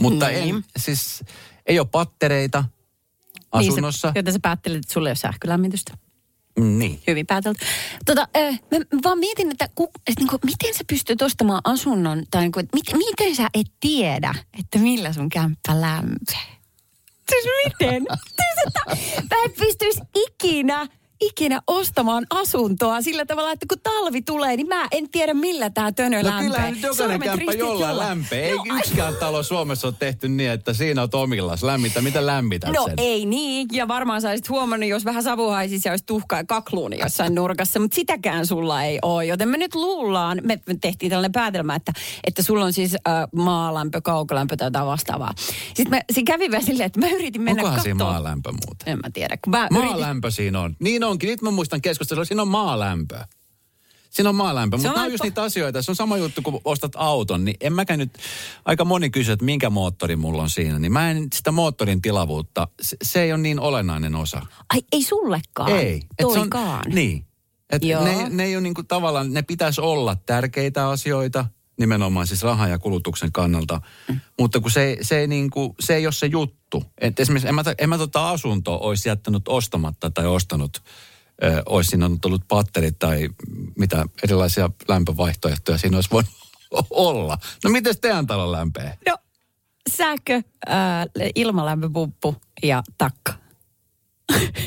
Mutta 0.00 0.28
Niin. 0.28 0.54
ei, 0.54 0.62
siis 0.76 1.24
ei 1.66 1.78
ole 1.78 1.88
pattereita 1.90 2.64
asunnossa. 3.52 4.08
Niin 4.08 4.14
se, 4.14 4.18
joten 4.18 4.32
sä 4.32 4.38
päättelit, 4.42 4.78
että 4.78 4.92
sulla 4.92 5.08
ei 5.08 5.10
ole 5.10 5.16
sähkölämmitystä. 5.16 5.94
Niin. 6.60 7.02
Hyvin 7.06 7.26
päätelty. 7.26 7.64
Tota, 8.06 8.28
äh, 8.36 8.60
mä 8.70 8.78
vaan 9.04 9.18
mietin, 9.18 9.50
että, 9.50 9.68
ku, 9.74 9.84
että 9.84 10.20
niin 10.20 10.28
kuin, 10.28 10.40
miten 10.44 10.74
sä 10.74 10.84
pystyt 10.88 11.22
ostamaan 11.22 11.60
asunnon, 11.64 12.24
tai 12.30 12.42
niin 12.42 12.52
kuin, 12.52 12.64
että 12.64 12.76
mit, 12.76 13.04
miten 13.08 13.36
sä 13.36 13.48
et 13.54 13.66
tiedä, 13.80 14.34
että 14.58 14.78
millä 14.78 15.12
sun 15.12 15.28
kämppä 15.28 15.80
lämpee? 15.80 16.56
Siis 17.30 17.44
miten? 17.64 18.06
siis, 18.36 18.66
että 18.66 18.80
mä 19.36 19.42
en 19.44 19.52
pystyisi 19.58 20.00
ikinä, 20.14 20.86
ikinä 21.20 21.60
ostamaan 21.66 22.26
asuntoa 22.30 23.02
sillä 23.02 23.26
tavalla, 23.26 23.52
että 23.52 23.66
kun 23.68 23.78
talvi 23.82 24.22
tulee, 24.22 24.56
niin 24.56 24.68
mä 24.68 24.88
en 24.92 25.10
tiedä 25.10 25.34
millä 25.34 25.70
tämä 25.70 25.92
tönö 25.92 26.22
No 26.22 26.28
lämpee. 26.28 26.44
kyllähän 26.46 26.74
nyt 26.74 26.82
jokainen 26.82 27.20
kämppä 27.20 27.52
jollain 27.52 27.98
lämpee. 27.98 28.46
Ei 28.48 28.54
No, 28.56 28.62
ai- 28.70 28.78
yksikään 28.78 29.14
talo 29.16 29.42
Suomessa 29.42 29.86
ole 29.88 29.94
tehty 29.98 30.28
niin, 30.28 30.50
että 30.50 30.72
siinä 30.72 31.02
on 31.02 31.08
omillas 31.12 31.62
lämmintä. 31.62 32.02
Mitä 32.02 32.26
lämmität 32.26 32.70
No 32.74 32.84
sen? 32.84 32.94
ei 32.98 33.26
niin, 33.26 33.68
ja 33.72 33.88
varmaan 33.88 34.22
sä 34.22 34.28
olisit 34.30 34.48
huomannut, 34.48 34.88
jos 34.88 35.04
vähän 35.04 35.22
savu 35.22 35.48
haisisi 35.50 35.88
ja 35.88 35.92
olisi 35.92 36.04
tuhkaa 36.06 36.38
ja 36.38 36.44
kakluuni 36.44 36.98
jossain 36.98 37.34
nurkassa, 37.34 37.80
mutta 37.80 37.94
sitäkään 37.94 38.46
sulla 38.46 38.82
ei 38.82 38.98
ole. 39.02 39.24
Joten 39.24 39.48
me 39.48 39.56
nyt 39.56 39.74
luullaan, 39.74 40.40
me 40.44 40.60
tehtiin 40.80 41.10
tällainen 41.10 41.32
päätelmä, 41.32 41.74
että, 41.74 41.92
että 42.26 42.42
sulla 42.42 42.64
on 42.64 42.72
siis 42.72 42.94
äh, 42.94 43.00
maalämpö, 43.36 44.00
kaukolämpö 44.00 44.56
tai 44.56 44.66
jotain 44.66 44.86
vastaavaa. 44.86 45.32
Sitten 45.74 45.90
mä, 45.90 46.00
siinä 46.12 46.26
kävi 46.32 46.50
vähän 46.50 46.64
silleen, 46.66 46.86
että 46.86 47.00
mä 47.00 47.08
yritin 47.08 47.42
mennä 47.42 47.62
Onkohan 47.62 47.82
siinä 47.82 48.04
maalämpö 48.04 48.52
muuten? 48.52 48.92
En 48.92 48.98
mä 48.98 49.10
tiedä. 49.10 49.36
Kun 49.44 49.50
mä 49.50 49.68
yritin, 49.70 49.88
Maalämpö 49.90 50.30
siinä 50.30 50.60
on. 50.60 50.76
Niin 50.80 51.04
onkin. 51.08 51.28
Nyt 51.28 51.42
mä 51.42 51.50
muistan 51.50 51.82
keskustelua. 51.82 52.24
Siinä 52.24 52.42
on 52.42 52.48
maalämpö. 52.48 53.18
Siinä 54.10 54.28
on 54.28 54.34
maalämpö, 54.34 54.76
mutta 54.76 54.88
on 54.88 54.94
nämä 54.94 55.04
on 55.04 55.12
just 55.12 55.24
niitä 55.24 55.42
asioita. 55.42 55.82
Se 55.82 55.90
on 55.90 55.96
sama 55.96 56.16
juttu, 56.16 56.42
kun 56.42 56.60
ostat 56.64 56.92
auton, 56.94 57.44
niin 57.44 57.56
en 57.60 57.72
mäkään 57.72 57.98
nyt, 57.98 58.18
aika 58.64 58.84
moni 58.84 59.10
kysyy, 59.10 59.32
että 59.32 59.44
minkä 59.44 59.70
moottori 59.70 60.16
mulla 60.16 60.42
on 60.42 60.50
siinä, 60.50 60.78
niin 60.78 60.92
mä 60.92 61.10
en 61.10 61.26
sitä 61.34 61.52
moottorin 61.52 62.02
tilavuutta, 62.02 62.68
se, 62.82 62.96
se 63.02 63.22
ei 63.22 63.32
ole 63.32 63.40
niin 63.40 63.60
olennainen 63.60 64.14
osa. 64.14 64.46
ai 64.74 64.82
ei 64.92 65.02
sullekaan. 65.02 65.70
Ei. 65.70 66.02
Et 66.18 66.26
se 66.32 66.38
on-. 66.38 66.50
Niin. 66.86 67.26
Et 67.70 67.84
Joo. 67.84 68.04
ne, 68.04 68.28
ne 68.28 68.44
ei 68.44 68.56
ole 68.56 68.62
niinku 68.62 68.82
tavallaan, 68.82 69.32
ne 69.32 69.42
pitäisi 69.42 69.80
olla 69.80 70.16
tärkeitä 70.26 70.88
asioita, 70.88 71.44
nimenomaan 71.78 72.26
siis 72.26 72.42
rahan 72.42 72.70
ja 72.70 72.78
kulutuksen 72.78 73.32
kannalta. 73.32 73.80
Mm. 74.08 74.20
Mutta 74.38 74.60
kun 74.60 74.70
se, 74.70 74.96
se, 75.02 75.18
ei 75.18 75.26
niinku, 75.26 75.74
se 75.80 75.96
ei 75.96 76.06
ole 76.06 76.12
se 76.12 76.26
juttu. 76.26 76.84
Et 76.98 77.20
esimerkiksi 77.20 77.48
en 77.48 77.54
mä, 77.54 77.62
en 77.78 77.88
mä 77.88 77.98
tota 77.98 78.30
asuntoa 78.30 78.78
olisi 78.78 79.08
jättänyt 79.08 79.48
ostamatta 79.48 80.10
tai 80.10 80.26
ostanut, 80.26 80.82
ö, 81.44 81.62
olisi 81.66 81.90
siinä 81.90 82.10
ollut 82.24 82.48
patterit 82.48 82.98
tai 82.98 83.28
mitä 83.78 84.06
erilaisia 84.22 84.70
lämpövaihtoehtoja 84.88 85.78
siinä 85.78 85.96
olisi 85.96 86.10
voinut 86.10 86.32
olla. 86.90 87.38
No 87.64 87.70
miten 87.70 88.00
teidän 88.00 88.26
talo 88.26 88.52
lämpee? 88.52 88.98
No, 89.08 89.16
sähkö, 89.96 90.42
ää, 90.66 91.06
ilmalämpöpumppu 91.34 92.36
ja 92.62 92.82
takka. 92.98 93.32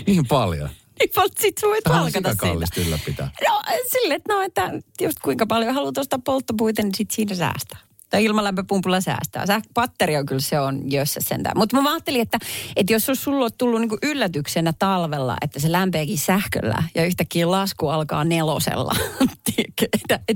Niin 0.07 0.27
paljon. 0.27 0.69
Niin, 0.99 1.31
sit 1.39 1.55
voit 1.61 1.83
Tämä 1.83 1.95
on 1.95 2.11
palkata 2.11 2.29
sitä 2.65 2.81
ylläpitää. 2.81 3.31
No 3.47 3.61
sille, 3.91 4.13
että 4.13 4.33
no, 4.33 4.41
että 4.41 4.71
just 5.01 5.19
kuinka 5.23 5.45
paljon 5.45 5.73
haluat 5.73 5.97
ostaa 5.97 6.19
polttopuita, 6.25 6.81
niin 6.81 6.95
sit 6.95 7.11
siinä 7.11 7.35
säästää. 7.35 7.79
Tai 8.09 8.23
ilmalämpöpumpulla 8.23 9.01
säästää. 9.01 9.45
Säh, 9.45 9.61
patteri 9.73 10.17
on 10.17 10.25
kyllä 10.25 10.41
se 10.41 10.59
on 10.59 10.91
jössä 10.91 11.19
sentään. 11.23 11.57
Mutta 11.57 11.81
mä 11.81 11.91
ajattelin, 11.91 12.21
että, 12.21 12.39
että 12.75 12.93
jos 12.93 13.09
olisi 13.09 13.23
sulla 13.23 13.49
tullut 13.49 13.81
niinku 13.81 13.97
yllätyksenä 14.03 14.73
talvella, 14.79 15.37
että 15.41 15.59
se 15.59 15.71
lämpeekin 15.71 16.17
sähköllä 16.17 16.83
ja 16.95 17.05
yhtäkkiä 17.05 17.51
lasku 17.51 17.87
alkaa 17.87 18.23
nelosella. 18.23 18.95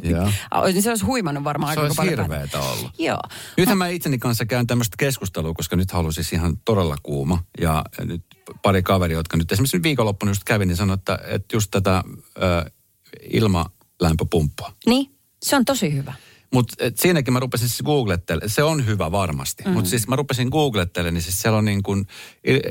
Joo. 0.03 0.29
niin 0.65 0.83
se 0.83 0.89
olisi 0.89 1.05
huimannut 1.05 1.43
varmaan 1.43 1.73
Se 1.73 1.79
aika 1.79 1.81
olisi 1.81 1.95
paljon. 1.95 2.19
hirveetä 2.19 2.59
ollut. 2.59 2.91
Joo. 2.99 3.19
Nythän 3.57 3.77
mä 3.77 3.88
itseni 3.88 4.17
kanssa 4.17 4.45
käyn 4.45 4.67
tämmöistä 4.67 4.95
keskustelua, 4.99 5.53
koska 5.53 5.75
nyt 5.75 5.91
halusin 5.91 6.23
siis 6.23 6.33
ihan 6.33 6.57
todella 6.65 6.97
kuuma. 7.03 7.43
Ja 7.62 7.86
nyt 8.05 8.23
pari 8.62 8.83
kaveria, 8.83 9.17
jotka 9.17 9.38
nyt 9.38 9.51
esimerkiksi 9.51 9.83
viikonloppuna 9.83 10.29
just 10.31 10.43
kävin, 10.43 10.67
niin 10.67 10.77
sanoi, 10.77 10.93
että, 10.93 11.19
että 11.27 11.55
just 11.55 11.71
tätä 11.71 12.03
ö, 12.38 12.71
ilmalämpöpumppua. 13.31 14.73
Niin, 14.86 15.15
se 15.43 15.55
on 15.55 15.65
tosi 15.65 15.93
hyvä. 15.93 16.13
Mutta 16.54 16.76
siinäkin 16.96 17.34
mä 17.34 17.39
rupesin 17.39 17.70
siis 17.70 17.82
googlettelemaan. 17.82 18.50
Se 18.50 18.63
on 18.63 18.86
hyvä 18.86 19.12
varmasti. 19.12 19.63
Mm. 19.63 19.72
Mutta 19.72 19.89
siis 19.89 20.08
mä 20.08 20.16
rupesin 20.16 20.48
googlettelemaan, 20.50 21.13
niin 21.13 21.22
siis 21.22 21.42
siellä 21.42 21.58
on 21.58 21.66
niin 21.66 21.84
kuin, 21.84 22.08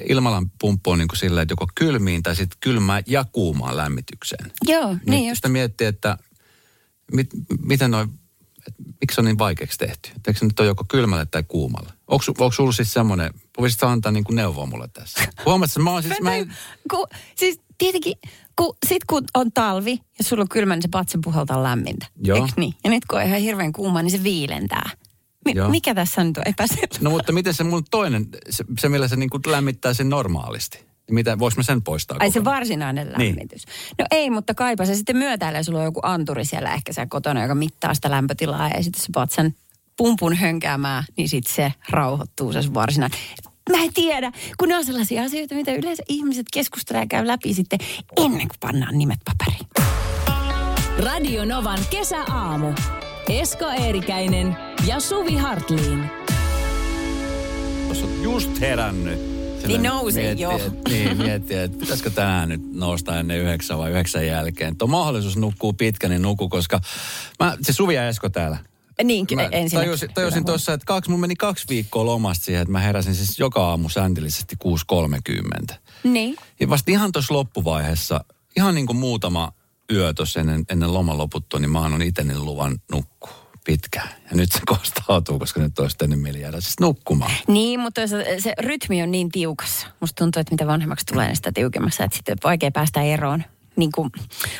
ilmalämpöpumppu 0.08 0.90
on 0.90 0.98
niin 0.98 1.08
kuin 1.08 1.18
silleen, 1.18 1.42
että 1.42 1.52
joko 1.52 1.66
kylmiin 1.74 2.22
tai 2.22 2.36
sitten 2.36 2.58
kylmään 2.60 3.02
ja 3.06 3.24
kuumaan 3.32 3.76
lämmitykseen. 3.76 4.50
Joo, 4.66 4.96
niin 5.06 5.20
Nyt 5.20 5.28
just. 5.28 5.38
sitä 5.38 5.48
miettii, 5.48 5.86
että 5.86 6.18
mit, 7.12 7.30
miten 7.62 7.90
noin, 7.90 8.08
että 8.66 8.82
miksi 9.00 9.20
on 9.20 9.24
niin 9.24 9.38
vaikeaksi 9.38 9.78
tehty? 9.78 10.10
Et 10.16 10.26
Eikö 10.26 10.38
se 10.38 10.44
nyt 10.44 10.60
ole 10.60 10.68
joko 10.68 10.84
kylmälle 10.88 11.26
tai 11.26 11.42
kuumalle? 11.48 11.92
Onko, 12.08 12.24
onko 12.28 12.52
sulla 12.52 12.72
siis 12.72 12.92
semmoinen, 12.92 13.30
voisitko 13.58 13.86
antaa 13.86 14.12
niin 14.12 14.24
kuin 14.24 14.36
neuvoa 14.36 14.66
mulle 14.66 14.88
tässä? 14.88 15.20
Huomaatko, 15.44 15.80
mä 15.80 15.90
oon 15.90 16.02
siis, 16.02 16.20
mä 16.20 16.34
en, 16.34 16.54
Ku, 16.90 17.06
siis 17.36 17.60
tietenkin, 17.78 18.14
kun, 18.64 18.76
sit 18.86 19.04
kun 19.04 19.24
on 19.34 19.52
talvi 19.52 20.00
ja 20.18 20.24
sulla 20.24 20.42
on 20.42 20.48
kylmä, 20.48 20.74
niin 20.76 20.82
se 20.82 20.88
patsa 20.88 21.18
puhaltaa 21.24 21.62
lämmintä. 21.62 22.06
Joo. 22.24 22.36
Eikö 22.36 22.48
niin? 22.56 22.74
Ja 22.84 22.90
nyt 22.90 23.04
kun 23.04 23.18
on 23.20 23.26
ihan 23.26 23.40
hirveän 23.40 23.72
kuuma, 23.72 24.02
niin 24.02 24.10
se 24.10 24.22
viilentää. 24.22 24.90
Mi- 25.44 25.52
Joo. 25.54 25.68
mikä 25.68 25.94
tässä 25.94 26.24
nyt 26.24 26.36
on 26.36 26.42
epäselvä? 26.46 26.86
no 27.00 27.10
mutta 27.10 27.32
miten 27.32 27.54
se 27.54 27.64
mun 27.64 27.84
toinen, 27.90 28.28
se, 28.50 28.64
se 28.78 28.88
millä 28.88 29.08
se 29.08 29.16
niin 29.16 29.30
kuin 29.30 29.42
lämmittää 29.46 29.94
sen 29.94 30.08
normaalisti? 30.08 30.78
Niin 30.78 31.14
Mitä, 31.14 31.38
voiko 31.38 31.54
mä 31.56 31.62
sen 31.62 31.82
poistaa 31.82 32.16
Ai 32.20 32.30
se 32.30 32.38
kokonaan? 32.38 32.56
varsinainen 32.56 33.12
Niin. 33.18 33.28
lämmitys. 33.34 33.64
No 33.98 34.04
ei, 34.10 34.30
mutta 34.30 34.54
kaipa 34.54 34.84
se 34.86 34.94
sitten 34.94 35.16
myötäilee. 35.16 35.62
Sulla 35.62 35.78
on 35.78 35.84
joku 35.84 36.00
anturi 36.02 36.44
siellä 36.44 36.74
ehkä 36.74 36.92
siellä 36.92 37.08
kotona, 37.08 37.42
joka 37.42 37.54
mittaa 37.54 37.94
sitä 37.94 38.10
lämpötilaa 38.10 38.68
ja 38.68 38.82
sitten 38.84 39.02
se 39.02 39.08
patsan 39.14 39.54
pumpun 39.96 40.34
hönkäämään, 40.36 41.04
niin 41.16 41.28
sitten 41.28 41.54
se 41.54 41.72
rauhoittuu 41.90 42.52
se 42.52 42.74
varsinainen. 42.74 43.18
Mä 43.70 43.82
en 43.82 43.92
tiedä, 43.94 44.32
kun 44.58 44.68
ne 44.68 44.76
on 44.76 44.84
sellaisia 44.84 45.22
asioita, 45.22 45.54
mitä 45.54 45.72
yleensä 45.72 46.02
ihmiset 46.08 46.46
keskustelee 46.52 47.02
ja 47.02 47.06
käy 47.06 47.26
läpi 47.26 47.54
sitten 47.54 47.78
ennen 48.16 48.48
kuin 48.48 48.58
pannaan 48.60 48.98
nimet 48.98 49.18
paperiin. 49.24 49.68
Radio 50.98 51.44
Novan 51.44 51.78
kesäaamu. 51.90 52.72
Esko 53.28 53.64
Eerikäinen 53.68 54.56
ja 54.86 55.00
Suvi 55.00 55.36
Hartliin. 55.36 56.10
Jos 57.88 58.02
oot 58.02 58.22
just 58.22 58.60
herännyt, 58.60 59.18
nouse 59.82 60.20
miettii, 60.20 60.42
jo. 60.42 60.50
Et, 60.50 60.72
niin, 60.88 61.16
miettii, 61.16 61.56
että 61.56 61.78
pitäisikö 61.78 62.10
tänään 62.10 62.48
nyt 62.48 62.60
nousta 62.72 63.18
ennen 63.18 63.38
yhdeksän 63.38 63.78
vai 63.78 63.90
yhdeksän 63.90 64.26
jälkeen. 64.26 64.76
Tuo 64.76 64.88
mahdollisuus 64.88 65.36
nukkuu 65.36 65.72
pitkä, 65.72 66.08
niin 66.08 66.22
nuku, 66.22 66.48
koska 66.48 66.80
mä, 67.40 67.56
se 67.62 67.72
Suvi 67.72 67.94
ja 67.94 68.08
Esko 68.08 68.28
täällä. 68.28 68.56
Niin, 69.04 69.26
Mä 69.34 69.48
ensin. 69.52 69.78
tajusin, 69.78 70.10
tajusin 70.14 70.44
tuossa, 70.44 70.72
että 70.72 70.84
kaksi, 70.86 71.10
mun 71.10 71.20
meni 71.20 71.36
kaksi 71.36 71.64
viikkoa 71.68 72.06
lomasta 72.06 72.44
siihen, 72.44 72.62
että 72.62 72.72
mä 72.72 72.80
heräsin 72.80 73.14
siis 73.14 73.38
joka 73.38 73.68
aamu 73.68 73.88
säntillisesti 73.88 74.56
6.30. 75.70 75.74
Niin. 76.04 76.36
Ja 76.60 76.68
vasta 76.68 76.90
ihan 76.90 77.12
tuossa 77.12 77.34
loppuvaiheessa, 77.34 78.24
ihan 78.56 78.74
niin 78.74 78.86
kuin 78.86 78.96
muutama 78.96 79.52
yö 79.92 80.12
tuossa 80.14 80.40
ennen, 80.40 80.64
ennen 80.70 80.94
loman 80.94 81.18
loputtua, 81.18 81.60
niin 81.60 81.70
mä 81.70 81.80
annan 81.84 82.02
itse 82.02 82.24
luvan 82.34 82.78
nukkua 82.92 83.42
pitkään. 83.64 84.08
Ja 84.30 84.36
nyt 84.36 84.52
se 84.52 84.60
kostautuu, 84.76 85.38
koska 85.38 85.60
nyt 85.60 85.78
olisi 85.78 85.96
tehnyt 85.98 86.20
mieli 86.20 86.40
jäädä 86.40 86.60
siis 86.60 86.80
nukkumaan. 86.80 87.32
Niin, 87.48 87.80
mutta 87.80 88.06
se, 88.06 88.36
se 88.38 88.54
rytmi 88.58 89.02
on 89.02 89.10
niin 89.10 89.30
tiukassa. 89.30 89.86
Musta 90.00 90.24
tuntuu, 90.24 90.40
että 90.40 90.54
mitä 90.54 90.66
vanhemmaksi 90.66 91.06
tulee, 91.06 91.26
niin 91.26 91.36
sitä 91.36 91.52
tiukemmassa, 91.54 92.04
että 92.04 92.16
sitten 92.16 92.36
vaikea 92.44 92.70
päästä 92.70 93.02
eroon. 93.02 93.44
Niin 93.76 93.92
kuin, 93.92 94.10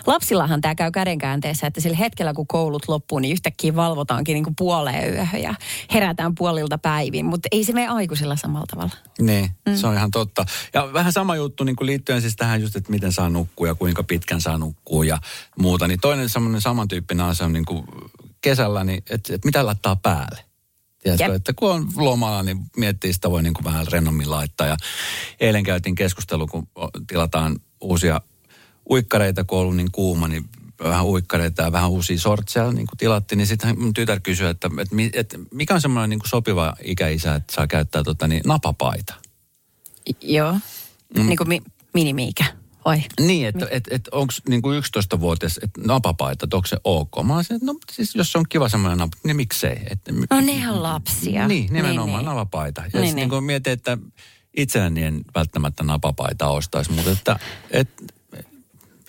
lapsillahan 0.07 0.61
tämä 0.61 0.75
käy 0.75 0.91
kädenkäänteessä, 0.91 1.67
että 1.67 1.81
sillä 1.81 1.97
hetkellä 1.97 2.35
kun 2.35 2.47
koulut 2.47 2.89
loppuu, 2.89 3.19
niin 3.19 3.33
yhtäkkiä 3.33 3.77
valvotaankin 3.77 4.35
niin 4.35 4.45
kuin 4.45 4.57
puoleen 4.57 5.15
yöhön 5.15 5.43
ja 5.43 5.55
herätään 5.95 6.35
puolilta 6.35 6.79
päivin, 6.79 7.27
mutta 7.27 7.49
ei 7.53 7.65
se 7.65 7.73
mene 7.73 7.89
aikuisilla 7.89 8.37
samalla 8.37 8.67
tavalla. 8.71 8.93
Niin, 9.21 9.51
mm. 9.67 9.77
se 9.77 9.87
on 9.87 9.95
ihan 9.95 10.11
totta. 10.11 10.45
Ja 10.75 10.93
vähän 10.93 11.13
sama 11.13 11.37
juttu 11.37 11.65
niin 11.65 11.77
kuin 11.77 11.87
liittyen 11.87 12.21
siis 12.21 12.37
tähän 12.37 12.61
just, 12.61 12.77
että 12.77 12.91
miten 12.91 13.13
saa 13.13 13.29
nukkua 13.29 13.67
ja 13.67 13.75
kuinka 13.75 14.03
pitkän 14.03 14.41
saa 14.41 14.59
nukkua 14.59 15.05
ja 15.05 15.19
muuta. 15.59 15.89
Niin 15.89 16.01
toinen 16.01 16.29
semmoinen 16.29 16.61
samantyyppinen 16.61 17.27
asia 17.27 17.47
on 17.47 17.53
niin 17.53 17.65
kuin 17.65 17.85
kesällä, 18.41 18.85
niin 18.85 19.03
että, 19.11 19.35
että 19.35 19.49
mitä 19.49 19.67
laittaa 19.67 19.97
päälle. 19.97 20.45
Tiedätkö, 21.03 21.25
Jep. 21.25 21.35
että 21.35 21.53
kun 21.53 21.71
on 21.71 21.89
lomalla, 21.97 22.43
niin 22.43 22.59
miettii 22.77 23.13
sitä 23.13 23.31
voi 23.31 23.43
niin 23.43 23.55
kuin 23.55 23.65
vähän 23.65 23.87
rennommin 23.93 24.31
laittaa. 24.31 24.67
Ja 24.67 24.77
eilen 25.41 25.65
käytiin 25.65 25.95
keskustelu, 25.95 26.47
kun 26.47 26.69
tilataan 27.07 27.57
uusia 27.81 28.21
uikkareita, 28.91 29.45
kun 29.45 29.59
ollut 29.59 29.77
niin 29.77 29.93
kuuma, 29.93 30.29
niin 30.29 30.45
vähän 30.85 31.05
uikkareita 31.07 31.63
ja 31.63 31.73
vähän 31.73 31.91
uusia 31.91 32.19
sortseja 32.19 32.73
niin 32.73 32.87
kuin 32.87 32.99
tilattiin, 32.99 33.37
niin 33.37 33.47
sitten 33.47 33.81
mun 33.81 33.95
tytär 33.95 34.21
kysyi, 34.21 34.47
että, 34.47 34.71
että, 34.79 34.97
että 35.13 35.39
mikä 35.55 35.75
on 35.75 35.81
semmoinen 35.81 36.11
niin 36.11 36.21
kuin 36.21 36.29
sopiva 36.29 36.75
ikäisä, 36.85 37.35
että 37.35 37.55
saa 37.55 37.67
käyttää 37.67 38.03
tota, 38.03 38.29
niin, 38.29 38.43
napapaita. 38.47 39.15
Joo. 40.23 40.53
Mm. 41.17 41.27
Niin 41.27 41.37
kuin 41.37 41.49
mi- 41.49 41.63
minimi-ikä, 41.95 42.45
vai? 42.85 43.03
Niin, 43.21 43.47
että 43.49 43.69
et, 43.71 43.85
et 43.91 44.09
onko 44.13 44.33
niinku 44.49 44.69
11-vuotias 44.73 45.61
että 45.63 45.81
napapaita, 45.87 46.45
että 46.47 46.57
onko 46.57 46.67
se 46.67 46.77
ok? 46.85 47.11
Mä 47.25 47.37
olisin, 47.37 47.57
että 47.57 47.67
no 47.67 47.75
siis 47.93 48.15
jos 48.15 48.33
se 48.33 48.39
on 48.39 48.45
kiva 48.49 48.69
semmoinen 48.69 48.99
napa, 48.99 49.17
niin 49.25 49.37
miksei. 49.37 49.81
Että, 49.91 50.13
No 50.31 50.41
nehän 50.41 50.75
on 50.75 50.83
lapsia. 50.83 51.49
Niin, 51.49 51.73
nimenomaan 51.73 52.09
Niin, 52.09 52.17
niin. 52.17 52.25
napapaita. 52.25 52.81
Ja 52.81 52.87
Niin, 52.87 52.93
niin, 53.03 53.17
niin. 53.17 53.17
niin. 53.17 53.31
niin 53.31 53.45
mietin, 53.45 53.73
että 53.73 53.99
itselläni 54.57 55.03
en 55.03 55.21
välttämättä 55.35 55.85
napapaita 55.85 56.49
ostaisi, 56.49 56.93
mutta 56.93 57.11
että, 57.11 57.39
että 57.71 58.05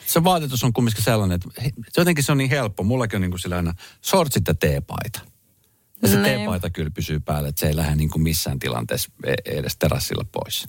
se 0.07 0.23
vaatetus 0.23 0.63
on 0.63 0.73
kumminkin 0.73 1.03
sellainen, 1.03 1.35
että 1.35 1.61
he- 1.63 1.71
se 1.91 2.01
jotenkin 2.01 2.23
se 2.23 2.31
on 2.31 2.37
niin 2.37 2.49
helppo. 2.49 2.83
Mullakin 2.83 3.17
on 3.17 3.21
niin 3.21 3.31
kuin 3.31 3.39
sillä 3.39 3.55
aina 3.55 3.73
shortsit 4.05 4.47
ja 4.47 4.53
teepaita. 4.53 5.19
Ja 6.01 6.07
se 6.07 6.13
Niin. 6.15 6.23
teepaita 6.23 6.69
kyllä 6.69 6.89
pysyy 6.91 7.19
päällä, 7.19 7.49
että 7.49 7.59
se 7.59 7.67
ei 7.67 7.75
lähde 7.75 7.95
niin 7.95 8.09
kuin 8.09 8.23
missään 8.23 8.59
tilanteessa 8.59 9.11
e- 9.25 9.33
edes 9.57 9.75
terassilla 9.77 10.25
pois. 10.31 10.67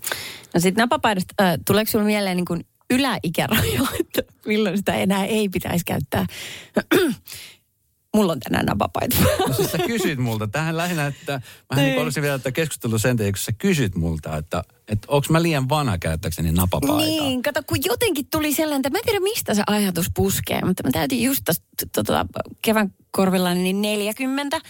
No 0.54 0.60
sitten 0.60 0.82
napapaidasta, 0.82 1.34
äh, 1.40 1.54
tuleeko 1.66 1.90
sinulle 1.90 2.06
mieleen 2.10 2.36
niin 2.36 2.44
kuin 2.44 2.66
yläikäraja, 2.90 3.82
että 4.00 4.22
milloin 4.46 4.76
sitä 4.76 4.94
enää 4.94 5.24
ei 5.24 5.48
pitäisi 5.48 5.84
käyttää? 5.84 6.26
Mulla 8.14 8.32
on 8.32 8.40
tänään 8.40 8.66
napapaita. 8.66 9.16
No 9.48 9.54
siis 9.54 9.72
sä 9.72 9.78
kysyt 9.78 10.18
multa, 10.18 10.46
tähän 10.46 10.76
lähinnä, 10.76 11.06
että 11.06 11.40
mä 11.74 11.82
niin 11.82 12.02
olisin 12.02 12.22
vielä 12.22 12.38
tätä 12.38 12.52
keskustelua 12.52 12.98
sen 12.98 13.16
takia, 13.16 13.32
kun 13.32 13.38
sä 13.38 13.52
kysyt 13.52 13.94
multa, 13.94 14.36
että, 14.36 14.64
että 14.88 15.06
onko 15.10 15.26
mä 15.30 15.42
liian 15.42 15.68
vanha 15.68 15.98
käyttääkseni 15.98 16.52
napapaitaa. 16.52 16.96
Niin, 16.96 17.42
kato, 17.42 17.62
kun 17.66 17.78
jotenkin 17.84 18.26
tuli 18.30 18.54
sellainen, 18.54 18.80
että 18.80 18.90
mä 18.90 18.98
en 18.98 19.04
tiedä 19.04 19.20
mistä 19.20 19.54
se 19.54 19.62
ajatus 19.66 20.06
puskee, 20.14 20.60
mutta 20.64 20.82
mä 20.82 20.90
täytin 20.92 21.22
just 21.22 21.40
tästä 21.44 21.66
tota, 21.94 22.26
kevään 22.62 22.94
korvilla 23.10 23.54
niin 23.54 23.82
40. 23.82 24.60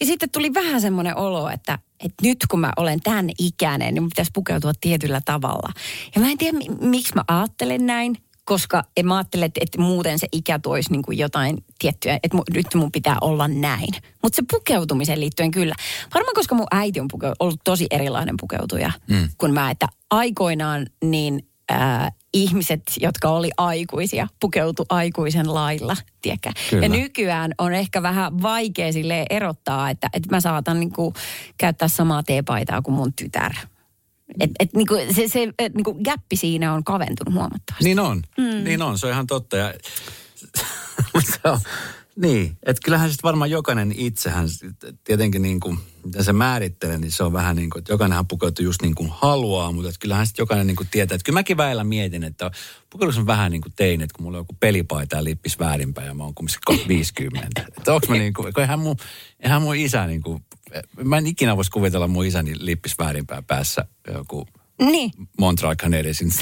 Ja 0.00 0.06
sitten 0.06 0.30
tuli 0.30 0.54
vähän 0.54 0.80
semmoinen 0.80 1.16
olo, 1.16 1.48
että, 1.48 1.78
että 2.00 2.14
nyt 2.22 2.38
kun 2.50 2.60
mä 2.60 2.72
olen 2.76 3.00
tämän 3.00 3.30
ikäinen, 3.38 3.94
niin 3.94 4.08
pitäisi 4.08 4.30
pukeutua 4.34 4.72
tietyllä 4.80 5.20
tavalla. 5.24 5.72
Ja 6.14 6.20
mä 6.20 6.30
en 6.30 6.38
tiedä, 6.38 6.58
mi- 6.58 6.88
miksi 6.88 7.14
mä 7.14 7.24
ajattelen 7.28 7.86
näin, 7.86 8.16
koska 8.44 8.84
en 8.96 9.06
mä 9.06 9.16
ajattele, 9.16 9.44
että, 9.44 9.60
että 9.62 9.80
muuten 9.80 10.18
se 10.18 10.26
ikä 10.32 10.58
toisi 10.58 10.92
niin 10.92 11.02
kuin 11.02 11.18
jotain 11.18 11.64
tiettyä, 11.78 12.18
että 12.22 12.36
mu, 12.36 12.42
nyt 12.54 12.66
mun 12.74 12.92
pitää 12.92 13.16
olla 13.20 13.48
näin. 13.48 13.88
Mutta 14.22 14.36
se 14.36 14.42
pukeutumiseen 14.50 15.20
liittyen 15.20 15.50
kyllä. 15.50 15.74
Varmaan 16.14 16.34
koska 16.34 16.54
mun 16.54 16.66
äiti 16.70 17.00
on 17.00 17.08
puke, 17.10 17.32
ollut 17.38 17.60
tosi 17.64 17.86
erilainen 17.90 18.34
pukeutuja 18.40 18.92
mm. 19.08 19.28
kuin 19.38 19.54
mä, 19.54 19.70
että 19.70 19.86
aikoinaan 20.10 20.86
niin 21.04 21.48
äh, 21.72 22.12
ihmiset, 22.34 22.82
jotka 23.00 23.28
oli 23.28 23.50
aikuisia, 23.56 24.28
pukeutu 24.40 24.86
aikuisen 24.88 25.54
lailla, 25.54 25.96
tiedätkö? 26.22 26.50
Kyllä. 26.70 26.84
Ja 26.84 26.88
nykyään 26.88 27.54
on 27.58 27.74
ehkä 27.74 28.02
vähän 28.02 28.42
vaikea 28.42 28.92
sille 28.92 29.26
erottaa, 29.30 29.90
että, 29.90 30.08
että 30.12 30.30
mä 30.30 30.40
saatan 30.40 30.80
niinku 30.80 31.14
käyttää 31.58 31.88
samaa 31.88 32.22
teepaitaa 32.22 32.82
kuin 32.82 32.94
mun 32.94 33.12
tytär. 33.12 33.52
Et, 34.40 34.50
et 34.60 34.72
niinku 34.72 34.94
se, 35.14 35.28
se 35.28 35.52
et 35.58 35.74
niinku 35.74 35.94
gappi 36.04 36.36
siinä 36.36 36.74
on 36.74 36.84
kaventunut 36.84 37.34
huomattavasti. 37.34 37.84
Niin 37.84 37.98
on, 37.98 38.22
mm. 38.38 38.64
niin 38.64 38.82
on, 38.82 38.98
se 38.98 39.06
on 39.06 39.12
ihan 39.12 39.26
totta. 39.26 39.56
Ja, 39.56 39.74
se 41.32 41.40
on, 41.44 41.60
niin, 42.16 42.56
että 42.66 42.80
kyllähän 42.84 43.10
sitten 43.10 43.28
varmaan 43.28 43.50
jokainen 43.50 43.94
itsehän 43.96 44.48
tietenkin 45.04 45.42
niin 45.42 45.60
kuin, 45.60 45.78
mitä 46.04 46.22
se 46.22 46.32
määrittelee, 46.32 46.98
niin 46.98 47.12
se 47.12 47.22
on 47.22 47.32
vähän 47.32 47.56
niin 47.56 47.70
kuin, 47.70 47.80
että 47.80 47.92
jokainenhan 47.92 48.28
pukeutuu 48.28 48.64
just 48.64 48.82
niin 48.82 48.94
kuin 48.94 49.10
haluaa, 49.12 49.72
mutta 49.72 49.88
että 49.88 49.98
kyllähän 50.00 50.26
sitten 50.26 50.42
jokainen 50.42 50.66
niin 50.66 50.76
kuin 50.76 50.88
tietää, 50.90 51.14
että 51.14 51.24
kyllä 51.24 51.38
mäkin 51.38 51.56
väillä 51.56 51.84
mietin, 51.84 52.24
että 52.24 52.50
pukeutus 52.90 53.18
on 53.18 53.26
vähän 53.26 53.52
niin 53.52 53.62
kuin 53.62 53.72
tein, 53.76 54.00
että 54.00 54.14
kun 54.16 54.24
mulla 54.24 54.38
on 54.38 54.40
joku 54.40 54.56
pelipaita 54.60 55.16
ja 55.16 55.24
lippis 55.24 55.58
väärinpäin 55.58 56.06
ja 56.06 56.14
mä 56.14 56.24
oon 56.24 56.34
kumminkin 56.34 56.60
kohta 56.64 56.88
50. 56.88 57.64
Että 57.78 57.94
onko 57.94 58.06
mä 58.08 58.14
niin 58.24 58.34
kuin, 58.34 58.54
kun 58.54 58.60
eihän 58.60 58.78
mun, 58.78 58.96
eihän 59.40 59.62
mun 59.62 59.76
isä 59.76 60.06
niin 60.06 60.22
kuin, 60.22 60.44
mä 61.04 61.18
en 61.18 61.26
ikinä 61.26 61.56
voisi 61.56 61.70
kuvitella 61.70 62.08
mun 62.08 62.26
isäni 62.26 62.52
lippis 62.58 62.98
väärinpäin 62.98 63.44
päässä 63.44 63.84
joku 64.12 64.46
Niin. 64.82 65.10
Montreal 65.38 65.76
Canadiesin 65.76 66.32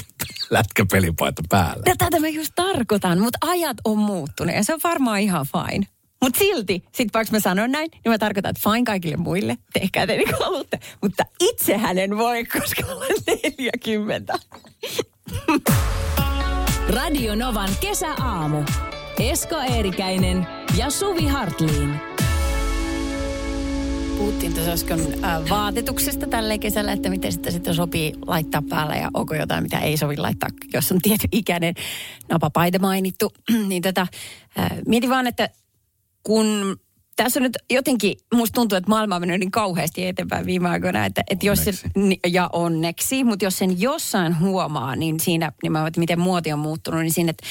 lätkäpelipaita 0.49 1.43
päällä. 1.49 1.83
Ja 1.85 1.95
tätä 1.97 2.19
mä 2.19 2.27
just 2.27 2.51
tarkoitan, 2.55 3.19
mutta 3.19 3.37
ajat 3.41 3.77
on 3.85 3.97
muuttunut 3.97 4.55
ja 4.55 4.63
se 4.63 4.73
on 4.73 4.79
varmaan 4.83 5.19
ihan 5.19 5.45
fine. 5.45 5.87
Mutta 6.21 6.39
silti, 6.39 6.83
sit 6.95 7.13
vaikka 7.13 7.31
mä 7.31 7.39
sanon 7.39 7.71
näin, 7.71 7.89
niin 7.91 8.11
mä 8.11 8.17
tarkoitan, 8.17 8.49
että 8.49 8.69
fine 8.69 8.83
kaikille 8.83 9.17
muille, 9.17 9.57
tehkää 9.73 10.07
te 10.07 10.17
niin 10.17 10.29
kuin 10.29 10.39
haluatte. 10.39 10.79
Mutta 11.01 11.23
itse 11.39 11.77
hänen 11.77 12.17
voi, 12.17 12.45
koska 12.45 12.83
olen 12.85 13.15
40. 13.27 14.39
Radio 16.89 17.35
Novan 17.35 17.69
kesäaamu. 17.79 18.63
Esko 19.19 19.55
Eerikäinen 19.55 20.47
ja 20.77 20.89
Suvi 20.89 21.27
Hartliin. 21.27 22.12
Puhuttiin 24.23 24.53
tuossa 24.53 24.71
äsken 24.71 24.99
äh, 25.23 25.49
vaatetuksesta 25.49 26.27
tällä 26.27 26.57
kesällä, 26.57 26.91
että 26.91 27.09
miten 27.09 27.31
sitä 27.31 27.51
sitten 27.51 27.75
sopii 27.75 28.13
laittaa 28.27 28.61
päällä 28.69 28.95
ja 28.95 29.09
onko 29.13 29.35
jotain, 29.35 29.63
mitä 29.63 29.79
ei 29.79 29.97
sovi 29.97 30.17
laittaa, 30.17 30.49
jos 30.73 30.91
on 30.91 30.99
tietty 31.01 31.27
ikäinen 31.31 31.73
napapaita 32.29 32.79
mainittu. 32.79 33.33
niin 33.69 33.81
tätä, 33.81 34.01
äh, 34.01 34.71
mietin 34.87 35.09
vaan, 35.09 35.27
että 35.27 35.49
kun 36.23 36.77
tässä 37.15 37.39
on 37.39 37.43
nyt 37.43 37.57
jotenkin, 37.71 38.17
musta 38.33 38.55
tuntuu, 38.55 38.77
että 38.77 38.89
maailma 38.89 39.15
on 39.15 39.21
mennyt 39.21 39.39
niin 39.39 39.51
kauheasti 39.51 40.07
eteenpäin 40.07 40.45
viime 40.45 40.69
aikoina, 40.69 41.05
että, 41.05 41.23
että 41.29 41.45
jos 41.45 41.63
se, 41.63 41.69
Onneksi. 41.69 41.87
ni- 41.95 42.19
ja 42.27 42.49
onneksi, 42.53 43.23
mutta 43.23 43.45
jos 43.45 43.57
sen 43.57 43.81
jossain 43.81 44.39
huomaa, 44.39 44.95
niin 44.95 45.19
siinä, 45.19 45.51
nimenomaan, 45.63 45.87
että 45.87 45.99
miten 45.99 46.19
muoti 46.19 46.53
on 46.53 46.59
muuttunut, 46.59 47.01
niin 47.01 47.13
siinä, 47.13 47.29
että 47.29 47.43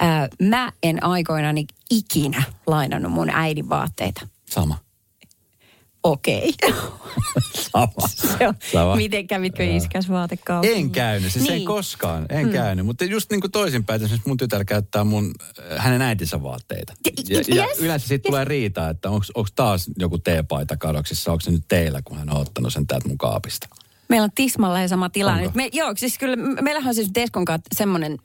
ää, 0.00 0.28
mä 0.42 0.72
en 0.82 1.04
aikoinani 1.04 1.64
ikinä 1.90 2.42
lainannut 2.66 3.12
mun 3.12 3.30
äidin 3.30 3.68
vaatteita. 3.68 4.28
Sama. 4.50 4.84
Okei. 6.04 6.54
Sama. 7.72 8.08
Se 8.38 8.48
on- 8.48 8.54
Sama. 8.72 8.96
Miten 8.96 9.26
kävitkö 9.26 9.64
iskäs 9.64 10.08
vaatekaupassa? 10.08 10.76
En 10.76 10.90
käynyt, 10.90 11.32
siis 11.32 11.44
niin. 11.44 11.54
ei 11.54 11.64
koskaan, 11.64 12.26
en 12.28 12.46
mm. 12.46 12.52
käynyt. 12.52 12.86
Mutta 12.86 13.04
just 13.04 13.30
niin 13.30 13.40
kuin 13.40 13.50
toisinpäin, 13.50 14.02
esimerkiksi 14.02 14.28
mun 14.28 14.36
tytär 14.36 14.64
käyttää 14.64 15.04
mun, 15.04 15.34
äh, 15.72 15.84
hänen 15.84 16.02
äitinsä 16.02 16.42
vaatteita. 16.42 16.92
Ja- 17.06 17.12
Ja, 17.48 17.56
ja 17.56 17.66
yes, 17.68 17.78
yleensä 17.78 18.08
siitä 18.08 18.28
tulee 18.28 18.44
riita, 18.44 18.88
että 18.88 19.10
onko 19.10 19.46
taas 19.56 19.90
joku 19.98 20.18
teepaita 20.18 20.76
kadoksissa, 20.76 21.32
onko 21.32 21.40
se 21.40 21.50
nyt 21.50 21.64
teillä, 21.68 22.02
kun 22.04 22.18
hän 22.18 22.30
on 22.30 22.40
ottanut 22.40 22.72
sen 22.72 22.86
täältä 22.86 23.08
mun 23.08 23.18
kaapista. 23.18 23.68
Meillä 24.08 24.24
on 24.24 24.30
tismalleen 24.34 24.88
sama 24.88 25.10
tilanne. 25.10 25.42
Onko? 25.46 25.52
Me, 25.56 25.68
joo, 25.72 25.92
siis 25.96 26.18
kyllä 26.18 26.36
me- 26.36 26.62
meillähän 26.62 26.88
on 26.88 26.94
siis 26.94 27.10
Deskon 27.14 27.44
kanssa 27.44 27.68
semmoinen, 27.76 28.18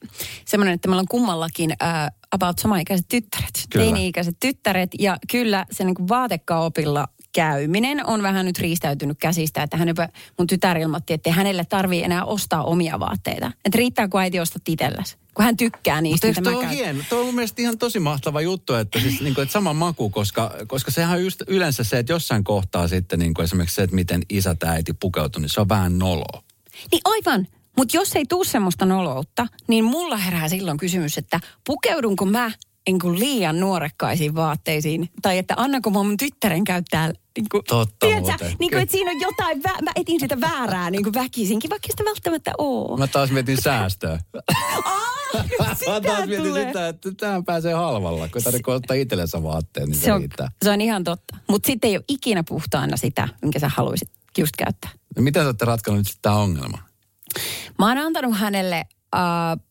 semmoinen, 0.45 0.73
että 0.75 0.87
meillä 0.87 0.99
on 1.01 1.07
kummallakin 1.07 1.71
äh, 1.83 2.07
about 2.31 2.59
samaikäiset 2.59 3.05
tyttäret. 3.07 3.49
Kyllä. 3.69 3.85
Teini-ikäiset 3.85 4.35
tyttäret. 4.39 4.89
Ja 4.99 5.17
kyllä 5.31 5.65
se 5.71 5.83
niin 5.83 5.95
vaatekaupilla 6.09 7.07
käyminen 7.31 8.05
on 8.05 8.23
vähän 8.23 8.45
nyt 8.45 8.59
riistäytynyt 8.59 9.17
käsistä, 9.19 9.63
että 9.63 9.77
hän 9.77 9.87
jopa, 9.87 10.07
mun 10.37 10.47
tytär 10.47 10.77
ilmoitti, 10.77 11.13
että 11.13 11.31
hänelle 11.31 11.65
tarvii 11.65 12.03
enää 12.03 12.25
ostaa 12.25 12.63
omia 12.63 12.99
vaatteita. 12.99 13.51
Että 13.65 13.77
riittää, 13.77 14.07
kun 14.07 14.21
äiti 14.21 14.39
ostat 14.39 14.61
itselläsi. 14.67 15.17
Kun 15.33 15.45
hän 15.45 15.57
tykkää 15.57 16.01
niistä, 16.01 16.27
Mutta 16.27 16.39
eikö 16.39 16.41
mä 16.41 16.43
toi 16.43 16.53
on 16.53 16.59
käytän. 16.61 16.77
hieno? 16.77 17.03
Toi 17.09 17.19
on 17.19 17.25
mun 17.25 17.35
mielestä 17.35 17.61
ihan 17.61 17.77
tosi 17.77 17.99
mahtava 17.99 18.41
juttu, 18.41 18.73
että, 18.73 18.99
siis, 18.99 19.21
niin 19.21 19.35
kuin, 19.35 19.43
että 19.43 19.53
sama 19.53 19.73
maku, 19.73 20.09
koska, 20.09 20.55
koska 20.67 20.91
sehän 20.91 21.17
on 21.17 21.23
just 21.23 21.41
yleensä 21.47 21.83
se, 21.83 21.99
että 21.99 22.13
jossain 22.13 22.43
kohtaa 22.43 22.87
sitten 22.87 23.19
niin 23.19 23.33
kuin 23.33 23.43
esimerkiksi 23.43 23.75
se, 23.75 23.83
että 23.83 23.95
miten 23.95 24.21
isä 24.29 24.55
tai 24.55 24.69
äiti 24.69 24.93
pukeutuu, 24.93 25.41
niin 25.41 25.49
se 25.49 25.61
on 25.61 25.69
vähän 25.69 25.99
noloa. 25.99 26.43
Niin 26.91 27.01
aivan. 27.05 27.47
Mutta 27.77 27.97
jos 27.97 28.15
ei 28.15 28.25
tuu 28.25 28.43
semmoista 28.43 28.85
noloutta, 28.85 29.47
niin 29.67 29.83
mulla 29.83 30.17
herää 30.17 30.49
silloin 30.49 30.77
kysymys, 30.77 31.17
että 31.17 31.39
pukeudunko 31.65 32.25
mä 32.25 32.51
niin 32.89 32.99
kuin 32.99 33.19
liian 33.19 33.59
nuorekkaisiin 33.59 34.35
vaatteisiin, 34.35 35.09
tai 35.21 35.37
että 35.37 35.53
annanko 35.57 35.89
mä 35.89 36.03
mun 36.03 36.17
tyttären 36.17 36.63
käyttää 36.63 37.07
niin 37.37 37.45
kuin, 37.51 37.63
Totta 37.67 37.95
tiedätkö, 37.99 38.29
muuten. 38.29 38.55
niin 38.59 38.71
kuin, 38.71 38.81
että 38.81 38.91
siinä 38.91 39.11
on 39.11 39.19
jotain, 39.21 39.57
vä- 39.57 39.81
mä 39.83 39.91
etin 39.95 40.19
sitä 40.19 40.41
väärää 40.41 40.89
niin 40.91 41.03
kuin 41.03 41.13
väkisinkin, 41.13 41.69
vaikka 41.69 41.87
sitä 41.91 42.03
välttämättä 42.05 42.51
oo. 42.57 42.97
Mä 42.97 43.07
taas 43.07 43.31
mietin 43.31 43.61
säästöä. 43.61 44.19
Mä 45.59 45.75
sitä 45.75 46.01
taas 46.01 46.27
mietin 46.27 46.45
tulee. 46.47 46.67
sitä, 46.67 46.87
että 46.87 47.11
tähän 47.17 47.45
pääsee 47.45 47.73
halvalla. 47.73 48.27
Kun 48.27 48.43
tarvitsee 48.43 48.73
ottaa 48.73 48.95
itsellensä 48.95 49.43
vaatteet, 49.43 49.87
niin 49.89 49.99
se, 49.99 50.13
on, 50.13 50.19
riittää. 50.19 50.51
se 50.63 50.69
on 50.69 50.81
ihan 50.81 51.03
totta. 51.03 51.37
Mutta 51.49 51.67
sitten 51.67 51.87
ei 51.89 51.97
ole 51.97 52.03
ikinä 52.07 52.43
puhtaana 52.49 52.97
sitä, 52.97 53.27
minkä 53.41 53.59
sä 53.59 53.71
haluaisit 53.75 54.09
just 54.37 54.53
käyttää. 54.57 54.89
No 55.15 55.21
miten 55.21 55.41
sä 55.43 55.47
olette 55.47 55.65
ratkonut 55.65 55.97
nyt 55.97 56.17
tämä 56.21 56.35
ongelma? 56.35 56.77
Mä 57.79 57.87
oon 57.87 57.97
antanut 57.97 58.37
hänelle 58.37 58.85
uh, 59.15 59.68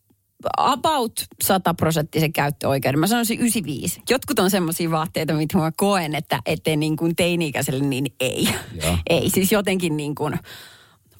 about 0.56 1.12
100 1.42 1.74
prosenttisen 1.74 2.32
käyttöoikeuden. 2.32 3.00
Mä 3.00 3.06
sanoisin 3.06 3.40
95. 3.40 4.02
Jotkut 4.10 4.38
on 4.38 4.50
semmoisia 4.50 4.90
vaatteita, 4.90 5.34
mitä 5.34 5.58
mä 5.58 5.72
koen, 5.76 6.14
että 6.14 6.40
ettei 6.46 6.76
niin 6.76 6.96
kuin 6.96 7.16
teini-ikäiselle, 7.16 7.84
niin 7.84 8.06
ei. 8.20 8.48
Joo. 8.82 8.98
Ei, 9.10 9.30
siis 9.30 9.52
jotenkin 9.52 9.96
niin 9.96 10.14
kuin 10.14 10.38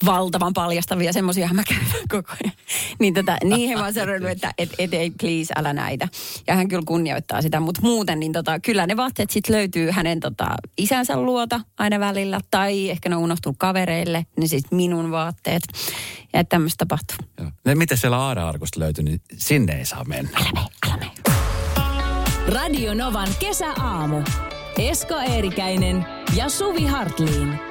valtavan 0.05 0.53
paljastavia, 0.53 1.13
semmoisia 1.13 1.49
mä 1.53 1.63
käytän 1.63 2.07
koko 2.11 2.31
ajan. 2.43 2.55
Niin 2.99 3.13
tota, 3.13 3.37
niihin 3.43 3.77
mä 3.77 3.83
oon 3.83 3.93
sanonut, 3.93 4.29
että 4.29 4.53
et, 4.57 4.69
et, 4.77 4.93
ei 4.93 5.11
please, 5.11 5.53
älä 5.55 5.73
näitä. 5.73 6.07
Ja 6.47 6.55
hän 6.55 6.67
kyllä 6.67 6.83
kunnioittaa 6.87 7.41
sitä, 7.41 7.59
mutta 7.59 7.81
muuten 7.81 8.19
niin 8.19 8.31
tota, 8.31 8.59
kyllä 8.59 8.87
ne 8.87 8.97
vaatteet 8.97 9.29
sitten 9.29 9.55
löytyy 9.55 9.91
hänen 9.91 10.19
tota, 10.19 10.55
isänsä 10.77 11.17
luota 11.17 11.61
aina 11.77 11.99
välillä. 11.99 12.39
Tai 12.51 12.89
ehkä 12.89 13.09
ne 13.09 13.15
on 13.15 13.21
unohtunut 13.21 13.55
kavereille, 13.59 14.25
niin 14.37 14.49
sitten 14.49 14.75
minun 14.75 15.11
vaatteet. 15.11 15.63
Ja 16.33 16.39
että 16.39 16.49
tämmöistä 16.49 16.85
tapahtuu. 16.85 17.17
No, 17.65 17.75
miten 17.75 17.97
siellä 17.97 18.17
Aara-arkusta 18.17 18.79
löytyy, 18.79 19.03
niin 19.03 19.21
sinne 19.37 19.73
ei 19.77 19.85
saa 19.85 20.03
mennä. 20.03 20.31
Älä 20.35 20.51
mene, 20.53 20.67
älä 20.87 20.97
mene. 20.97 21.11
Radio 22.47 22.93
Novan 22.93 23.29
kesäaamu. 23.39 24.21
Esko 24.77 25.15
Eerikäinen 25.15 26.05
ja 26.35 26.49
Suvi 26.49 26.85
Hartliin. 26.85 27.68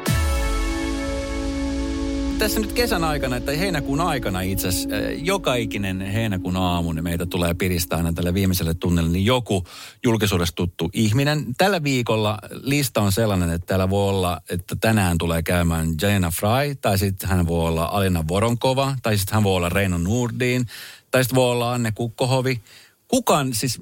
Tässä 2.38 2.60
nyt 2.60 2.72
kesän 2.72 3.04
aikana, 3.04 3.36
että 3.36 3.52
heinäkuun 3.52 4.00
aikana 4.00 4.40
itse 4.40 4.68
asiassa, 4.68 4.88
joka 5.16 5.54
ikinen 5.54 6.00
heinäkuun 6.00 6.56
aamu, 6.56 6.92
niin 6.92 7.04
meitä 7.04 7.26
tulee 7.26 7.54
piristää 7.54 7.96
aina 7.96 8.12
tälle 8.12 8.34
viimeiselle 8.34 8.74
tunnelle, 8.74 9.10
niin 9.10 9.24
joku 9.24 9.64
julkisuudessa 10.04 10.54
tuttu 10.54 10.90
ihminen. 10.92 11.46
Tällä 11.58 11.82
viikolla 11.82 12.38
lista 12.50 13.02
on 13.02 13.12
sellainen, 13.12 13.50
että 13.50 13.66
täällä 13.66 13.90
voi 13.90 14.08
olla, 14.08 14.40
että 14.50 14.76
tänään 14.80 15.18
tulee 15.18 15.42
käymään 15.42 15.88
Jana 16.02 16.30
Fry, 16.30 16.74
tai 16.80 16.98
sitten 16.98 17.28
hän 17.28 17.46
voi 17.46 17.68
olla 17.68 17.84
Alina 17.84 18.24
Voronkova, 18.28 18.96
tai 19.02 19.18
sitten 19.18 19.34
hän 19.34 19.44
voi 19.44 19.56
olla 19.56 19.68
Reino 19.68 19.98
Nurdin, 19.98 20.66
tai 21.10 21.24
sitten 21.24 21.36
voi 21.36 21.50
olla 21.50 21.72
Anne 21.72 21.92
Kukkohovi. 21.92 22.60
Kukaan, 23.08 23.54
siis 23.54 23.78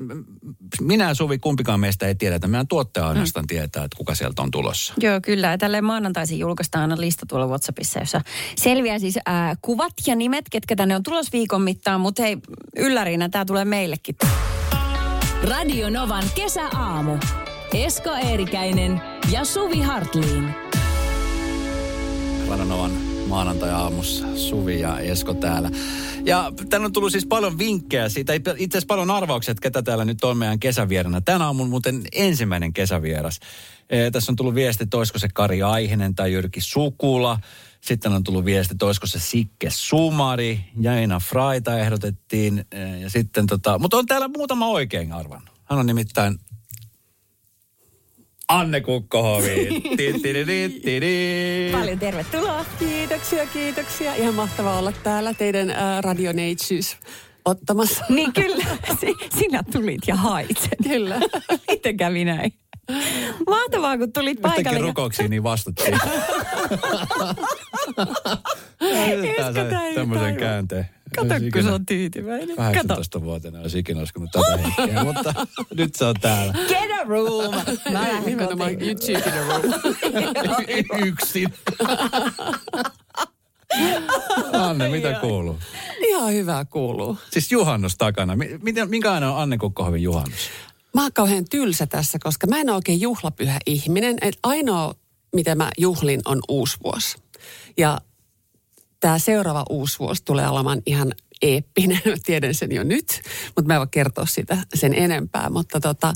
minä 0.81 1.15
Suvi, 1.15 1.39
kumpikaan 1.39 1.81
meistä 1.81 2.07
ei 2.07 2.15
tiedä, 2.15 2.37
että 2.37 2.49
meidän 2.49 2.69
tuottaja 2.69 3.09
ainoastaan 3.09 3.47
tietää, 3.47 3.85
että 3.85 3.97
kuka 3.97 4.15
sieltä 4.15 4.43
on 4.43 4.51
tulossa. 4.51 4.95
Joo, 5.01 5.21
kyllä. 5.21 5.51
Ja 5.51 5.59
Tälleen 5.59 5.85
maanantaisin 5.85 6.39
julkaistaan 6.39 6.83
aina 6.83 7.01
lista 7.01 7.27
tuolla 7.27 7.47
WhatsAppissa, 7.47 7.99
jossa 7.99 8.21
selviää 8.57 8.99
siis 8.99 9.19
ää, 9.27 9.57
kuvat 9.63 9.93
ja 10.07 10.17
nimet, 10.17 10.45
ketkä 10.51 10.77
tänne 10.77 10.97
on 10.97 11.03
tulos 11.03 11.33
viikon 11.33 11.63
mittaan, 11.63 12.01
mutta 12.01 12.23
hei, 12.23 12.37
yllärinä 12.77 13.29
tämä 13.29 13.45
tulee 13.45 13.65
meillekin. 13.65 14.17
Radio 15.43 15.91
Novan 15.91 16.25
kesäaamu. 16.35 17.17
Esko 17.75 18.11
Eerikäinen 18.11 19.01
ja 19.33 19.45
Suvi 19.45 19.81
Hartliin. 19.81 20.55
Radanovan 22.49 23.16
maanantai-aamussa 23.27 24.37
Suvi 24.37 24.81
ja 24.81 24.99
Esko 24.99 25.35
täällä. 25.35 25.71
Ja 26.25 26.53
tänne 26.71 26.87
on 26.87 26.93
tullut 26.93 27.13
siis 27.13 27.27
paljon 27.27 27.59
vinkkejä 27.59 28.09
siitä, 28.09 28.33
itse 28.33 28.51
asiassa 28.51 28.87
paljon 28.87 29.11
arvauksia, 29.11 29.53
että 29.53 29.63
ketä 29.63 29.83
täällä 29.83 30.05
nyt 30.05 30.25
on 30.25 30.37
meidän 30.37 30.61
kesävierana. 30.61 31.21
Tänä 31.21 31.45
aamun 31.45 31.69
muuten 31.69 32.03
ensimmäinen 32.13 32.73
kesävieras. 32.73 33.41
E, 33.91 34.11
tässä 34.11 34.33
on 34.33 34.37
tullut 34.37 34.55
viesti, 34.55 34.85
että 34.85 34.97
olisiko 34.97 35.19
se 35.19 35.29
Kari 35.35 35.63
Aihinen 35.63 36.15
tai 36.15 36.33
Jyrki 36.33 36.61
Sukula. 36.61 37.41
Sitten 37.81 38.13
on 38.13 38.25
tullut 38.25 38.45
viesti, 38.45 38.75
että 38.75 38.87
olisiko 38.87 39.07
se 39.07 39.21
Sikke 39.21 39.71
Sumari, 39.71 40.61
Jaina 40.81 41.21
Fraita 41.21 41.79
ehdotettiin. 41.79 42.65
E, 42.73 42.97
ja 42.97 43.11
sitten 43.11 43.47
tota, 43.47 43.79
mutta 43.79 43.97
on 43.97 44.07
täällä 44.07 44.29
muutama 44.37 44.67
oikein 44.67 45.13
arvannut. 45.13 45.51
Hän 45.65 45.79
on 45.79 45.87
nimittäin 45.87 46.39
Anne 48.49 48.81
Kukkohovi. 48.81 49.83
Paljon 51.73 51.99
tervetuloa. 51.99 52.65
Kiitoksia, 52.79 53.47
kiitoksia. 53.47 54.15
Ihan 54.15 54.35
mahtavaa 54.35 54.79
olla 54.79 54.93
täällä 55.03 55.35
teidän 55.35 55.71
äh, 55.71 55.77
radioneitsyys 56.01 56.97
ottamassa. 57.45 58.05
Niin 58.15 58.33
kyllä, 58.33 58.65
si- 59.01 59.29
sinä 59.39 59.63
tulit 59.73 60.01
ja 60.07 60.17
hait 60.17 60.57
sen. 60.59 60.91
Kyllä. 60.91 61.21
Miten 61.71 61.97
kävi 61.97 62.25
näin? 62.25 62.53
Mahtavaa, 63.47 63.99
kun 63.99 64.13
tulit 64.13 64.39
Yhtäkkiä 64.39 64.55
paikalle. 64.55 64.79
ja- 64.79 64.85
rukouksiin 64.85 65.31
niin 65.31 65.43
vastattiin. 65.43 65.95
Esko, 68.81 69.53
Tämmöisen 69.95 70.37
käänteen. 70.37 70.89
Kato, 71.17 71.35
kun 71.53 71.63
se 71.63 71.71
on 71.71 71.87
tyytyväinen. 71.87 72.57
Kato. 72.57 73.19
18-vuotiaana 73.19 73.61
olisi 73.61 73.79
ikinä 73.79 74.03
uskonut 74.03 74.31
tätä 74.33 74.57
hetkeä, 74.57 75.05
mutta 75.05 75.35
nyt 75.77 75.95
se 75.95 76.05
on 76.05 76.15
täällä. 76.21 76.55
A 77.01 77.05
room. 77.05 77.55
Mä 77.93 78.01
lähden 78.03 78.25
Nimenomaan 78.25 78.73
kotiin. 78.73 78.91
you 78.91 78.99
cheek 79.01 79.27
in 79.27 79.33
a 79.33 79.47
room. 79.47 79.63
Yksin. 81.07 81.55
Anne, 84.53 84.89
mitä 84.89 85.13
kuuluu? 85.21 85.59
Ihan 86.09 86.33
hyvää 86.33 86.65
kuuluu. 86.65 87.19
Siis 87.31 87.53
juhannus 87.53 87.97
takana. 87.99 88.37
Mi- 88.37 88.59
Miten, 88.63 88.91
minkälainen 88.91 89.29
on 89.29 89.39
Anne 89.43 89.59
Kukkohovin 89.59 90.03
juhannus? 90.03 90.39
Mä 90.95 91.03
oon 91.03 91.13
kauhean 91.13 91.45
tylsä 91.51 91.87
tässä, 91.87 92.19
koska 92.23 92.47
mä 92.47 92.59
en 92.61 92.69
ole 92.71 92.77
oikein 92.77 93.01
juhlapyhä 93.01 93.59
ihminen. 93.67 94.17
Et 94.21 94.39
ainoa, 94.43 94.95
mitä 95.35 95.55
mä 95.55 95.71
juhlin, 95.79 96.21
on 96.25 96.41
uusi 96.49 96.77
vuosi. 96.85 97.17
Ja 97.77 97.99
tämä 99.01 99.19
seuraava 99.19 99.65
uusi 99.71 99.99
vuosi 99.99 100.25
tulee 100.25 100.49
olemaan 100.49 100.83
ihan 100.87 101.13
eeppinen. 101.43 102.01
Mä 102.07 102.13
tiedän 102.27 102.55
sen 102.55 102.73
jo 102.73 102.83
nyt, 102.85 103.21
mutta 103.47 103.63
mä 103.69 103.75
en 103.75 103.81
voi 103.81 103.87
kertoa 103.91 104.27
sitä 104.27 104.59
sen 104.75 104.95
enempää. 104.95 105.51
Mutta 105.51 105.81
tota, 105.81 106.13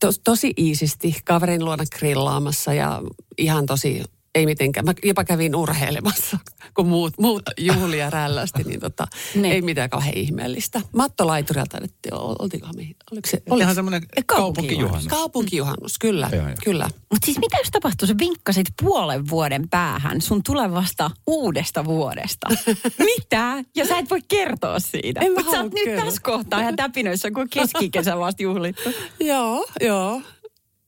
tos, 0.00 0.20
tosi 0.24 0.52
iisisti 0.58 1.16
kaverin 1.24 1.64
luona 1.64 1.84
grillaamassa 1.98 2.74
ja 2.74 3.02
ihan 3.38 3.66
tosi, 3.66 4.02
ei 4.38 4.46
mitenkään. 4.46 4.86
Mä 4.86 4.92
jopa 5.04 5.24
kävin 5.24 5.56
urheilemassa, 5.56 6.38
kun 6.74 6.88
muut, 6.88 7.14
muut 7.18 7.42
juhlia 7.58 8.10
rällästi, 8.10 8.62
niin 8.64 8.80
tota, 8.80 9.06
Niin. 9.34 9.52
ei 9.54 9.62
mitään 9.62 9.90
kauhean 9.90 10.16
ihmeellistä. 10.16 10.80
Matto 10.96 11.26
Laiturilta 11.26 11.68
taidettiin, 11.70 12.14
ol- 12.14 12.36
oltiinkohan 12.38 12.76
me, 12.76 12.82
oliko 13.12 13.28
se? 13.30 13.42
Oliko 13.50 13.74
semmoinen 13.74 14.02
kaupunkijuhannus. 14.26 15.06
Kaupunkijuhannus, 15.08 15.98
kyllä, 15.98 16.28
Joo, 16.32 16.42
joo. 16.46 16.54
kyllä. 16.64 16.88
Mutta 17.10 17.24
siis 17.24 17.38
mitä 17.38 17.56
jos 17.56 17.68
tapahtuu, 17.70 18.08
sä 18.08 18.14
vinkkasit 18.18 18.66
puolen 18.82 19.28
vuoden 19.28 19.68
päähän 19.68 20.20
sun 20.20 20.42
tulevasta 20.42 21.10
uudesta 21.26 21.84
vuodesta? 21.84 22.48
mitä? 23.16 23.64
Ja 23.76 23.86
sä 23.86 23.98
et 23.98 24.10
voi 24.10 24.20
kertoa 24.28 24.78
siitä. 24.80 25.20
En 25.20 25.32
mä 25.32 25.40
Mut 25.42 25.50
sä 25.52 25.60
oot 25.62 25.72
nyt 25.74 25.96
tässä 26.04 26.20
kohtaa 26.22 26.60
ihan 26.60 26.76
täpinöissä, 26.76 27.30
kun 27.30 27.48
keskikesä 27.50 28.18
vasta 28.18 28.42
juhlittu. 28.42 28.88
Joo, 29.20 29.66
joo. 29.80 30.22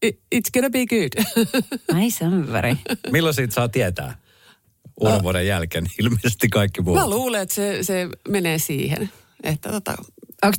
It's 0.06 0.50
gonna 0.54 0.70
be 0.70 0.86
good. 0.86 1.24
Ai 1.96 2.10
sanvari. 2.10 2.76
Milloin 3.10 3.34
siitä 3.34 3.54
saa 3.54 3.68
tietää? 3.68 4.18
Uuden 5.00 5.22
vuoden 5.22 5.46
jälkeen 5.46 5.86
ilmeisesti 6.00 6.48
kaikki 6.48 6.82
muut. 6.82 6.98
Mä 6.98 7.10
luulen, 7.10 7.42
että 7.42 7.54
se, 7.54 7.78
se 7.82 8.08
menee 8.28 8.58
siihen, 8.58 9.10
että 9.42 9.70
tota, 9.70 9.94
Onko 10.42 10.56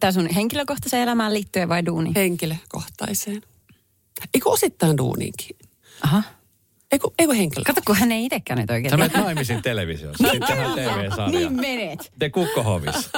tämä 0.00 0.12
sun 0.12 0.28
henkilökohtaiseen 0.34 1.02
elämään 1.02 1.34
liittyen 1.34 1.68
vai 1.68 1.86
duuni? 1.86 2.12
henkilökohtaiseen. 2.16 3.42
Eikö 4.34 4.50
osittain 4.50 4.96
duuninkin? 4.96 5.56
Aha. 6.02 6.22
Eikö, 6.92 7.08
eikö 7.18 7.34
henkilö? 7.34 7.64
Kato, 7.66 7.80
kun 7.86 7.96
hän 7.96 8.12
ei 8.12 8.24
itsekään 8.24 8.58
nyt 8.58 8.70
oikein 8.70 8.90
Sä 8.90 8.96
menet 8.96 9.14
naimisiin 9.14 9.62
televisiossa. 9.62 10.28
Sitten 10.30 10.48
tehdään 10.48 10.72
TV-sarja. 10.72 11.38
Niin 11.38 11.52
menet. 11.52 12.12
The 12.18 12.30
Kukkohovis. 12.30 12.94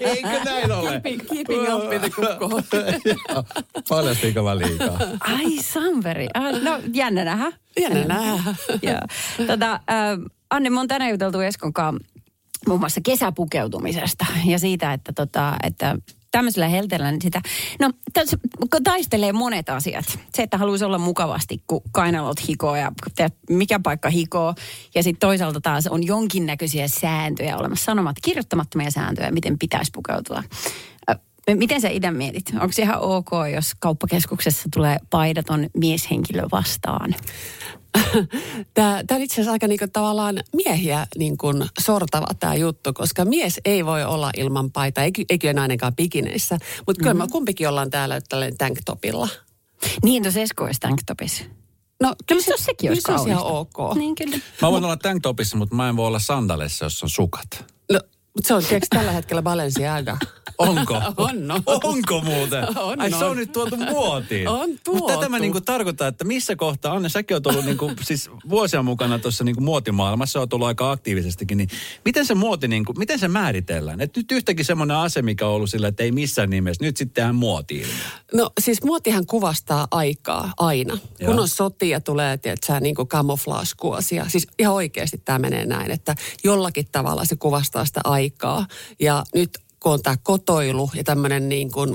Eikö 0.00 0.40
näin 0.44 0.72
ole? 0.72 0.90
Keeping, 0.90 1.20
keeping 1.28 1.74
up 1.74 1.90
with 1.90 2.00
the 2.00 2.10
kukko. 2.10 2.60
Joo. 3.32 3.44
Paljastiinko 3.88 4.42
mä 4.42 4.58
liikaa? 4.58 4.98
Ai 5.20 5.62
Sanveri. 5.62 6.28
Ah, 6.34 6.62
no 6.62 6.80
jännä 6.92 7.24
nähdä. 7.24 7.52
Jännä 7.80 8.04
nähdä. 8.04 8.54
Joo. 8.88 9.00
Tota, 9.46 9.72
äh, 9.72 9.80
Anne, 10.50 10.70
me 10.70 10.80
on 10.80 10.88
tänään 10.88 11.10
juteltu 11.10 11.40
Eskon 11.40 11.72
kanssa 11.72 12.12
muun 12.68 12.80
muassa 12.80 13.00
kesäpukeutumisesta 13.04 14.26
ja 14.44 14.58
siitä, 14.58 14.92
että, 14.92 15.12
tota, 15.12 15.56
että 15.62 15.96
tämmöisellä 16.32 16.68
helteellä 16.68 17.10
niin 17.10 17.22
sitä, 17.22 17.40
no 17.80 17.90
tässä, 18.12 18.36
taistelee 18.84 19.32
monet 19.32 19.68
asiat. 19.68 20.18
Se, 20.34 20.42
että 20.42 20.58
haluaisi 20.58 20.84
olla 20.84 20.98
mukavasti, 20.98 21.62
kun 21.66 21.82
kainalot 21.92 22.48
hikoo 22.48 22.76
ja 22.76 22.92
mikä 23.50 23.80
paikka 23.80 24.10
hikoo. 24.10 24.54
Ja 24.94 25.02
sitten 25.02 25.20
toisaalta 25.20 25.60
taas 25.60 25.86
on 25.86 26.06
jonkinnäköisiä 26.06 26.88
sääntöjä 26.88 27.56
olemassa, 27.56 27.84
sanomat 27.84 28.16
kirjoittamattomia 28.22 28.90
sääntöjä, 28.90 29.30
miten 29.30 29.58
pitäisi 29.58 29.90
pukeutua. 29.94 30.42
Miten 31.54 31.80
sä 31.80 31.88
idän 31.88 32.16
mietit? 32.16 32.44
Onko 32.54 32.72
se 32.72 32.82
ihan 32.82 33.00
ok, 33.00 33.30
jos 33.54 33.72
kauppakeskuksessa 33.78 34.68
tulee 34.74 34.96
paidaton 35.10 35.66
mieshenkilö 35.76 36.42
vastaan? 36.52 37.14
Tämä, 38.74 39.02
tämä 39.06 39.16
on 39.16 39.22
itse 39.22 39.34
asiassa 39.34 39.52
aika 39.52 39.68
niin 39.68 39.78
kuin, 39.78 39.92
tavallaan 39.92 40.40
miehiä 40.56 41.06
niin 41.18 41.36
kuin, 41.36 41.64
sortava 41.80 42.26
tämä 42.40 42.54
juttu, 42.54 42.92
koska 42.92 43.24
mies 43.24 43.60
ei 43.64 43.86
voi 43.86 44.04
olla 44.04 44.30
ilman 44.36 44.70
paitaa, 44.70 45.04
ei, 45.04 45.12
ei 45.30 45.38
kyllä 45.38 45.62
ainakaan 45.62 45.94
pikineissä. 45.96 46.58
Mutta 46.86 46.98
kyllä 47.00 47.14
Mm-hmm. 47.14 47.28
me 47.28 47.32
kumpikin 47.32 47.68
ollaan 47.68 47.90
täällä 47.90 48.20
tällainen 48.28 48.58
tanktopilla. 48.58 49.28
Niin, 50.04 50.22
tuossa 50.22 50.40
Esko 50.40 50.64
olisi 50.64 50.80
tanktopissa. 50.80 51.44
No 52.02 52.14
kyllä 52.26 52.42
Se, 52.42 52.54
sekin 52.56 52.90
olisi 52.90 53.02
se 53.06 53.12
olisi 53.12 53.28
ihan 53.28 53.42
ok. 53.44 53.94
Niin 53.94 54.14
kyllä. 54.14 54.36
Mä 54.62 54.70
voin 54.72 54.84
olla 54.84 54.96
tanktopissa, 54.96 55.56
mutta 55.56 55.74
mä 55.74 55.88
en 55.88 55.96
voi 55.96 56.06
olla 56.06 56.18
sandaleissa, 56.18 56.84
jos 56.84 57.02
on 57.02 57.10
sukat. 57.10 57.71
No, 58.32 58.38
mutta 58.38 58.48
se 58.48 58.54
on 58.54 58.64
tiedätkö, 58.64 58.96
tällä 58.96 59.12
hetkellä 59.12 59.42
Balenciaga. 59.42 60.18
Onko? 60.58 60.94
On, 61.16 61.50
on. 61.50 61.62
Onko 61.66 62.20
muuten? 62.20 62.78
On, 62.78 63.00
Ai 63.00 63.10
se 63.10 63.24
on. 63.24 63.36
nyt 63.36 63.52
tuotu 63.52 63.76
muotiin. 63.76 64.48
On 64.48 64.70
Mutta 64.88 65.12
tätä 65.12 65.28
mä 65.28 65.28
tuotu. 65.28 65.42
niinku 65.42 65.60
tarkoitan, 65.60 66.08
että 66.08 66.24
missä 66.24 66.56
kohtaa, 66.56 66.92
Anne, 66.94 67.08
säkin 67.08 67.34
oot 67.34 67.46
ollut 67.46 67.64
niinku, 67.64 67.90
siis 68.02 68.30
vuosia 68.48 68.82
mukana 68.82 69.18
tuossa 69.18 69.44
niinku 69.44 69.60
muotimaailmassa, 69.60 70.38
oot 70.40 70.52
ollut 70.52 70.68
aika 70.68 70.90
aktiivisestikin, 70.90 71.58
niin 71.58 71.68
miten 72.04 72.26
se 72.26 72.34
muoti, 72.34 72.68
niinku, 72.68 72.92
miten 72.98 73.18
se 73.18 73.28
määritellään? 73.28 74.00
Et 74.00 74.16
nyt 74.16 74.32
yhtäkkiä 74.32 74.64
semmoinen 74.64 74.96
ase, 74.96 75.22
mikä 75.22 75.46
on 75.46 75.52
ollut 75.52 75.70
sillä, 75.70 75.88
että 75.88 76.02
ei 76.02 76.12
missään 76.12 76.50
nimessä, 76.50 76.84
nyt 76.84 76.96
sitten 76.96 77.14
tehdään 77.14 77.34
muoti 77.34 77.82
No 78.34 78.50
siis 78.60 78.82
muotihan 78.84 79.26
kuvastaa 79.26 79.88
aikaa 79.90 80.52
aina. 80.56 80.98
Joo. 81.20 81.30
Kun 81.30 81.40
on 81.40 81.48
sotia, 81.48 82.00
tulee 82.00 82.36
tiedätkö, 82.36 82.80
niin 82.80 82.94
kuin 82.94 83.08
camouflage-kuosia. 83.08 84.24
Siis 84.28 84.46
ihan 84.58 84.74
oikeasti 84.74 85.22
tämä 85.24 85.38
menee 85.38 85.66
näin, 85.66 85.90
että 85.90 86.14
jollakin 86.44 86.86
tavalla 86.92 87.24
se 87.24 87.36
kuvastaa 87.36 87.84
sitä 87.84 88.00
aikaa. 88.04 88.21
Ja 89.00 89.24
nyt 89.34 89.50
kun 89.80 89.92
on 89.92 90.02
tämä 90.02 90.16
kotoilu 90.22 90.90
ja 90.94 91.04
tämmöinen 91.04 91.48
niin 91.48 91.72
kuin, 91.72 91.90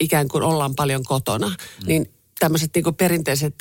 ikään 0.00 0.28
kuin 0.28 0.42
ollaan 0.42 0.74
paljon 0.74 1.04
kotona, 1.04 1.48
mm. 1.48 1.86
niin 1.86 2.06
tämmöiset 2.38 2.70
niin 2.74 2.84
kuin 2.84 2.96
perinteiset 2.96 3.54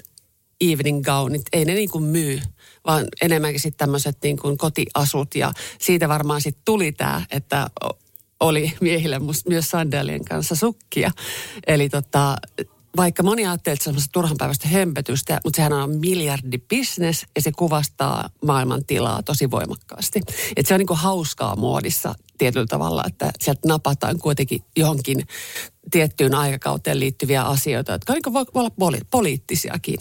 evening 0.62 1.04
gownit, 1.04 1.42
ei 1.54 1.66
ne 1.66 1.74
niin 1.74 1.90
kuin 1.90 2.04
myy, 2.04 2.42
vaan 2.88 3.06
enemmänkin 3.22 3.60
sitten 3.60 3.78
tämmöiset 3.78 4.18
niin 4.24 4.38
kuin 4.38 4.58
kotiasut. 4.58 5.36
Ja 5.36 5.54
siitä 5.80 6.10
varmaan 6.10 6.42
sitten 6.42 6.62
tuli 6.66 6.92
tämä, 6.92 7.26
että 7.32 7.70
oli 8.40 8.74
miehille 8.82 9.20
myös 9.50 9.70
sandaalien 9.70 10.26
kanssa 10.26 10.56
sukkia. 10.56 11.12
Eli 11.68 11.90
tota, 11.90 12.36
vaikka 12.98 13.24
moni 13.24 13.46
ajattelee, 13.48 13.74
että 13.74 13.84
se 13.84 13.90
on 13.90 13.94
semmoista 13.94 14.12
turhanpäiväistä 14.12 14.68
hömpötystä, 14.68 15.40
mutta 15.44 15.58
sehän 15.58 15.74
on 15.74 16.00
miljardibisnes 16.00 17.26
ja 17.36 17.42
se 17.42 17.52
kuvastaa 17.52 18.30
maailman 18.46 18.86
tilaa 18.86 19.24
tosi 19.24 19.52
voimakkaasti. 19.52 20.22
Et 20.56 20.66
se 20.66 20.74
on 20.74 20.80
niin 20.80 20.88
kuin 20.88 21.00
hauskaa 21.00 21.56
muodissa 21.56 22.16
tietyllä 22.38 22.66
tavalla, 22.70 23.04
että 23.08 23.32
sieltä 23.40 23.68
napataan 23.68 24.20
kuitenkin 24.20 24.62
johonkin 24.78 25.28
tiettyyn 25.92 26.36
aikakauteen 26.36 27.00
liittyviä 27.00 27.44
asioita, 27.44 27.92
jotka 27.92 28.14
niin 28.14 28.24
kuin 28.24 28.34
voi 28.34 28.46
olla 28.54 28.70
poli- 28.70 29.06
poliittisiakin. 29.12 29.98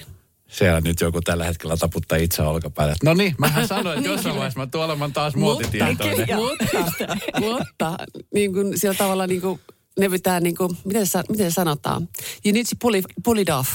Siellä 0.48 0.80
nyt 0.80 1.00
joku 1.00 1.20
tällä 1.20 1.44
hetkellä 1.44 1.76
taputtaa 1.76 2.18
itse 2.18 2.42
olkapäälle. 2.42 2.94
No 3.04 3.14
niin, 3.14 3.34
mähän 3.38 3.68
sanoin, 3.68 3.98
että 3.98 4.10
jossain 4.10 4.34
vaiheessa 4.34 4.60
mä 4.60 4.66
tuolla 4.66 4.96
mä 4.96 5.10
taas 5.12 5.34
muotitietoinen. 5.34 6.28
mutta, 6.36 6.66
mutta 7.40 7.96
niin 8.34 8.52
kuin 8.52 8.78
sillä 8.78 8.94
tavalla 8.94 9.26
niin 9.26 9.40
kuin 9.40 9.60
ne 10.00 10.08
pitää 10.08 10.40
niin 10.40 10.56
kuin, 10.56 10.76
miten, 10.84 11.06
sa- 11.06 11.24
miten 11.28 11.50
se 11.50 11.54
sanotaan? 11.54 12.08
You 12.44 12.52
need 12.52 12.64
to 12.64 12.76
pull 12.80 12.94
it, 12.94 13.04
pull 13.24 13.38
it 13.38 13.50
off. 13.50 13.68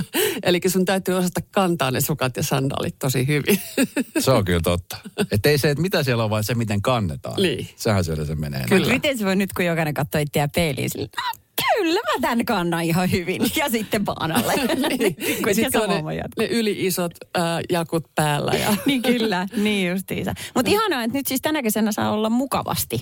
Eli 0.42 0.60
sun 0.68 0.84
täytyy 0.84 1.14
osata 1.14 1.40
kantaa 1.50 1.90
ne 1.90 2.00
sukat 2.00 2.36
ja 2.36 2.42
sandaalit 2.42 2.98
tosi 2.98 3.26
hyvin. 3.26 3.60
Se 4.18 4.30
on 4.30 4.44
kyllä 4.44 4.60
totta. 4.60 4.96
Että 5.30 5.48
ei 5.48 5.58
se, 5.58 5.70
että 5.70 5.82
mitä 5.82 6.02
siellä 6.02 6.24
on, 6.24 6.30
vaan 6.30 6.44
se, 6.44 6.54
miten 6.54 6.82
kannetaan. 6.82 7.42
Niin. 7.42 7.68
Sehän 7.76 8.04
siellä 8.04 8.24
se 8.24 8.34
menee. 8.34 8.64
Kyllä. 8.68 8.92
Miten 8.92 9.18
se 9.18 9.24
voi 9.24 9.36
nyt, 9.36 9.52
kun 9.52 9.64
jokainen 9.64 9.94
katsoo 9.94 10.20
itseään 10.20 10.50
peiliin, 10.54 10.90
sillä, 10.90 11.08
"No, 11.16 11.40
kyllä 11.62 12.00
mä 12.00 12.20
tämän 12.20 12.44
kannan 12.44 12.82
ihan 12.82 13.10
hyvin. 13.10 13.42
Ja 13.56 13.70
sitten 13.70 14.04
baanalle. 14.04 14.52
Niin. 14.88 15.16
kun 15.16 15.48
Ja 15.48 15.54
se 15.54 15.62
sitten 15.62 15.82
on 15.82 15.88
ne, 15.88 16.22
ne 16.38 16.46
yli-isot 16.46 17.12
äh, 17.36 17.42
jakut 17.70 18.04
päällä. 18.14 18.52
Ja, 18.52 18.76
niin 18.86 19.02
kyllä, 19.02 19.46
niin 19.56 19.90
justiinsa. 19.90 20.34
Mutta 20.54 20.70
ihanaa, 20.70 21.02
että 21.02 21.18
nyt 21.18 21.26
siis 21.26 21.40
tänä 21.40 21.62
kesänä 21.62 21.92
saa 21.92 22.12
olla 22.12 22.30
mukavasti. 22.30 23.00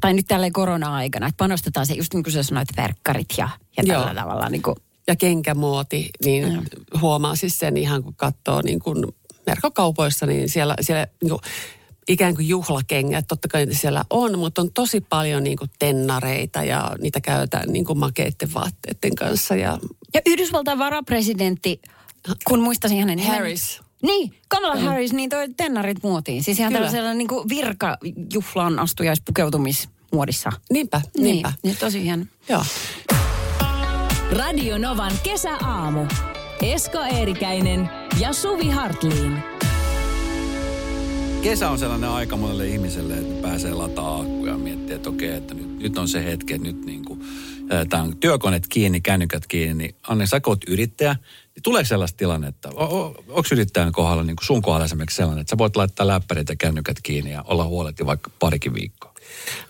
Tai 0.00 0.14
nyt 0.14 0.26
tälleen 0.28 0.52
korona-aikana, 0.52 1.26
että 1.26 1.36
panostetaan 1.36 1.86
se 1.86 1.94
just 1.94 2.14
niin 2.14 2.22
kuin 2.22 2.32
sä 2.32 2.42
sanoit, 2.42 2.68
verkkarit 2.76 3.28
ja, 3.38 3.48
ja 3.76 3.84
tällä 3.86 4.10
Joo. 4.10 4.14
tavalla. 4.14 4.48
Niin 4.48 4.62
kuin, 4.62 4.76
ja 5.06 5.16
kenkämuoti, 5.16 6.10
niin 6.24 6.62
huomaa 7.00 7.36
siis 7.36 7.58
sen 7.58 7.76
ihan 7.76 8.02
kun 8.02 8.14
katsoo 8.16 8.62
niin 8.62 8.78
kuin 8.78 9.04
verkkokaupoissa, 9.46 10.26
niin 10.26 10.48
siellä, 10.48 10.74
siellä 10.80 11.06
niin 11.22 11.30
kuin, 11.30 11.40
ikään 12.08 12.34
kuin 12.34 12.48
juhlakengät, 12.48 13.24
totta 13.28 13.48
kai 13.48 13.66
niitä 13.66 13.80
siellä 13.80 14.04
on, 14.10 14.38
mutta 14.38 14.60
on 14.60 14.72
tosi 14.72 15.00
paljon 15.00 15.44
niin 15.44 15.56
kuin 15.56 15.70
tennareita 15.78 16.64
ja 16.64 16.96
niitä 17.00 17.20
käytetään 17.20 17.72
niin 17.72 17.84
kuin 17.84 17.98
makeitten 17.98 18.54
vaatteiden 18.54 19.14
kanssa. 19.14 19.56
Ja 19.56 19.78
ja 20.14 20.20
Yhdysvaltain 20.26 20.78
varapresidentti, 20.78 21.80
kun 22.44 22.60
muistasin 22.60 22.98
hänen 22.98 23.18
Harris. 23.18 23.80
Niin, 24.02 24.34
Kamala 24.48 24.76
Harris, 24.80 25.12
niin 25.12 25.30
toi 25.30 25.48
tennarit 25.56 26.02
muotiin. 26.02 26.42
Siis 26.42 26.58
ihan 26.58 26.72
Kyllä. 26.72 26.78
tällaisella 26.78 27.14
niin 27.14 27.28
kuin 27.28 27.48
virkajuhlaan 27.48 28.78
astujaispukeutumismuodissa. 28.78 30.52
niinpä, 30.70 31.00
niinpä. 31.18 31.48
Niin, 31.48 31.58
niin 31.62 31.76
tosi 31.76 32.02
hieno. 32.02 32.24
Joo. 32.48 32.64
Radio 34.30 34.78
Novan 34.78 35.12
kesäaamu. 35.22 36.06
Esko 36.62 36.98
Eerikäinen 37.00 37.90
ja 38.20 38.32
Suvi 38.32 38.70
Hartliin. 38.70 39.53
Kesä 41.44 41.70
on 41.70 41.78
sellainen 41.78 42.10
aika 42.10 42.36
monelle 42.36 42.66
ihmiselle, 42.66 43.14
että 43.14 43.42
pääsee 43.42 43.74
lataa 43.74 44.20
akkuja 44.20 44.52
ja 44.52 44.58
miettiä, 44.58 44.96
että 44.96 45.08
okei, 45.08 45.32
että 45.32 45.54
nyt, 45.54 45.78
nyt 45.78 45.98
on 45.98 46.08
se 46.08 46.24
hetki, 46.24 46.54
että 46.54 46.66
nyt 46.66 46.84
niin 46.84 47.04
kuin, 47.04 47.20
on 48.02 48.16
työkoneet 48.16 48.66
kiinni, 48.68 49.00
kännykät 49.00 49.46
kiinni, 49.46 49.84
niin 49.84 49.94
Anne, 50.08 50.26
sä 50.26 50.40
oot 50.46 50.64
yrittäjä, 50.68 51.16
niin 51.54 51.62
tuleeko 51.62 51.88
sellaista 51.88 52.16
tilannetta, 52.16 52.68
onko 52.68 53.42
yrittäjän 53.52 53.92
kohdalla, 53.92 54.22
niin 54.22 54.36
kuin 54.36 54.46
sun 54.46 54.62
kohdalla 54.62 54.84
esimerkiksi 54.84 55.16
sellainen, 55.16 55.40
että 55.40 55.50
sä 55.50 55.58
voit 55.58 55.76
laittaa 55.76 56.06
läppärit 56.06 56.48
ja 56.48 56.56
kännykät 56.56 56.96
kiinni 57.02 57.32
ja 57.32 57.42
olla 57.42 57.64
huoleti 57.64 58.06
vaikka 58.06 58.30
parikin 58.38 58.74
viikkoa? 58.74 59.13